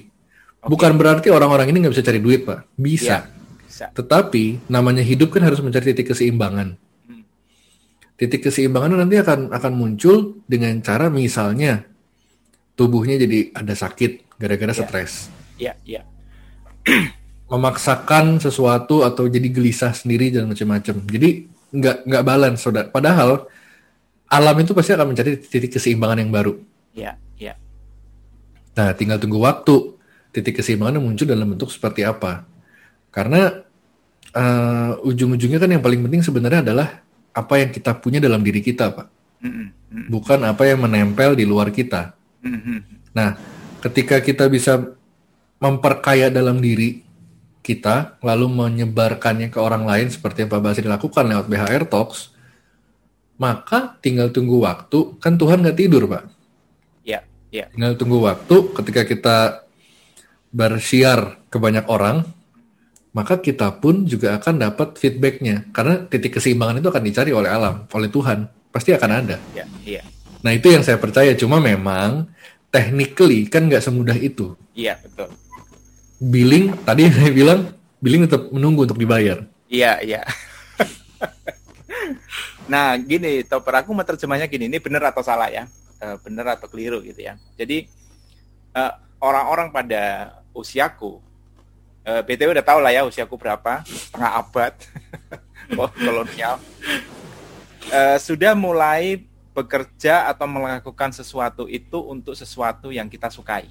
Okay. 0.59 0.69
Bukan 0.69 0.93
berarti 0.99 1.29
orang-orang 1.31 1.71
ini 1.71 1.87
nggak 1.87 1.95
bisa 1.95 2.07
cari 2.07 2.19
duit, 2.19 2.43
Pak. 2.43 2.75
Bisa. 2.75 3.07
Ya, 3.07 3.19
bisa. 3.65 3.87
Tetapi 3.95 4.67
namanya 4.67 5.07
hidup 5.07 5.31
kan 5.31 5.47
harus 5.47 5.63
mencari 5.63 5.95
titik 5.95 6.11
keseimbangan. 6.11 6.75
Mm. 7.07 7.23
Titik 8.19 8.51
keseimbangan 8.51 8.99
nanti 8.99 9.17
akan 9.23 9.55
akan 9.55 9.73
muncul 9.79 10.43
dengan 10.51 10.83
cara 10.83 11.07
misalnya 11.07 11.87
tubuhnya 12.75 13.19
jadi 13.19 13.55
ada 13.55 13.75
sakit 13.75 14.39
gara-gara 14.39 14.75
yeah. 14.75 14.83
stres. 14.83 15.13
Iya, 15.59 15.73
iya. 15.87 16.03
memaksakan 17.49 18.39
sesuatu 18.39 19.03
atau 19.03 19.25
jadi 19.25 19.49
gelisah 19.49 19.97
sendiri 19.97 20.29
dan 20.29 20.49
macam-macam. 20.49 21.01
Jadi 21.09 21.49
nggak 21.73 21.97
nggak 22.05 22.25
balance, 22.25 22.61
saudara. 22.61 22.89
Padahal 22.93 23.49
alam 24.29 24.57
itu 24.61 24.77
pasti 24.77 24.93
akan 24.93 25.17
mencari 25.17 25.41
titik 25.41 25.73
keseimbangan 25.81 26.21
yang 26.21 26.31
baru. 26.33 26.53
Iya, 26.93 27.17
iya. 27.41 27.57
Nah, 28.77 28.93
tinggal 28.93 29.17
tunggu 29.17 29.41
waktu 29.41 29.97
titik 30.33 30.61
keseimbangan 30.61 31.01
yang 31.01 31.07
muncul 31.09 31.25
dalam 31.25 31.49
bentuk 31.49 31.73
seperti 31.73 32.05
apa. 32.05 32.45
Karena 33.09 33.65
uh, 34.37 34.93
ujung-ujungnya 35.09 35.57
kan 35.57 35.73
yang 35.73 35.81
paling 35.81 36.05
penting 36.05 36.21
sebenarnya 36.21 36.61
adalah 36.61 37.01
apa 37.33 37.55
yang 37.57 37.73
kita 37.73 37.97
punya 37.97 38.21
dalam 38.21 38.45
diri 38.45 38.61
kita, 38.61 38.93
Pak. 38.93 39.07
Mm 39.41 39.53
-hmm. 39.53 40.05
Bukan 40.13 40.45
apa 40.45 40.69
yang 40.69 40.85
menempel 40.85 41.33
di 41.33 41.49
luar 41.49 41.73
kita. 41.73 42.13
Mm 42.45 42.61
-hmm. 42.61 42.79
Nah, 43.17 43.41
ketika 43.81 44.21
kita 44.21 44.53
bisa 44.53 44.93
memperkaya 45.59 46.29
dalam 46.29 46.61
diri, 46.61 47.08
kita 47.69 48.17
lalu 48.25 48.49
menyebarkannya 48.49 49.53
ke 49.53 49.61
orang 49.61 49.85
lain 49.85 50.09
seperti 50.09 50.49
yang 50.49 50.51
Pak 50.57 50.65
Basri 50.65 50.89
lakukan 50.89 51.29
lewat 51.29 51.53
BHR 51.53 51.85
Talks, 51.85 52.33
maka 53.37 54.01
tinggal 54.01 54.33
tunggu 54.33 54.65
waktu. 54.65 55.21
Kan 55.21 55.37
Tuhan 55.37 55.61
nggak 55.61 55.77
tidur, 55.77 56.09
Pak. 56.09 56.25
Iya, 57.05 57.21
iya. 57.53 57.69
Tinggal 57.69 58.01
tunggu 58.01 58.25
waktu 58.25 58.73
ketika 58.73 59.05
kita 59.05 59.37
bersiar 60.49 61.45
ke 61.53 61.61
banyak 61.61 61.85
orang, 61.93 62.25
maka 63.13 63.37
kita 63.37 63.77
pun 63.85 64.09
juga 64.09 64.41
akan 64.41 64.65
dapat 64.65 64.97
feedbacknya. 64.97 65.69
Karena 65.77 66.09
titik 66.09 66.41
keseimbangan 66.41 66.81
itu 66.81 66.89
akan 66.89 67.05
dicari 67.05 67.37
oleh 67.37 67.53
alam, 67.53 67.85
oleh 67.93 68.09
Tuhan. 68.09 68.49
Pasti 68.73 68.97
akan 68.97 69.11
ada. 69.13 69.37
Iya, 69.53 69.69
iya. 69.85 70.03
Nah 70.41 70.57
itu 70.57 70.73
yang 70.73 70.81
saya 70.81 70.97
percaya. 70.97 71.37
Cuma 71.37 71.61
memang 71.61 72.33
technically 72.73 73.45
kan 73.53 73.69
nggak 73.69 73.85
semudah 73.85 74.17
itu. 74.17 74.57
Iya, 74.73 74.97
betul 75.05 75.29
billing 76.19 76.75
tadi 76.83 77.07
saya 77.15 77.31
bilang 77.31 77.71
billing 78.03 78.27
tetap 78.27 78.51
menunggu 78.51 78.87
untuk 78.87 78.99
dibayar. 78.99 79.47
Iya 79.71 80.03
iya. 80.03 80.23
nah 82.73 82.99
gini, 82.99 83.47
Topper 83.47 83.83
aku 83.83 83.95
menerjemahnya 83.95 84.51
gini, 84.51 84.67
ini 84.67 84.79
benar 84.83 85.11
atau 85.11 85.23
salah 85.23 85.51
ya? 85.51 85.67
Uh, 85.99 86.19
benar 86.23 86.59
atau 86.59 86.71
keliru 86.71 87.03
gitu 87.03 87.27
ya. 87.27 87.35
Jadi 87.59 87.91
eh, 88.75 88.93
orang-orang 89.19 89.75
pada 89.75 90.35
usiaku, 90.55 91.19
eh, 92.07 92.23
btw 92.23 92.55
udah 92.55 92.67
tahu 92.67 92.79
lah 92.79 92.95
ya 92.95 93.03
usiaku 93.03 93.35
berapa, 93.35 93.83
setengah 93.83 94.31
abad, 94.39 94.75
oh, 95.81 95.91
kolonial, 95.91 96.63
sudah 98.23 98.55
mulai 98.55 99.27
bekerja 99.59 100.31
atau 100.31 100.47
melakukan 100.47 101.11
sesuatu 101.11 101.67
itu 101.67 101.99
untuk 101.99 102.39
sesuatu 102.39 102.95
yang 102.95 103.11
kita 103.11 103.27
sukai. 103.27 103.67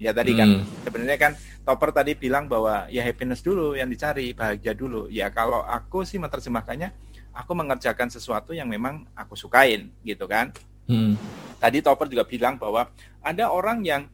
Ya 0.00 0.10
tadi 0.10 0.34
kan 0.34 0.60
hmm. 0.60 0.88
sebenarnya 0.88 1.18
kan 1.18 1.32
Topper 1.62 1.94
tadi 1.94 2.18
bilang 2.18 2.50
bahwa 2.50 2.90
ya 2.90 3.06
happiness 3.06 3.38
dulu 3.38 3.78
yang 3.78 3.86
dicari, 3.86 4.34
bahagia 4.34 4.74
dulu. 4.74 5.06
Ya 5.06 5.30
kalau 5.30 5.62
aku 5.62 6.02
sih 6.02 6.18
menerjemahkannya, 6.18 6.90
aku 7.30 7.52
mengerjakan 7.54 8.10
sesuatu 8.10 8.50
yang 8.50 8.66
memang 8.66 9.06
aku 9.14 9.38
sukain, 9.38 9.94
gitu 10.02 10.26
kan. 10.26 10.50
Hmm. 10.90 11.14
Tadi 11.62 11.78
Topper 11.78 12.10
juga 12.10 12.26
bilang 12.26 12.58
bahwa 12.58 12.90
ada 13.22 13.46
orang 13.54 13.86
yang 13.86 14.10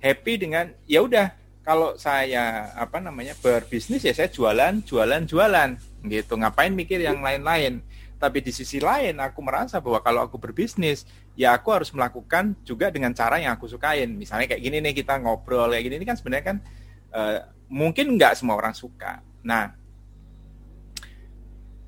happy 0.00 0.40
dengan 0.40 0.72
ya 0.88 1.04
udah 1.04 1.28
kalau 1.60 2.00
saya 2.00 2.72
apa 2.80 2.96
namanya 2.96 3.36
berbisnis 3.36 4.00
ya 4.00 4.16
saya 4.16 4.32
jualan, 4.32 4.80
jualan, 4.88 5.28
jualan, 5.28 5.76
gitu. 6.08 6.40
Ngapain 6.40 6.72
mikir 6.72 7.04
yang 7.04 7.20
lain-lain? 7.20 7.84
Tapi 8.18 8.42
di 8.42 8.50
sisi 8.50 8.82
lain 8.82 9.22
aku 9.22 9.38
merasa 9.46 9.78
bahwa 9.78 10.02
kalau 10.02 10.26
aku 10.26 10.42
berbisnis, 10.42 11.06
ya 11.38 11.54
aku 11.54 11.70
harus 11.70 11.94
melakukan 11.94 12.58
juga 12.66 12.90
dengan 12.90 13.14
cara 13.14 13.38
yang 13.38 13.54
aku 13.54 13.70
sukain. 13.70 14.10
Misalnya 14.10 14.50
kayak 14.50 14.62
gini 14.62 14.82
nih 14.82 14.94
kita 14.98 15.22
ngobrol 15.22 15.70
kayak 15.70 15.86
gini 15.86 15.96
ini 16.02 16.06
kan 16.06 16.18
sebenarnya 16.18 16.44
kan 16.50 16.56
uh, 17.14 17.38
mungkin 17.70 18.18
nggak 18.18 18.34
semua 18.34 18.58
orang 18.58 18.74
suka. 18.74 19.22
Nah, 19.46 19.70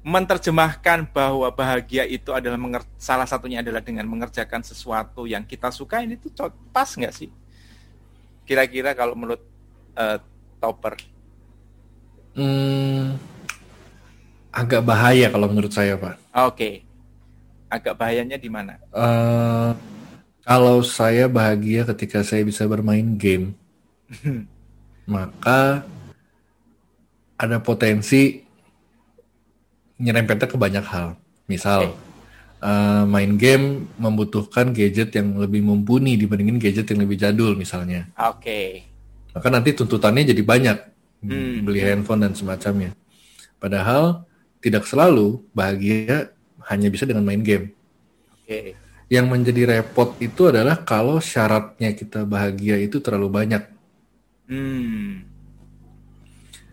menerjemahkan 0.01 1.13
bahwa 1.13 1.51
bahagia 1.53 2.09
itu 2.09 2.33
adalah 2.33 2.57
salah 2.97 3.29
satunya 3.29 3.61
adalah 3.61 3.85
dengan 3.85 4.09
mengerjakan 4.09 4.65
sesuatu 4.65 5.29
yang 5.29 5.45
kita 5.45 5.69
sukain 5.69 6.15
itu 6.15 6.33
pas 6.73 6.89
nggak 6.89 7.13
sih? 7.13 7.29
Kira-kira 8.49 8.97
kalau 8.97 9.13
menurut 9.13 9.43
uh, 9.99 10.17
Topper? 10.63 10.97
Hmm, 12.39 13.19
agak 14.51 14.83
bahaya 14.83 15.31
kalau 15.31 15.47
menurut 15.47 15.71
saya 15.71 15.95
pak. 15.95 16.19
Oke, 16.35 16.55
okay. 16.55 16.75
agak 17.71 17.95
bahayanya 17.97 18.37
di 18.37 18.51
mana? 18.51 18.79
Uh, 18.91 19.75
kalau 20.43 20.83
saya 20.83 21.31
bahagia 21.31 21.87
ketika 21.95 22.27
saya 22.27 22.43
bisa 22.43 22.67
bermain 22.67 23.15
game, 23.15 23.55
maka 25.07 25.87
ada 27.39 27.57
potensi 27.63 28.43
nyerempetnya 29.97 30.51
ke 30.51 30.59
banyak 30.59 30.87
hal. 30.87 31.15
Misal, 31.47 31.95
okay. 31.95 32.63
uh, 32.63 33.03
main 33.07 33.35
game 33.39 33.91
membutuhkan 33.99 34.71
gadget 34.75 35.15
yang 35.15 35.39
lebih 35.39 35.63
mumpuni 35.63 36.15
dibandingin 36.15 36.59
gadget 36.59 36.91
yang 36.91 37.07
lebih 37.07 37.19
jadul 37.19 37.55
misalnya. 37.55 38.11
Oke. 38.19 38.43
Okay. 38.43 38.69
Maka 39.31 39.47
nanti 39.47 39.71
tuntutannya 39.79 40.27
jadi 40.27 40.43
banyak, 40.43 40.79
hmm. 41.23 41.63
beli 41.63 41.81
handphone 41.87 42.27
dan 42.27 42.35
semacamnya. 42.35 42.91
Padahal 43.63 44.27
tidak 44.61 44.85
selalu 44.85 45.41
bahagia 45.57 46.31
hanya 46.69 46.89
bisa 46.93 47.09
dengan 47.09 47.25
main 47.25 47.41
game. 47.41 47.73
Oke. 48.37 48.77
Yang 49.11 49.27
menjadi 49.27 49.63
repot 49.67 50.15
itu 50.23 50.47
adalah 50.47 50.87
kalau 50.87 51.19
syaratnya 51.19 51.97
kita 51.97 52.23
bahagia 52.23 52.79
itu 52.79 53.03
terlalu 53.03 53.29
banyak. 53.33 53.63
Hmm. 54.47 55.27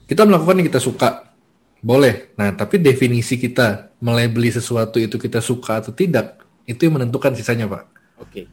Kita 0.06 0.24
melakukan 0.24 0.62
yang 0.62 0.68
kita 0.70 0.84
suka, 0.84 1.34
boleh. 1.82 2.32
Nah, 2.38 2.54
tapi 2.54 2.78
definisi 2.78 3.42
kita 3.42 3.90
melebeli 3.98 4.54
sesuatu 4.54 5.02
itu 5.02 5.18
kita 5.18 5.42
suka 5.42 5.82
atau 5.82 5.92
tidak, 5.92 6.38
itu 6.70 6.86
yang 6.86 7.02
menentukan 7.02 7.34
sisanya, 7.34 7.66
Pak. 7.66 7.84
Oke. 8.22 8.46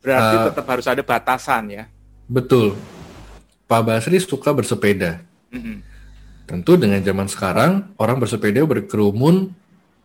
Berarti 0.00 0.34
uh, 0.40 0.44
tetap 0.50 0.66
harus 0.66 0.86
ada 0.88 1.02
batasan 1.04 1.64
ya. 1.70 1.84
Betul. 2.24 2.72
Pak 3.68 3.80
Basri 3.84 4.16
suka 4.20 4.50
bersepeda. 4.52 5.20
Mm 5.52 5.60
-hmm 5.60 5.93
Tentu 6.44 6.76
dengan 6.76 7.00
zaman 7.00 7.28
sekarang 7.28 7.96
orang 7.96 8.20
bersepeda 8.20 8.60
berkerumun 8.68 9.48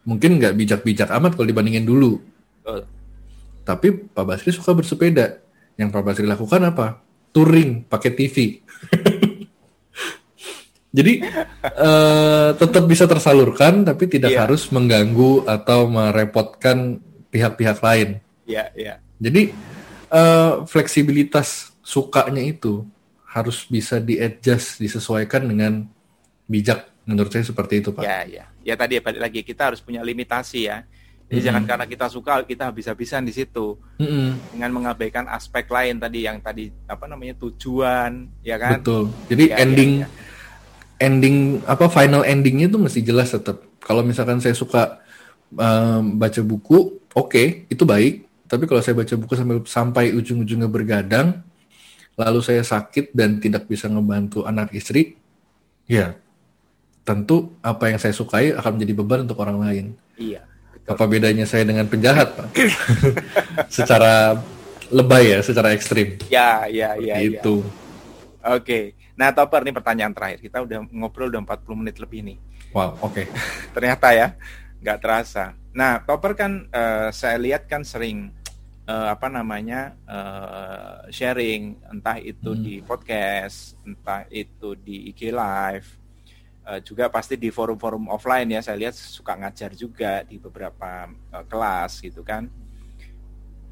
mungkin 0.08 0.40
nggak 0.40 0.56
bijak-bijak 0.56 1.12
amat 1.20 1.36
kalau 1.36 1.48
dibandingin 1.48 1.84
dulu. 1.84 2.20
Uh. 2.64 2.84
Tapi 3.68 3.92
Pak 3.92 4.26
Basri 4.26 4.56
suka 4.56 4.72
bersepeda. 4.74 5.44
Yang 5.76 5.90
Pak 5.94 6.04
Basri 6.04 6.26
lakukan 6.26 6.62
apa? 6.66 7.04
Touring 7.36 7.86
pakai 7.86 8.12
TV. 8.16 8.36
Jadi 10.90 11.22
uh, 11.62 12.50
tetap 12.58 12.84
bisa 12.90 13.06
tersalurkan 13.06 13.86
tapi 13.86 14.10
tidak 14.10 14.34
yeah. 14.34 14.42
harus 14.42 14.74
mengganggu 14.74 15.46
atau 15.46 15.86
merepotkan 15.86 16.98
pihak-pihak 17.30 17.78
lain. 17.86 18.18
Iya, 18.50 18.58
yeah, 18.58 18.68
iya. 18.74 18.88
Yeah. 18.90 18.98
Jadi 19.22 19.42
uh, 20.10 20.66
fleksibilitas 20.66 21.78
sukanya 21.86 22.42
itu 22.42 22.90
harus 23.30 23.70
bisa 23.70 24.02
di-adjust, 24.02 24.82
disesuaikan 24.82 25.46
dengan 25.46 25.86
bijak 26.50 26.89
menurut 27.06 27.30
saya 27.30 27.45
seperti 27.45 27.86
itu 27.86 27.93
pak. 27.93 28.04
Ya 28.04 28.26
ya 28.26 28.45
ya 28.66 28.74
tadi 28.74 28.97
ya 28.97 29.02
balik 29.06 29.22
lagi 29.22 29.39
kita 29.45 29.72
harus 29.72 29.80
punya 29.80 30.02
limitasi 30.02 30.66
ya. 30.66 30.82
Jadi 31.30 31.30
mm 31.30 31.34
-hmm. 31.38 31.45
jangan 31.45 31.64
karena 31.70 31.86
kita 31.86 32.06
suka 32.10 32.34
kita 32.41 32.74
habis-habisan 32.74 33.22
di 33.22 33.34
situ 33.34 33.78
mm 34.02 34.06
-hmm. 34.06 34.30
dengan 34.58 34.72
mengabaikan 34.74 35.30
aspek 35.30 35.70
lain 35.70 36.02
tadi 36.02 36.26
yang 36.26 36.41
tadi 36.41 36.74
apa 36.89 37.06
namanya 37.06 37.38
tujuan 37.38 38.30
ya 38.41 38.58
kan. 38.58 38.82
Betul. 38.82 39.14
Jadi 39.30 39.43
ya, 39.54 39.56
ending 39.62 39.91
ya, 40.02 40.08
ya. 40.10 40.10
ending 41.06 41.38
apa 41.70 41.86
final 41.89 42.26
endingnya 42.26 42.66
itu 42.66 42.82
mesti 42.82 43.06
jelas 43.06 43.30
tetap. 43.30 43.62
Kalau 43.78 44.02
misalkan 44.02 44.41
saya 44.41 44.58
suka 44.58 45.02
um, 45.54 46.18
baca 46.18 46.41
buku, 46.41 46.97
oke 47.14 47.30
okay, 47.30 47.47
itu 47.70 47.86
baik. 47.86 48.26
Tapi 48.50 48.66
kalau 48.66 48.82
saya 48.82 48.97
baca 48.97 49.14
buku 49.14 49.34
sampai 49.38 49.58
sampai 49.70 50.06
ujung-ujungnya 50.18 50.66
bergadang, 50.66 51.45
lalu 52.18 52.41
saya 52.41 52.66
sakit 52.66 53.14
dan 53.14 53.38
tidak 53.38 53.70
bisa 53.70 53.86
ngebantu 53.86 54.50
anak 54.50 54.74
istri, 54.74 55.14
ya 55.86 56.18
tentu 57.10 57.57
apa 57.66 57.89
yang 57.89 57.97
saya 57.97 58.14
sukai 58.14 58.53
akan 58.53 58.78
menjadi 58.78 58.93
beban 58.93 59.26
untuk 59.26 59.41
orang 59.41 59.57
lain. 59.57 59.86
Iya. 60.14 60.45
Betul. 60.78 60.89
Apa 60.93 61.03
bedanya 61.10 61.45
saya 61.49 61.66
dengan 61.66 61.89
penjahat, 61.89 62.38
Pak? 62.38 62.47
secara 63.82 64.38
lebay 64.93 65.34
ya, 65.34 65.39
secara 65.41 65.74
ekstrim. 65.74 66.22
Ya, 66.30 66.70
ya, 66.70 66.93
ya. 67.01 67.18
Itu. 67.18 67.66
Ya. 67.66 68.53
Oke. 68.53 68.93
Nah, 69.18 69.34
Topper 69.34 69.66
ini 69.66 69.74
pertanyaan 69.74 70.14
terakhir. 70.14 70.39
Kita 70.45 70.62
udah 70.62 70.86
ngobrol 70.93 71.34
udah 71.34 71.41
40 71.41 71.82
menit 71.82 71.97
lebih 71.97 72.20
nih. 72.30 72.38
Wow, 72.78 73.01
oke. 73.01 73.18
Okay. 73.18 73.26
Ternyata 73.76 74.14
ya, 74.14 74.28
nggak 74.86 74.99
terasa. 75.01 75.57
Nah, 75.74 76.05
Topper 76.05 76.38
kan 76.38 76.70
uh, 76.70 77.10
saya 77.10 77.41
lihat 77.41 77.66
kan 77.66 77.82
sering 77.82 78.30
uh, 78.86 79.18
apa 79.18 79.34
namanya 79.34 79.97
uh, 80.05 81.10
sharing, 81.10 81.74
entah 81.89 82.22
itu 82.22 82.53
hmm. 82.53 82.62
di 82.62 82.76
podcast, 82.86 83.82
entah 83.82 84.30
itu 84.30 84.78
di 84.78 85.10
IG 85.10 85.34
live, 85.34 85.89
uh, 86.70 86.80
juga 86.86 87.09
pasti 87.09 87.34
di 87.34 87.49
forum-forum 87.49 88.13
offline 88.13 88.45
ya. 88.53 88.61
Saya 88.61 88.78
lihat 88.78 88.93
suka 88.93 89.34
ngajar 89.34 89.74
juga 89.74 90.22
di 90.22 90.38
beberapa 90.38 91.09
uh, 91.09 91.43
kelas 91.49 92.05
gitu 92.05 92.22
kan. 92.22 92.45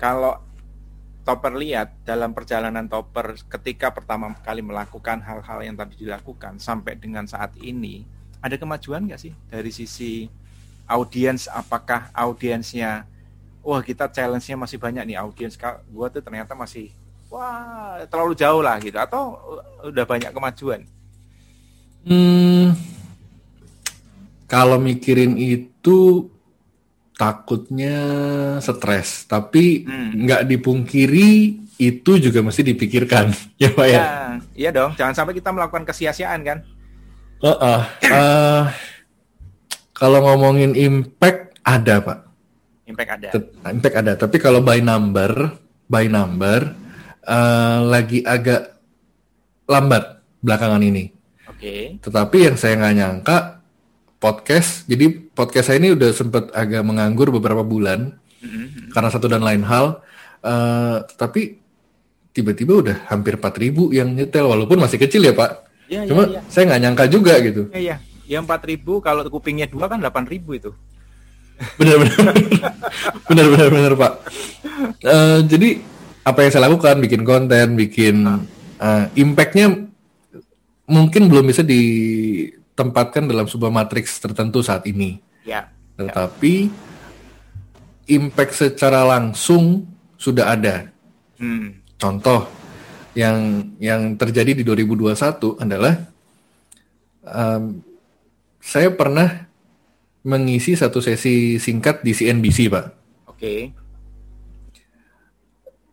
Kalau 0.02 0.42
Topper 1.22 1.60
lihat 1.60 1.92
dalam 2.08 2.32
perjalanan 2.32 2.88
Topper 2.88 3.36
ketika 3.60 3.92
pertama 3.92 4.32
kali 4.42 4.64
melakukan 4.64 5.20
hal-hal 5.20 5.60
yang 5.60 5.76
tadi 5.76 6.00
dilakukan 6.00 6.56
sampai 6.56 6.96
dengan 6.96 7.28
saat 7.28 7.52
ini 7.60 8.08
ada 8.40 8.56
kemajuan 8.56 9.04
nggak 9.04 9.20
sih 9.20 9.34
dari 9.52 9.68
sisi 9.70 10.32
audiens? 10.88 11.52
Apakah 11.52 12.16
audiensnya 12.16 13.04
wah 13.60 13.84
kita 13.84 14.08
challenge-nya 14.08 14.56
masih 14.56 14.80
banyak 14.80 15.04
nih 15.04 15.20
audiens. 15.20 15.60
Gua 15.92 16.08
tuh 16.08 16.24
ternyata 16.24 16.56
masih 16.56 16.96
wah 17.28 18.00
terlalu 18.08 18.32
jauh 18.40 18.64
lah 18.64 18.80
gitu. 18.80 18.96
Atau 18.96 19.36
udah 19.84 20.06
banyak 20.08 20.32
kemajuan 20.32 20.88
Hmm, 22.08 22.72
kalau 24.48 24.80
mikirin 24.80 25.36
itu 25.36 26.32
takutnya 27.20 27.98
stres, 28.64 29.28
tapi 29.28 29.84
hmm. 29.84 30.24
nggak 30.24 30.42
hmm. 30.48 30.50
dipungkiri 30.56 31.32
itu 31.78 32.12
juga 32.24 32.40
mesti 32.40 32.64
dipikirkan, 32.64 33.36
ya 33.62 33.70
pak 33.76 33.88
ya. 33.92 34.00
ya. 34.00 34.06
Iya 34.56 34.70
dong, 34.72 34.92
jangan 34.96 35.14
sampai 35.14 35.36
kita 35.36 35.52
melakukan 35.52 35.84
kesia-siaan 35.84 36.42
kan. 36.48 36.58
Uh, 37.44 37.52
uh, 37.54 37.82
uh, 38.08 38.62
kalau 39.92 40.24
ngomongin 40.24 40.74
impact 40.80 41.60
ada 41.68 42.00
pak. 42.00 42.20
Impact 42.88 43.12
ada. 43.20 43.28
Impact 43.68 43.96
ada. 44.00 44.14
Tapi 44.16 44.38
kalau 44.40 44.64
by 44.64 44.80
number, 44.80 45.52
by 45.92 46.08
number 46.08 46.72
uh, 47.28 47.84
lagi 47.84 48.24
agak 48.24 48.80
lambat 49.68 50.24
belakangan 50.40 50.80
ini. 50.80 51.17
Oke. 51.58 51.66
Okay. 51.66 51.84
Tetapi 52.06 52.38
yang 52.46 52.54
saya 52.54 52.78
nggak 52.78 52.96
nyangka 53.02 53.38
podcast. 54.22 54.86
Jadi 54.86 55.34
podcast 55.34 55.74
saya 55.74 55.82
ini 55.82 55.98
udah 55.98 56.14
sempat 56.14 56.54
agak 56.54 56.86
menganggur 56.86 57.34
beberapa 57.34 57.66
bulan 57.66 58.14
mm-hmm. 58.46 58.94
karena 58.94 59.10
satu 59.10 59.26
dan 59.26 59.42
lain 59.42 59.66
hal. 59.66 60.06
Uh, 60.46 61.02
tapi 61.18 61.58
tiba-tiba 62.30 62.78
udah 62.78 62.98
hampir 63.10 63.42
4000 63.42 63.74
yang 63.90 64.14
nyetel 64.14 64.46
walaupun 64.46 64.78
masih 64.78 65.02
kecil 65.02 65.26
ya 65.26 65.34
pak. 65.34 65.66
Ya, 65.90 66.06
Cuma 66.06 66.30
ya, 66.30 66.38
ya. 66.38 66.42
saya 66.46 66.64
nggak 66.70 66.82
nyangka 66.86 67.06
juga 67.10 67.34
gitu. 67.42 67.74
Iya, 67.74 67.98
ya. 67.98 68.38
yang 68.38 68.46
4000 68.46 68.78
kalau 69.02 69.26
kupingnya 69.26 69.66
dua 69.66 69.90
kan 69.90 69.98
8000 69.98 70.38
itu. 70.62 70.72
benar 71.82 71.98
benar 71.98 72.34
benar 73.26 73.46
benar 73.50 73.68
benar 73.74 73.94
pak. 73.98 74.14
Uh, 75.02 75.42
jadi 75.50 75.82
apa 76.22 76.46
yang 76.46 76.52
saya 76.54 76.70
lakukan 76.70 77.02
bikin 77.02 77.26
konten, 77.26 77.74
bikin 77.74 78.46
uh, 78.78 79.04
impactnya 79.18 79.87
mungkin 80.88 81.28
belum 81.28 81.46
bisa 81.52 81.62
ditempatkan 81.68 83.28
dalam 83.28 83.46
sebuah 83.46 83.70
matriks 83.70 84.24
tertentu 84.24 84.64
saat 84.64 84.88
ini. 84.88 85.20
Ya. 85.44 85.68
Tetapi 86.00 86.54
ya. 88.08 88.16
impact 88.18 88.54
secara 88.56 89.04
langsung 89.04 89.84
sudah 90.16 90.56
ada. 90.56 90.88
Hmm. 91.38 91.84
Contoh 92.00 92.48
yang 93.14 93.70
yang 93.78 94.16
terjadi 94.16 94.56
di 94.56 94.64
2021 94.64 95.60
adalah 95.60 95.94
um, 97.26 97.82
saya 98.64 98.90
pernah 98.96 99.48
mengisi 100.28 100.76
satu 100.76 101.00
sesi 101.00 101.56
singkat 101.58 102.04
di 102.04 102.12
CNBC, 102.12 102.68
Pak. 102.68 102.86
Oke. 103.32 103.40
Okay. 103.40 103.62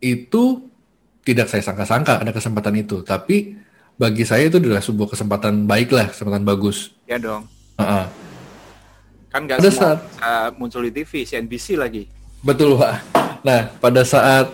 Itu 0.04 0.68
tidak 1.24 1.48
saya 1.48 1.64
sangka-sangka 1.64 2.20
ada 2.20 2.34
kesempatan 2.34 2.76
itu, 2.76 3.00
tapi 3.00 3.56
bagi 3.94 4.26
saya 4.26 4.50
itu 4.50 4.58
adalah 4.58 4.82
sebuah 4.82 5.14
kesempatan 5.14 5.70
baik 5.70 5.94
lah, 5.94 6.10
kesempatan 6.10 6.42
bagus. 6.42 6.90
Ya 7.06 7.18
dong. 7.18 7.46
Uh 7.78 7.82
-uh. 7.82 8.04
Kan 9.30 9.46
nggak 9.46 9.58
semua 9.62 9.74
saat, 9.74 9.98
uh, 10.22 10.48
muncul 10.58 10.82
di 10.86 10.94
TV, 10.94 11.26
CNBC 11.26 11.74
lagi. 11.74 12.06
Betul, 12.42 12.78
Pak. 12.78 12.94
Nah, 13.42 13.70
pada 13.82 14.02
saat 14.06 14.46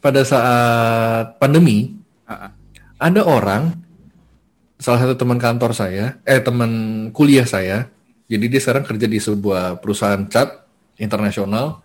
pada 0.00 0.20
saat 0.24 1.36
pandemi, 1.40 1.96
uh-uh. 2.28 2.50
ada 3.00 3.20
orang 3.24 3.72
salah 4.76 5.02
satu 5.04 5.16
teman 5.16 5.40
kantor 5.40 5.72
saya, 5.72 6.20
eh 6.28 6.40
teman 6.40 6.70
kuliah 7.12 7.48
saya, 7.48 7.88
jadi 8.28 8.44
dia 8.48 8.60
sekarang 8.60 8.84
kerja 8.84 9.06
di 9.08 9.18
sebuah 9.20 9.80
perusahaan 9.80 10.20
cat 10.28 10.68
internasional. 11.00 11.80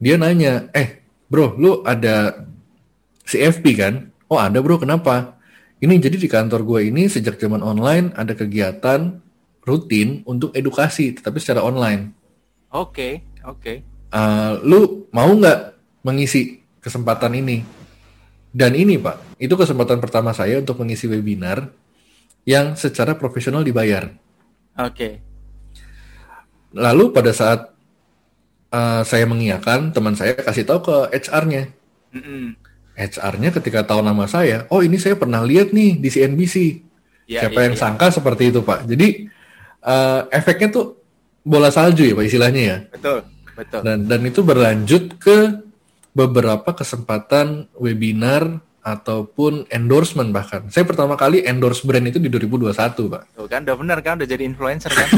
Dia 0.00 0.20
nanya, 0.20 0.68
eh 0.76 1.00
bro, 1.32 1.56
lu 1.56 1.80
ada 1.86 2.44
CFP 3.24 3.64
kan? 3.78 3.94
Oh 4.28 4.36
ada 4.36 4.60
bro, 4.60 4.76
kenapa? 4.76 5.33
Ini 5.84 6.00
jadi 6.00 6.16
di 6.16 6.28
kantor 6.32 6.64
gue 6.64 6.80
ini 6.88 7.12
sejak 7.12 7.36
zaman 7.36 7.60
online 7.60 8.16
ada 8.16 8.32
kegiatan 8.32 9.20
rutin 9.68 10.24
untuk 10.24 10.56
edukasi, 10.56 11.12
tetapi 11.12 11.36
secara 11.36 11.60
online. 11.60 12.08
Oke, 12.72 12.88
okay, 12.88 13.12
oke. 13.44 13.60
Okay. 13.60 13.76
Uh, 14.08 14.56
lu 14.64 14.80
mau 15.12 15.28
nggak 15.28 15.76
mengisi 16.00 16.64
kesempatan 16.80 17.36
ini? 17.36 17.60
Dan 18.48 18.72
ini 18.72 18.96
Pak, 18.96 19.36
itu 19.36 19.52
kesempatan 19.52 20.00
pertama 20.00 20.32
saya 20.32 20.56
untuk 20.56 20.80
mengisi 20.80 21.04
webinar 21.04 21.68
yang 22.48 22.80
secara 22.80 23.12
profesional 23.20 23.60
dibayar. 23.60 24.08
Oke. 24.80 24.88
Okay. 24.88 25.12
Lalu 26.72 27.12
pada 27.12 27.36
saat 27.36 27.60
uh, 28.72 29.04
saya 29.04 29.28
mengiyakan, 29.28 29.92
teman 29.92 30.16
saya 30.16 30.32
kasih 30.32 30.64
tahu 30.64 30.80
ke 30.80 30.96
HR-nya. 31.12 31.68
Mm 32.16 32.22
-mm. 32.24 32.63
HR-nya 32.94 33.50
ketika 33.50 33.82
tahu 33.82 34.00
nama 34.00 34.24
saya, 34.30 34.70
oh 34.70 34.80
ini 34.80 34.96
saya 35.02 35.18
pernah 35.18 35.42
lihat 35.42 35.74
nih 35.74 35.98
di 35.98 36.08
CNBC. 36.08 36.56
Ya, 37.24 37.48
Siapa 37.48 37.64
ya, 37.64 37.72
yang 37.72 37.76
ya. 37.76 37.80
sangka 37.80 38.06
seperti 38.12 38.52
itu 38.52 38.60
Pak. 38.60 38.84
Jadi 38.86 39.26
uh, 39.82 40.28
efeknya 40.28 40.68
tuh 40.70 40.86
bola 41.42 41.72
salju 41.72 42.04
ya 42.04 42.14
Pak 42.14 42.24
istilahnya 42.24 42.62
ya. 42.62 42.76
Betul, 42.92 43.18
betul. 43.56 43.80
Dan 43.80 43.98
dan 44.06 44.20
itu 44.28 44.40
berlanjut 44.44 45.16
ke 45.18 45.38
beberapa 46.14 46.70
kesempatan 46.76 47.66
webinar 47.74 48.62
ataupun 48.84 49.64
endorsement 49.72 50.28
bahkan. 50.30 50.68
Saya 50.68 50.84
pertama 50.84 51.16
kali 51.16 51.42
endorse 51.48 51.82
brand 51.82 52.04
itu 52.04 52.20
di 52.20 52.28
2021, 52.28 52.76
Pak. 53.08 53.22
Tuh 53.32 53.48
kan 53.48 53.64
udah 53.64 53.76
benar 53.80 53.98
kan 54.04 54.20
udah 54.20 54.28
jadi 54.28 54.44
influencer 54.44 54.92
kan? 54.92 55.08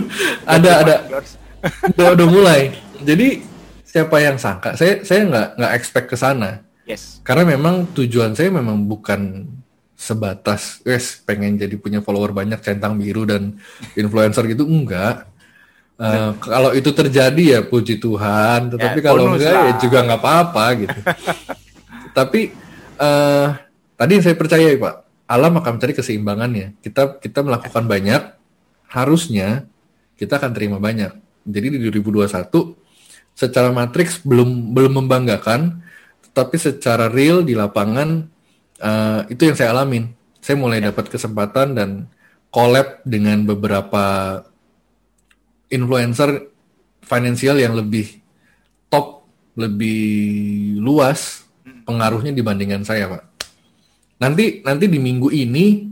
ada 0.54 0.70
ada. 0.84 0.94
udah, 1.96 2.08
udah 2.12 2.26
mulai. 2.28 2.76
Jadi 3.00 3.40
siapa 3.88 4.20
yang 4.20 4.36
sangka? 4.36 4.76
Saya 4.76 5.00
saya 5.02 5.24
nggak 5.24 5.48
nggak 5.56 5.72
expect 5.72 6.06
ke 6.12 6.16
sana. 6.20 6.63
Yes. 6.84 7.24
Karena 7.24 7.56
memang 7.56 7.88
tujuan 7.96 8.36
saya 8.36 8.52
memang 8.52 8.84
bukan 8.84 9.48
sebatas 9.94 10.84
wes 10.84 11.22
pengen 11.24 11.56
jadi 11.56 11.80
punya 11.80 12.04
follower 12.04 12.34
banyak 12.34 12.60
centang 12.60 13.00
biru 13.00 13.24
dan 13.24 13.56
influencer 14.00 14.44
gitu 14.50 14.68
enggak 14.68 15.34
Uh, 15.94 16.34
kalau 16.42 16.74
itu 16.74 16.90
terjadi 16.90 17.44
ya 17.54 17.60
puji 17.62 18.02
Tuhan, 18.02 18.74
tetapi 18.74 18.98
ya, 18.98 19.04
kalau 19.06 19.30
enggak 19.30 19.54
lah. 19.54 19.64
ya 19.70 19.72
juga 19.78 20.02
nggak 20.02 20.20
apa-apa 20.26 20.64
gitu. 20.82 20.98
Tapi 22.18 22.50
uh, 22.98 23.54
tadi 23.94 24.10
yang 24.18 24.24
saya 24.26 24.34
percaya 24.34 24.74
ya 24.74 24.78
Pak, 24.82 24.94
alam 25.30 25.54
akan 25.54 25.78
mencari 25.78 25.94
keseimbangannya. 25.94 26.74
Kita 26.82 27.22
kita 27.22 27.46
melakukan 27.46 27.86
banyak, 27.86 28.22
harusnya 28.90 29.70
kita 30.18 30.42
akan 30.42 30.50
terima 30.50 30.82
banyak. 30.82 31.14
Jadi 31.46 31.78
di 31.78 31.86
2021 31.86 32.50
secara 33.30 33.70
matriks 33.70 34.18
belum 34.26 34.74
belum 34.74 34.98
membanggakan, 34.98 35.78
tetapi 36.34 36.58
secara 36.58 37.06
real 37.06 37.46
di 37.46 37.54
lapangan 37.54 38.26
uh, 38.82 39.22
itu 39.30 39.46
yang 39.46 39.54
saya 39.54 39.70
alamin. 39.70 40.10
Saya 40.42 40.58
mulai 40.58 40.82
ya. 40.82 40.90
dapat 40.90 41.06
kesempatan 41.06 41.78
dan 41.78 42.10
collab 42.50 42.98
dengan 43.06 43.46
beberapa 43.46 44.42
influencer 45.70 46.50
finansial 47.06 47.62
yang 47.62 47.78
lebih 47.78 48.18
top, 48.90 49.22
lebih 49.54 50.02
luas 50.82 51.46
pengaruhnya 51.86 52.34
dibandingkan 52.34 52.82
saya, 52.82 53.06
Pak. 53.06 53.22
Nanti 54.18 54.58
nanti 54.66 54.90
di 54.90 54.98
minggu 54.98 55.30
ini 55.30 55.86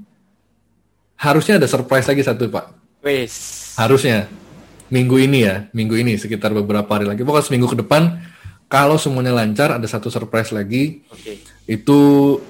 harusnya 1.22 1.62
ada 1.62 1.70
surprise 1.70 2.10
lagi 2.10 2.26
satu, 2.26 2.50
Pak. 2.50 2.98
Wes. 3.06 3.34
Harusnya 3.78 4.26
minggu 4.90 5.22
ini 5.22 5.46
ya, 5.46 5.70
minggu 5.70 5.94
ini 6.02 6.18
sekitar 6.18 6.50
beberapa 6.50 6.90
hari 6.90 7.06
lagi. 7.06 7.22
Pokoknya 7.22 7.46
seminggu 7.46 7.70
ke 7.70 7.78
depan 7.78 8.31
kalau 8.72 8.96
semuanya 8.96 9.36
lancar 9.36 9.76
ada 9.76 9.84
satu 9.84 10.08
surprise 10.08 10.48
lagi. 10.48 11.04
Okay. 11.12 11.44
Itu 11.68 12.40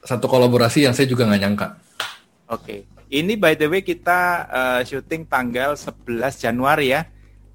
satu 0.00 0.24
kolaborasi 0.24 0.88
yang 0.88 0.96
saya 0.96 1.04
juga 1.04 1.28
nggak 1.28 1.40
nyangka. 1.44 1.76
Oke. 2.48 2.64
Okay. 2.64 2.80
Ini 3.08 3.36
by 3.36 3.52
the 3.56 3.68
way 3.68 3.84
kita 3.84 4.48
uh, 4.48 4.80
syuting 4.80 5.28
tanggal 5.28 5.76
11 5.76 6.40
Januari 6.40 6.96
ya. 6.96 7.04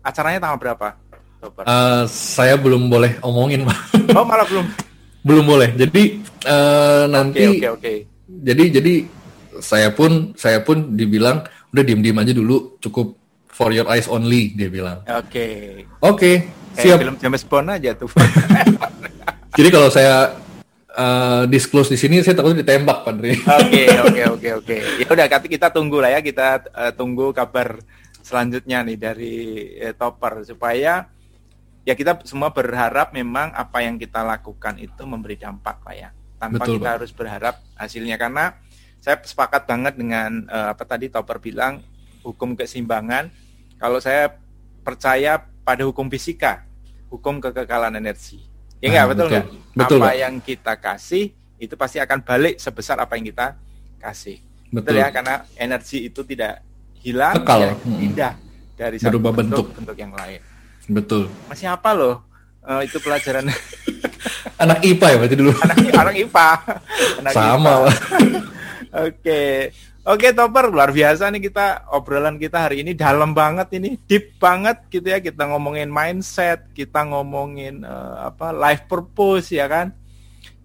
Acaranya 0.05 0.45
tanggal 0.45 0.61
berapa? 0.61 0.87
Uh, 1.65 2.05
saya 2.05 2.53
belum 2.53 2.87
boleh 2.87 3.17
omongin, 3.25 3.65
Pak. 3.65 3.79
Oh, 4.13 4.21
malah 4.21 4.45
belum. 4.45 4.67
belum 5.25 5.45
boleh. 5.47 5.69
Jadi 5.73 6.21
uh, 6.45 7.09
nanti 7.09 7.49
Oke, 7.49 7.57
okay, 7.57 7.69
oke, 7.71 7.81
okay, 7.81 7.97
Jadi 8.29 8.63
jadi 8.69 8.93
saya 9.57 9.89
pun 9.89 10.37
saya 10.37 10.61
pun 10.61 10.93
dibilang 10.93 11.41
udah 11.73 11.83
diem-diem 11.83 12.19
aja 12.19 12.33
dulu, 12.35 12.77
cukup 12.77 13.17
for 13.49 13.73
your 13.73 13.89
eyes 13.89 14.05
only 14.05 14.53
dia 14.53 14.69
bilang. 14.69 15.01
Oke. 15.09 15.29
Okay. 15.29 15.57
Oke, 15.81 15.97
okay, 16.13 16.35
siap. 16.77 16.97
film 16.99 17.15
James 17.21 17.43
Bond 17.45 17.67
aja 17.69 17.91
tuh. 17.93 18.09
jadi 19.57 19.69
kalau 19.69 19.89
saya 19.93 20.33
uh, 20.93 21.43
disclose 21.49 21.93
di 21.93 21.97
sini 21.97 22.21
saya 22.21 22.37
takut 22.37 22.57
ditembak 22.57 23.05
Pak 23.05 23.13
Dri. 23.17 23.33
Oke 23.37 23.83
oke 24.09 24.21
oke 24.39 24.49
oke. 24.63 24.77
Ya 25.01 25.07
udah 25.09 25.27
kita 25.29 25.67
tunggu 25.73 26.01
lah 26.01 26.13
ya 26.13 26.21
kita 26.21 26.65
uh, 26.73 26.91
tunggu 26.93 27.33
kabar 27.33 27.81
selanjutnya 28.23 28.85
nih 28.85 28.97
dari 28.97 29.35
uh, 29.83 29.93
Topper 29.93 30.47
supaya 30.47 31.09
ya 31.83 31.93
kita 31.93 32.23
semua 32.23 32.55
berharap 32.55 33.11
memang 33.11 33.51
apa 33.51 33.83
yang 33.83 33.99
kita 33.99 34.23
lakukan 34.23 34.79
itu 34.79 35.03
memberi 35.03 35.35
dampak 35.35 35.83
Pak 35.83 35.95
ya. 35.95 36.09
Tanpa 36.39 36.63
Betul, 36.67 36.79
kita 36.79 36.89
Pak. 36.89 36.95
harus 36.99 37.11
berharap 37.15 37.55
hasilnya 37.79 38.15
karena 38.19 38.57
saya 39.03 39.19
sepakat 39.19 39.67
banget 39.67 39.99
dengan 39.99 40.47
uh, 40.47 40.71
apa 40.71 40.83
tadi 40.87 41.11
Topper 41.11 41.43
bilang 41.43 41.83
hukum 42.23 42.55
keseimbangan. 42.55 43.27
Kalau 43.75 43.99
saya 43.99 44.31
percaya 44.83 45.43
pada 45.63 45.87
hukum 45.87 46.11
fisika, 46.11 46.67
hukum 47.09 47.39
kekekalan 47.39 47.95
energi 47.95 48.53
Ya 48.83 48.87
enggak, 48.91 48.99
nah, 48.99 49.09
betul 49.15 49.27
nggak? 49.31 49.45
Betul, 49.79 49.99
apa 50.03 50.09
yang 50.11 50.33
kita 50.43 50.73
kasih 50.75 51.31
itu 51.55 51.73
pasti 51.79 52.03
akan 52.03 52.19
balik 52.19 52.59
sebesar 52.59 52.99
apa 52.99 53.15
yang 53.15 53.31
kita 53.31 53.55
kasih. 53.95 54.43
Betul, 54.67 54.91
betul 54.91 54.95
ya, 54.99 55.07
karena 55.07 55.35
energi 55.55 56.11
itu 56.11 56.21
tidak 56.27 56.59
hilang, 56.99 57.39
Kekal. 57.39 57.59
ya, 57.63 57.73
pindah 57.79 58.33
dari 58.75 58.97
satu 58.99 59.23
bentuk, 59.23 59.39
bentuk 59.39 59.65
bentuk 59.79 59.95
yang 59.95 60.11
lain. 60.11 60.43
Betul. 60.91 61.31
Masih 61.47 61.71
apa 61.71 61.95
loh? 61.95 62.27
Uh, 62.59 62.83
itu 62.83 62.99
pelajaran 62.99 63.47
anak 64.63 64.83
IPA 64.83 65.07
ya 65.07 65.17
berarti 65.23 65.35
dulu. 65.39 65.51
Anak 65.63 65.77
anak 66.03 66.15
IPA. 66.19 66.49
Anak 67.23 67.31
Sama. 67.31 67.73
Oke. 67.87 67.95
Okay. 68.91 69.55
Oke 70.03 70.35
Topper, 70.35 70.67
luar 70.67 70.91
biasa 70.91 71.31
nih 71.31 71.47
kita 71.47 71.87
obrolan 71.87 72.35
kita 72.35 72.67
hari 72.67 72.83
ini 72.83 72.91
dalam 72.91 73.31
banget 73.31 73.79
ini, 73.79 73.95
deep 74.03 74.35
banget 74.35 74.83
gitu 74.91 75.07
ya. 75.07 75.23
Kita 75.23 75.47
ngomongin 75.47 75.87
mindset, 75.87 76.67
kita 76.75 77.07
ngomongin 77.07 77.87
uh, 77.87 78.27
apa 78.27 78.51
life 78.51 78.83
purpose 78.91 79.55
ya 79.55 79.63
kan. 79.71 79.95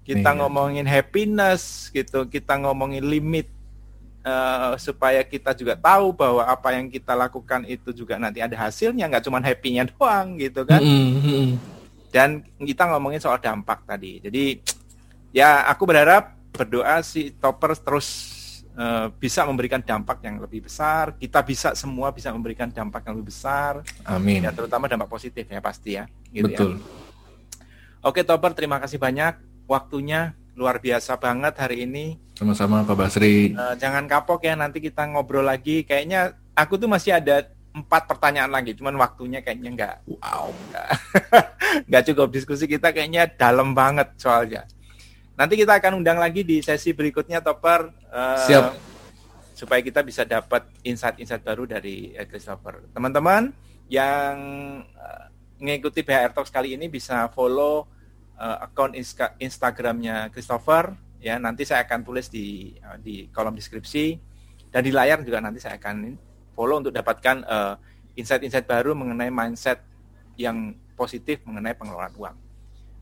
Kita 0.03 0.34
iya. 0.34 0.39
ngomongin 0.43 0.82
happiness 0.91 1.86
gitu, 1.95 2.26
kita 2.26 2.59
ngomongin 2.59 3.07
limit 3.07 3.47
uh, 4.26 4.74
supaya 4.74 5.22
kita 5.22 5.55
juga 5.55 5.78
tahu 5.78 6.18
bahwa 6.18 6.43
apa 6.43 6.74
yang 6.74 6.91
kita 6.91 7.14
lakukan 7.14 7.62
itu 7.70 7.95
juga 7.95 8.18
nanti 8.18 8.43
ada 8.43 8.59
hasilnya, 8.59 9.07
nggak 9.07 9.22
cuma 9.22 9.39
happy-nya 9.39 9.86
doang 9.86 10.34
gitu 10.34 10.66
kan. 10.66 10.82
Mm 10.82 11.14
-hmm. 11.22 11.47
Dan 12.11 12.43
kita 12.59 12.91
ngomongin 12.91 13.22
soal 13.22 13.39
dampak 13.39 13.86
tadi. 13.86 14.18
Jadi 14.18 14.59
ya 15.30 15.62
aku 15.70 15.86
berharap 15.86 16.34
berdoa 16.51 16.99
si 17.07 17.30
Topper 17.39 17.78
terus 17.78 18.38
Eh, 18.78 19.06
bisa 19.18 19.42
memberikan 19.42 19.82
dampak 19.82 20.22
yang 20.22 20.38
lebih 20.38 20.70
besar. 20.70 21.18
Kita 21.18 21.42
bisa 21.42 21.74
semua 21.74 22.14
bisa 22.14 22.30
memberikan 22.30 22.70
dampak 22.70 23.10
yang 23.10 23.18
lebih 23.18 23.34
besar. 23.34 23.82
Amin. 24.06 24.46
Ya 24.46 24.54
terutama 24.54 24.86
dampak 24.86 25.10
positif 25.10 25.50
ya 25.50 25.58
pasti 25.58 25.98
ya. 25.98 26.06
Gitu 26.30 26.46
ya. 26.46 26.54
Betul. 26.54 26.72
Ya. 26.78 26.86
Oke 28.06 28.22
Toper, 28.22 28.54
terima 28.54 28.78
kasih 28.78 29.02
banyak 29.02 29.34
waktunya 29.66 30.38
luar 30.54 30.78
biasa 30.78 31.18
banget 31.18 31.58
hari 31.58 31.90
ini. 31.90 32.22
Sama-sama 32.38 32.86
Pak 32.86 32.94
Basri. 32.94 33.50
Uh, 33.50 33.74
jangan 33.82 34.06
kapok 34.06 34.46
ya 34.46 34.54
nanti 34.54 34.78
kita 34.78 35.10
ngobrol 35.10 35.42
lagi. 35.42 35.82
Kayaknya 35.82 36.38
aku 36.54 36.78
tuh 36.78 36.86
masih 36.86 37.18
ada 37.18 37.50
empat 37.74 38.06
pertanyaan 38.06 38.50
lagi, 38.54 38.78
cuman 38.78 38.94
waktunya 38.94 39.38
kayaknya 39.38 39.70
nggak 39.70 39.94
wow 40.18 40.50
nggak 41.90 42.02
cukup 42.10 42.26
diskusi 42.32 42.66
kita 42.66 42.90
kayaknya 42.90 43.26
dalam 43.26 43.74
banget 43.74 44.14
soalnya. 44.18 44.66
Nanti 45.39 45.55
kita 45.55 45.78
akan 45.78 46.03
undang 46.03 46.18
lagi 46.18 46.43
di 46.43 46.59
sesi 46.59 46.91
berikutnya 46.91 47.39
Topper. 47.39 47.95
Uh, 48.11 48.43
Siap. 48.43 48.64
Supaya 49.55 49.78
kita 49.78 50.03
bisa 50.03 50.26
dapat 50.26 50.66
insight-insight 50.82 51.47
baru 51.47 51.62
dari 51.62 52.11
uh, 52.18 52.26
Christopher. 52.26 52.82
Teman-teman 52.91 53.55
yang 53.86 54.34
uh, 54.99 55.30
mengikuti 55.62 56.03
BHR 56.03 56.34
Talks 56.34 56.51
kali 56.51 56.74
ini 56.74 56.91
bisa 56.91 57.30
follow 57.30 57.86
uh, 58.34 58.66
akun 58.66 58.99
insta 58.99 59.39
Instagramnya 59.39 60.34
Christopher. 60.34 60.99
Ya, 61.22 61.39
nanti 61.39 61.62
saya 61.62 61.86
akan 61.86 62.03
tulis 62.03 62.26
di 62.26 62.74
uh, 62.82 62.99
di 62.99 63.30
kolom 63.30 63.55
deskripsi 63.55 64.18
dan 64.74 64.82
di 64.82 64.91
layar 64.91 65.22
juga 65.22 65.39
nanti 65.39 65.62
saya 65.62 65.78
akan 65.78 66.18
follow 66.51 66.82
untuk 66.82 66.91
dapatkan 66.91 67.47
insight-insight 68.18 68.66
uh, 68.66 68.70
baru 68.74 68.91
mengenai 68.99 69.30
mindset 69.30 69.86
yang 70.34 70.74
positif 70.99 71.47
mengenai 71.47 71.78
pengelolaan 71.78 72.14
uang. 72.18 72.47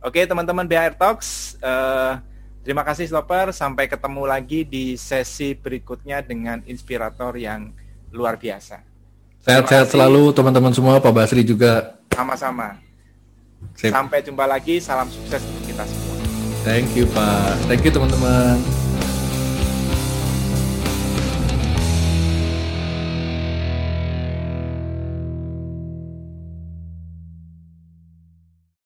Oke 0.07 0.23
teman-teman 0.23 0.63
BHR 0.71 0.95
Talks, 0.95 1.59
uh, 1.59 2.23
terima 2.63 2.87
kasih 2.87 3.11
Stopper. 3.11 3.51
Sampai 3.51 3.91
ketemu 3.91 4.23
lagi 4.23 4.63
di 4.63 4.95
sesi 4.95 5.59
berikutnya 5.59 6.23
dengan 6.23 6.63
inspirator 6.63 7.35
yang 7.35 7.75
luar 8.15 8.39
biasa. 8.39 8.87
Sehat-sehat 9.43 9.91
selalu 9.91 10.31
teman-teman 10.31 10.71
semua, 10.71 11.03
Pak 11.03 11.11
Basri 11.11 11.43
juga. 11.43 11.99
Sama-sama. 12.15 12.79
Sampai 13.75 14.23
jumpa 14.23 14.47
lagi, 14.47 14.79
salam 14.79 15.11
sukses 15.11 15.43
untuk 15.43 15.75
kita 15.75 15.83
semua. 15.83 16.15
Thank 16.63 16.95
you 16.95 17.11
Pak, 17.11 17.67
thank 17.67 17.83
you 17.83 17.91
teman-teman. 17.91 18.86